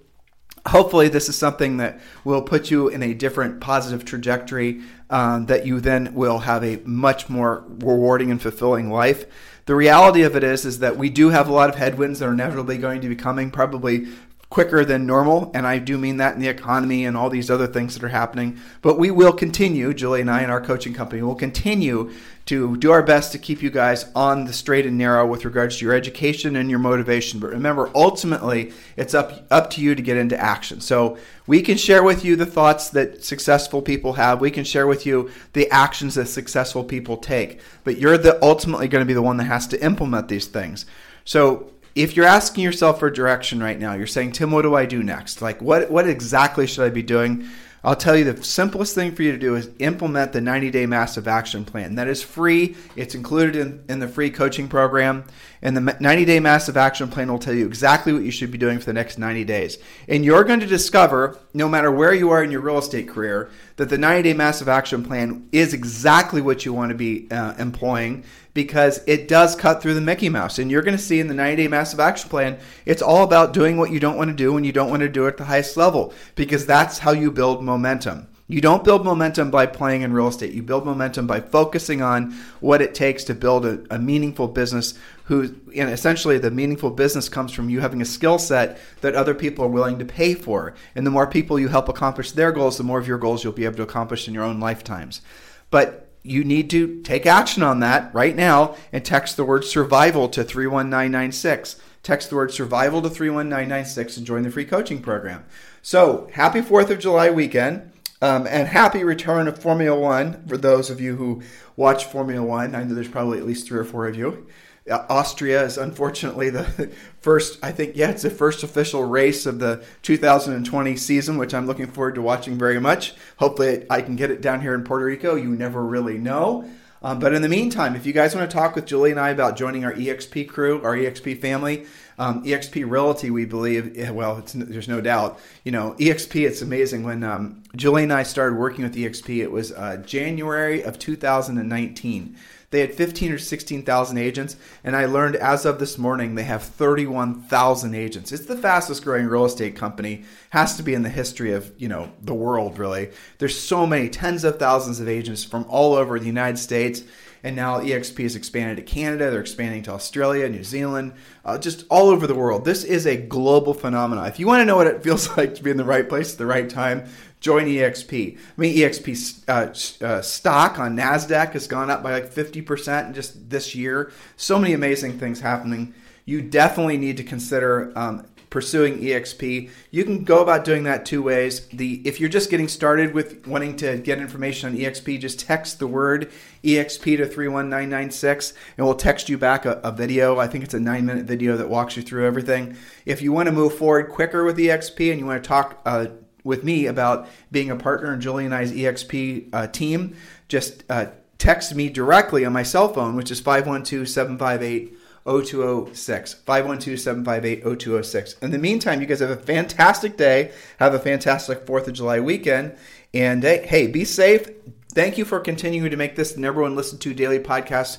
Hopefully, 0.69 1.09
this 1.09 1.29
is 1.29 1.37
something 1.37 1.77
that 1.77 2.01
will 2.25 2.42
put 2.42 2.71
you 2.71 2.88
in 2.88 3.03
a 3.03 3.14
different 3.14 3.61
positive 3.61 4.05
trajectory 4.05 4.83
um, 5.11 5.47
that 5.47 5.64
you 5.64 5.81
then 5.81 6.12
will 6.14 6.38
have 6.40 6.64
a 6.64 6.79
much 6.85 7.29
more 7.29 7.64
rewarding 7.69 8.31
and 8.31 8.42
fulfilling 8.42 8.90
life 8.90 9.27
the 9.66 9.74
reality 9.74 10.22
of 10.22 10.35
it 10.35 10.42
is 10.42 10.64
is 10.64 10.79
that 10.79 10.96
we 10.96 11.11
do 11.11 11.31
have 11.31 11.48
a 11.48 11.52
lot 11.52 11.68
of 11.68 11.76
headwinds 11.76 12.20
that 12.20 12.29
are 12.29 12.33
inevitably 12.33 12.79
going 12.79 13.00
to 13.00 13.09
be 13.09 13.16
coming 13.16 13.50
probably 13.50 14.07
quicker 14.50 14.85
than 14.85 15.06
normal 15.06 15.50
and 15.54 15.66
i 15.66 15.78
do 15.78 15.98
mean 15.98 16.16
that 16.16 16.35
in 16.35 16.40
the 16.40 16.48
economy 16.48 17.04
and 17.04 17.16
all 17.16 17.28
these 17.28 17.50
other 17.50 17.66
things 17.66 17.94
that 17.94 18.04
are 18.04 18.09
happening 18.09 18.59
but 18.82 18.98
we 18.98 19.11
will 19.11 19.32
continue 19.32 19.92
julie 19.92 20.20
and 20.20 20.30
i 20.30 20.40
and 20.40 20.52
our 20.52 20.61
coaching 20.61 20.94
company 20.94 21.22
will 21.22 21.35
continue 21.35 22.11
to 22.46 22.76
do 22.76 22.92
our 22.92 23.02
best 23.02 23.32
to 23.32 23.38
keep 23.38 23.61
you 23.61 23.70
guys 23.70 24.06
on 24.14 24.44
the 24.44 24.52
straight 24.52 24.87
and 24.87 24.96
narrow 24.96 25.26
with 25.26 25.44
regards 25.44 25.78
to 25.78 25.85
your 25.85 25.94
education 25.94 26.54
and 26.54 26.70
your 26.70 26.78
motivation. 26.78 27.40
But 27.40 27.50
remember, 27.50 27.90
ultimately, 27.92 28.72
it's 28.96 29.14
up 29.14 29.44
up 29.50 29.68
to 29.70 29.80
you 29.80 29.96
to 29.96 30.02
get 30.02 30.16
into 30.16 30.40
action. 30.40 30.80
So 30.80 31.18
we 31.48 31.61
can 31.61 31.76
share 31.76 32.04
with 32.04 32.24
you 32.24 32.37
the 32.37 32.46
thoughts 32.46 32.88
that 32.90 33.24
successful 33.24 33.82
people 33.82 34.12
have. 34.12 34.40
We 34.40 34.52
can 34.52 34.62
share 34.62 34.87
with 34.87 35.04
you 35.04 35.30
the 35.54 35.68
actions 35.70 36.14
that 36.14 36.26
successful 36.26 36.85
people 36.85 37.16
take. 37.16 37.61
But 37.82 37.98
you're 37.98 38.16
the 38.16 38.40
ultimately 38.42 38.87
going 38.87 39.02
to 39.02 39.06
be 39.06 39.14
the 39.14 39.22
one 39.22 39.38
that 39.38 39.44
has 39.44 39.66
to 39.68 39.85
implement 39.85 40.28
these 40.28 40.46
things. 40.46 40.87
So 41.24 41.72
if 41.96 42.14
you're 42.14 42.26
asking 42.26 42.62
yourself 42.62 43.00
for 43.00 43.11
direction 43.11 43.61
right 43.61 43.80
now, 43.80 43.94
you're 43.94 44.06
saying, 44.06 44.32
Tim, 44.32 44.50
what 44.50 44.62
do 44.62 44.74
I 44.74 44.85
do 44.85 45.02
next? 45.02 45.40
Like, 45.40 45.61
what 45.62 45.90
what 45.90 46.06
exactly 46.06 46.66
should 46.66 46.85
I 46.85 46.90
be 46.90 47.02
doing? 47.02 47.48
I'll 47.82 47.96
tell 47.96 48.16
you 48.16 48.30
the 48.30 48.42
simplest 48.42 48.94
thing 48.94 49.14
for 49.14 49.22
you 49.22 49.32
to 49.32 49.38
do 49.38 49.54
is 49.54 49.70
implement 49.78 50.32
the 50.32 50.40
90 50.40 50.70
day 50.70 50.87
massive 50.87 51.26
action 51.26 51.64
plan. 51.64 51.94
That 51.94 52.09
is 52.09 52.22
free, 52.22 52.76
it's 52.96 53.14
included 53.14 53.56
in, 53.56 53.85
in 53.88 53.98
the 54.00 54.09
free 54.09 54.30
coaching 54.30 54.68
program. 54.68 55.24
And 55.62 55.77
the 55.77 55.97
90 56.01 56.25
day 56.25 56.40
massive 56.40 56.77
action 56.77 57.09
plan 57.09 57.31
will 57.31 57.38
tell 57.38 57.55
you 57.55 57.66
exactly 57.66 58.12
what 58.12 58.23
you 58.23 58.31
should 58.31 58.51
be 58.51 58.59
doing 58.59 58.79
for 58.79 58.85
the 58.85 58.92
next 58.92 59.19
90 59.19 59.45
days. 59.45 59.79
And 60.09 60.25
you're 60.25 60.45
going 60.45 60.61
to 60.61 60.66
discover, 60.66 61.38
no 61.55 61.69
matter 61.69 61.90
where 61.90 62.12
you 62.12 62.31
are 62.31 62.42
in 62.42 62.51
your 62.51 62.61
real 62.61 62.79
estate 62.79 63.09
career, 63.09 63.51
that 63.77 63.88
the 63.88 63.99
90 63.99 64.23
day 64.23 64.35
massive 64.35 64.69
action 64.69 65.05
plan 65.05 65.49
is 65.53 65.75
exactly 65.75 66.40
what 66.40 66.64
you 66.64 66.73
want 66.73 66.90
to 66.90 66.97
be 66.97 67.31
uh, 67.31 67.55
employing 67.59 68.25
because 68.55 69.03
it 69.07 69.29
does 69.29 69.55
cut 69.55 69.83
through 69.83 69.95
the 69.95 70.01
Mickey 70.01 70.29
Mouse. 70.29 70.59
And 70.59 70.71
you're 70.71 70.83
going 70.83 70.97
to 70.97 71.03
see 71.03 71.21
in 71.21 71.29
the 71.29 71.35
90 71.35 71.62
day 71.62 71.69
massive 71.69 72.01
action 72.01 72.31
plan, 72.31 72.59
it's 72.85 73.03
all 73.03 73.23
about 73.23 73.53
doing 73.53 73.77
what 73.77 73.90
you 73.90 74.01
don't 74.01 74.16
want 74.16 74.31
to 74.31 74.37
do 74.37 74.53
when 74.53 74.64
you 74.64 74.73
don't 74.73 74.90
want 74.90 75.01
to 75.01 75.09
do 75.09 75.27
it 75.27 75.31
at 75.31 75.37
the 75.37 75.45
highest 75.45 75.77
level 75.77 76.12
because 76.35 76.66
that's 76.66 76.99
how 76.99 77.12
you 77.12 77.31
build 77.31 77.62
momentum. 77.62 78.29
You 78.48 78.61
don't 78.61 78.85
build 78.85 79.04
momentum 79.04 79.50
by 79.50 79.66
playing 79.66 80.02
in 80.02 80.12
real 80.12 80.28
estate. 80.28 80.52
You 80.52 80.62
build 80.62 80.85
momentum 80.85 81.26
by 81.26 81.40
focusing 81.40 82.00
on 82.00 82.32
what 82.61 82.80
it 82.80 82.94
takes 82.94 83.24
to 83.24 83.35
build 83.35 83.66
a, 83.66 83.85
a 83.90 83.98
meaningful 83.98 84.46
business. 84.46 84.94
Who, 85.24 85.56
and 85.74 85.90
essentially, 85.90 86.38
the 86.38 86.52
meaningful 86.52 86.90
business 86.90 87.28
comes 87.28 87.52
from 87.52 87.68
you 87.68 87.80
having 87.80 88.00
a 88.00 88.04
skill 88.04 88.38
set 88.38 88.78
that 89.00 89.16
other 89.16 89.35
people 89.35 89.64
are 89.64 89.68
willing 89.68 89.98
to 89.98 90.04
pay 90.04 90.35
for. 90.35 90.74
And 90.94 91.04
the 91.04 91.11
more 91.11 91.26
people 91.26 91.59
you 91.59 91.68
help 91.68 91.88
accomplish 91.88 92.30
their 92.32 92.52
goals, 92.52 92.78
the 92.78 92.85
more 92.85 93.00
of 93.00 93.09
your 93.09 93.18
goals 93.18 93.42
you'll 93.42 93.52
be 93.52 93.64
able 93.64 93.76
to 93.78 93.82
accomplish 93.82 94.28
in 94.28 94.35
your 94.35 94.44
own 94.44 94.61
lifetimes. 94.61 95.22
But 95.70 96.09
you 96.22 96.44
need 96.44 96.70
to 96.70 97.02
take 97.02 97.26
action 97.26 97.64
on 97.64 97.80
that 97.80 98.14
right 98.14 98.37
now 98.37 98.76
and 98.92 99.04
text 99.04 99.37
the 99.37 99.44
word 99.44 99.64
survival 99.64 100.28
to 100.28 100.44
31996. 100.44 101.76
Text 102.04 102.30
the 102.30 102.37
word 102.37 102.52
survival 102.52 103.02
to 103.02 103.09
31996 103.09 104.16
and 104.16 104.26
join 104.26 104.42
the 104.42 104.50
free 104.52 104.64
coaching 104.64 105.02
program. 105.02 105.44
So, 105.82 106.30
happy 106.32 106.61
4th 106.61 106.90
of 106.90 107.00
July 107.00 107.30
weekend. 107.30 107.90
Um, 108.22 108.46
and 108.46 108.68
happy 108.68 109.05
return 109.05 109.46
of 109.46 109.59
Formula 109.59 109.98
One 109.98 110.46
for 110.46 110.57
those 110.57 110.88
of 110.88 111.00
you 111.00 111.16
who 111.16 111.42
watch 111.76 112.07
Formula 112.07 112.44
One. 112.44 112.74
I 112.74 112.83
know 112.83 112.94
there's 112.94 113.09
probably 113.09 113.38
at 113.38 113.46
least 113.46 113.68
three 113.68 113.79
or 113.79 113.85
four 113.85 114.07
of 114.07 114.16
you. 114.16 114.46
Uh, 114.90 115.05
Austria 115.09 115.64
is 115.64 115.76
unfortunately 115.76 116.48
the 116.48 116.90
first, 117.20 117.59
I 117.62 117.72
think, 117.72 117.96
yeah, 117.96 118.11
it's 118.11 118.22
the 118.22 118.31
first 118.31 118.62
official 118.62 119.05
race 119.05 119.44
of 119.44 119.59
the 119.59 119.85
2020 120.02 120.96
season, 120.96 121.38
which 121.38 121.52
I'm 121.52 121.66
looking 121.66 121.88
forward 121.88 122.14
to 122.14 122.22
watching 122.22 122.57
very 122.57 122.81
much. 122.81 123.14
Hopefully, 123.38 123.85
I 123.90 124.00
can 124.00 124.16
get 124.16 124.31
it 124.31 124.40
down 124.40 124.61
here 124.61 124.74
in 124.74 124.85
Puerto 124.85 125.05
Rico. 125.05 125.35
You 125.35 125.50
never 125.50 125.85
really 125.85 126.18
know. 126.18 126.68
Um, 127.07 127.21
but 127.21 127.33
in 127.33 127.40
the 127.40 127.49
meantime, 127.49 127.95
if 127.95 128.05
you 128.05 128.12
guys 128.12 128.35
want 128.35 128.51
to 128.51 128.53
talk 128.53 128.75
with 128.75 128.85
Julie 128.85 129.12
and 129.12 129.21
I 129.21 129.31
about 129.31 129.57
joining 129.57 129.85
our 129.85 129.92
eXp 129.92 130.49
crew, 130.49 130.83
our 130.83 130.97
eXp 130.97 131.40
family, 131.40 131.87
um, 132.19 132.42
eXp 132.42 132.90
Realty, 132.90 133.31
we 133.31 133.45
believe, 133.45 133.97
eh, 133.97 134.11
well, 134.11 134.42
there's 134.53 134.88
no 134.88 135.01
doubt. 135.01 135.38
You 135.62 135.71
know, 135.71 135.95
eXp, 136.01 136.45
it's 136.45 136.62
amazing. 136.62 137.05
When 137.05 137.23
um, 137.23 137.62
Julie 137.77 138.03
and 138.03 138.12
I 138.12 138.25
started 138.25 138.59
working 138.59 138.83
with 138.83 138.97
eXp, 138.97 139.40
it 139.40 139.53
was 139.53 139.71
uh, 139.71 139.99
January 139.99 140.83
of 140.83 140.99
2019. 140.99 142.37
They 142.70 142.81
had 142.81 142.94
15 142.94 143.33
or 143.33 143.38
16,000 143.38 144.18
agents, 144.18 144.57
and 144.83 144.96
I 144.96 145.07
learned 145.07 145.37
as 145.37 145.64
of 145.64 145.79
this 145.79 145.98
morning 145.98 146.35
they 146.35 146.44
have 146.44 146.62
31,000 146.62 147.94
agents. 147.94 148.33
It's 148.33 148.46
the 148.46 148.57
fastest 148.57 149.05
growing 149.05 149.26
real 149.26 149.44
estate 149.44 149.76
company, 149.76 150.24
has 150.50 150.76
to 150.76 150.83
be 150.83 150.94
in 150.94 151.02
the 151.02 151.09
history 151.09 151.52
of, 151.52 151.72
you 151.79 151.88
know, 151.88 152.12
the 152.20 152.35
world 152.35 152.79
really. 152.79 153.11
There's 153.38 153.59
so 153.59 153.87
many 153.87 154.09
tens 154.09 154.44
of 154.44 154.59
thousands 154.59 155.00
of 155.00 155.09
agents 155.09 155.44
from 155.44 155.64
all 155.68 155.94
over 155.94 156.18
the 156.18 156.26
United 156.26 156.59
States 156.59 157.02
and 157.46 157.55
now 157.55 157.79
eXp 157.79 158.20
has 158.24 158.35
expanded 158.35 158.76
to 158.76 158.83
Canada. 158.83 159.31
They're 159.31 159.40
expanding 159.40 159.85
to 159.85 159.92
Australia, 159.92 160.48
New 160.48 160.64
Zealand, 160.64 161.12
uh, 161.44 161.57
just 161.59 161.85
all 161.88 162.09
over 162.09 162.26
the 162.26 162.35
world. 162.35 162.64
This 162.64 162.83
is 162.83 163.07
a 163.07 163.16
global 163.16 163.72
phenomenon. 163.72 164.26
If 164.26 164.40
you 164.40 164.48
want 164.48 164.62
to 164.62 164.64
know 164.64 164.74
what 164.74 164.88
it 164.88 165.02
feels 165.05 165.37
like 165.37 165.55
to 165.55 165.62
be 165.62 165.70
in 165.70 165.76
the 165.76 165.85
right 165.85 166.09
place 166.09 166.33
at 166.33 166.38
the 166.38 166.46
right 166.46 166.68
time, 166.68 167.05
join 167.40 167.66
eXp. 167.66 168.37
I 168.37 168.61
mean, 168.61 168.77
eXp 168.77 169.44
uh, 169.49 170.05
uh, 170.05 170.22
stock 170.22 170.79
on 170.79 170.96
NASDAQ 170.96 171.53
has 171.53 171.66
gone 171.66 171.90
up 171.90 172.03
by 172.03 172.12
like 172.12 172.33
50% 172.33 173.14
just 173.14 173.51
this 173.51 173.75
year. 173.75 174.12
So 174.37 174.59
many 174.59 174.72
amazing 174.72 175.18
things 175.18 175.40
happening. 175.40 175.94
You 176.25 176.42
definitely 176.42 176.96
need 176.96 177.16
to 177.18 177.25
consider 177.25 177.92
um, 177.96 178.27
pursuing 178.51 178.99
eXp. 178.99 179.70
You 179.90 180.05
can 180.05 180.25
go 180.25 180.42
about 180.42 180.64
doing 180.64 180.85
that 180.85 181.05
two 181.05 181.22
ways. 181.22 181.66
The 181.68 182.01
if 182.07 182.20
you're 182.20 182.29
just 182.29 182.51
getting 182.51 182.68
started 182.68 183.12
with 183.12 183.46
wanting 183.46 183.77
to 183.77 183.99
get 183.99 184.18
information 184.18 184.70
on 184.70 184.77
eXp, 184.77 185.20
just 185.20 185.40
text 185.40 185.79
the 185.79 185.87
word 185.87 186.33
eXp 186.64 187.05
to 187.18 187.27
31996 187.27 188.55
and 188.77 188.87
we'll 188.87 188.96
text 188.96 189.29
you 189.29 189.38
back 189.38 189.66
a, 189.66 189.72
a 189.85 189.92
video. 189.92 190.38
I 190.38 190.46
think 190.46 190.64
it's 190.64 190.75
a 190.75 190.79
9-minute 190.79 191.27
video 191.27 191.57
that 191.57 191.68
walks 191.68 191.96
you 191.96 192.03
through 192.03 192.27
everything. 192.27 192.77
If 193.05 193.22
you 193.22 193.31
want 193.31 193.46
to 193.46 193.53
move 193.53 193.75
forward 193.75 194.11
quicker 194.11 194.44
with 194.44 194.57
eXp 194.57 195.11
and 195.11 195.20
you 195.20 195.27
want 195.27 195.42
to 195.42 195.46
talk 195.46 195.81
uh, 195.85 196.07
with 196.46 196.64
me 196.64 196.87
about 196.87 197.28
being 197.50 197.70
a 197.70 197.76
partner 197.76 198.14
in 198.14 198.20
Julie 198.20 198.46
and 198.46 198.54
I's 198.54 198.72
eXp 198.72 199.48
uh, 199.52 199.66
team, 199.66 200.16
just 200.48 200.85
uh, 200.88 201.06
text 201.37 201.74
me 201.74 201.90
directly 201.90 202.44
on 202.44 202.52
my 202.52 202.62
cell 202.62 202.92
phone, 202.92 203.16
which 203.16 203.30
is 203.30 203.40
512 203.40 204.09
758 204.09 204.96
0206. 205.26 206.35
512 206.35 207.00
758 207.00 207.78
0206. 207.78 208.38
In 208.40 208.52
the 208.52 208.59
meantime, 208.59 209.00
you 209.00 209.06
guys 209.06 209.20
have 209.20 209.30
a 209.30 209.37
fantastic 209.37 210.16
day. 210.16 210.52
Have 210.78 210.94
a 210.94 210.98
fantastic 210.98 211.66
4th 211.66 211.88
of 211.88 211.94
July 211.94 212.20
weekend. 212.20 212.76
And 213.12 213.42
hey, 213.42 213.88
be 213.88 214.04
safe. 214.04 214.48
Thank 214.90 215.18
you 215.18 215.24
for 215.24 215.40
continuing 215.40 215.90
to 215.90 215.96
make 215.96 216.16
this 216.16 216.32
the 216.32 216.40
number 216.40 216.62
one 216.62 216.76
listened 216.76 217.00
to 217.02 217.12
daily 217.12 217.40
podcast 217.40 217.98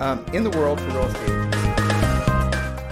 um, 0.00 0.24
in 0.32 0.42
the 0.42 0.50
world 0.50 0.80
for 0.80 0.88
real 0.88 1.04
estate. 1.04 1.71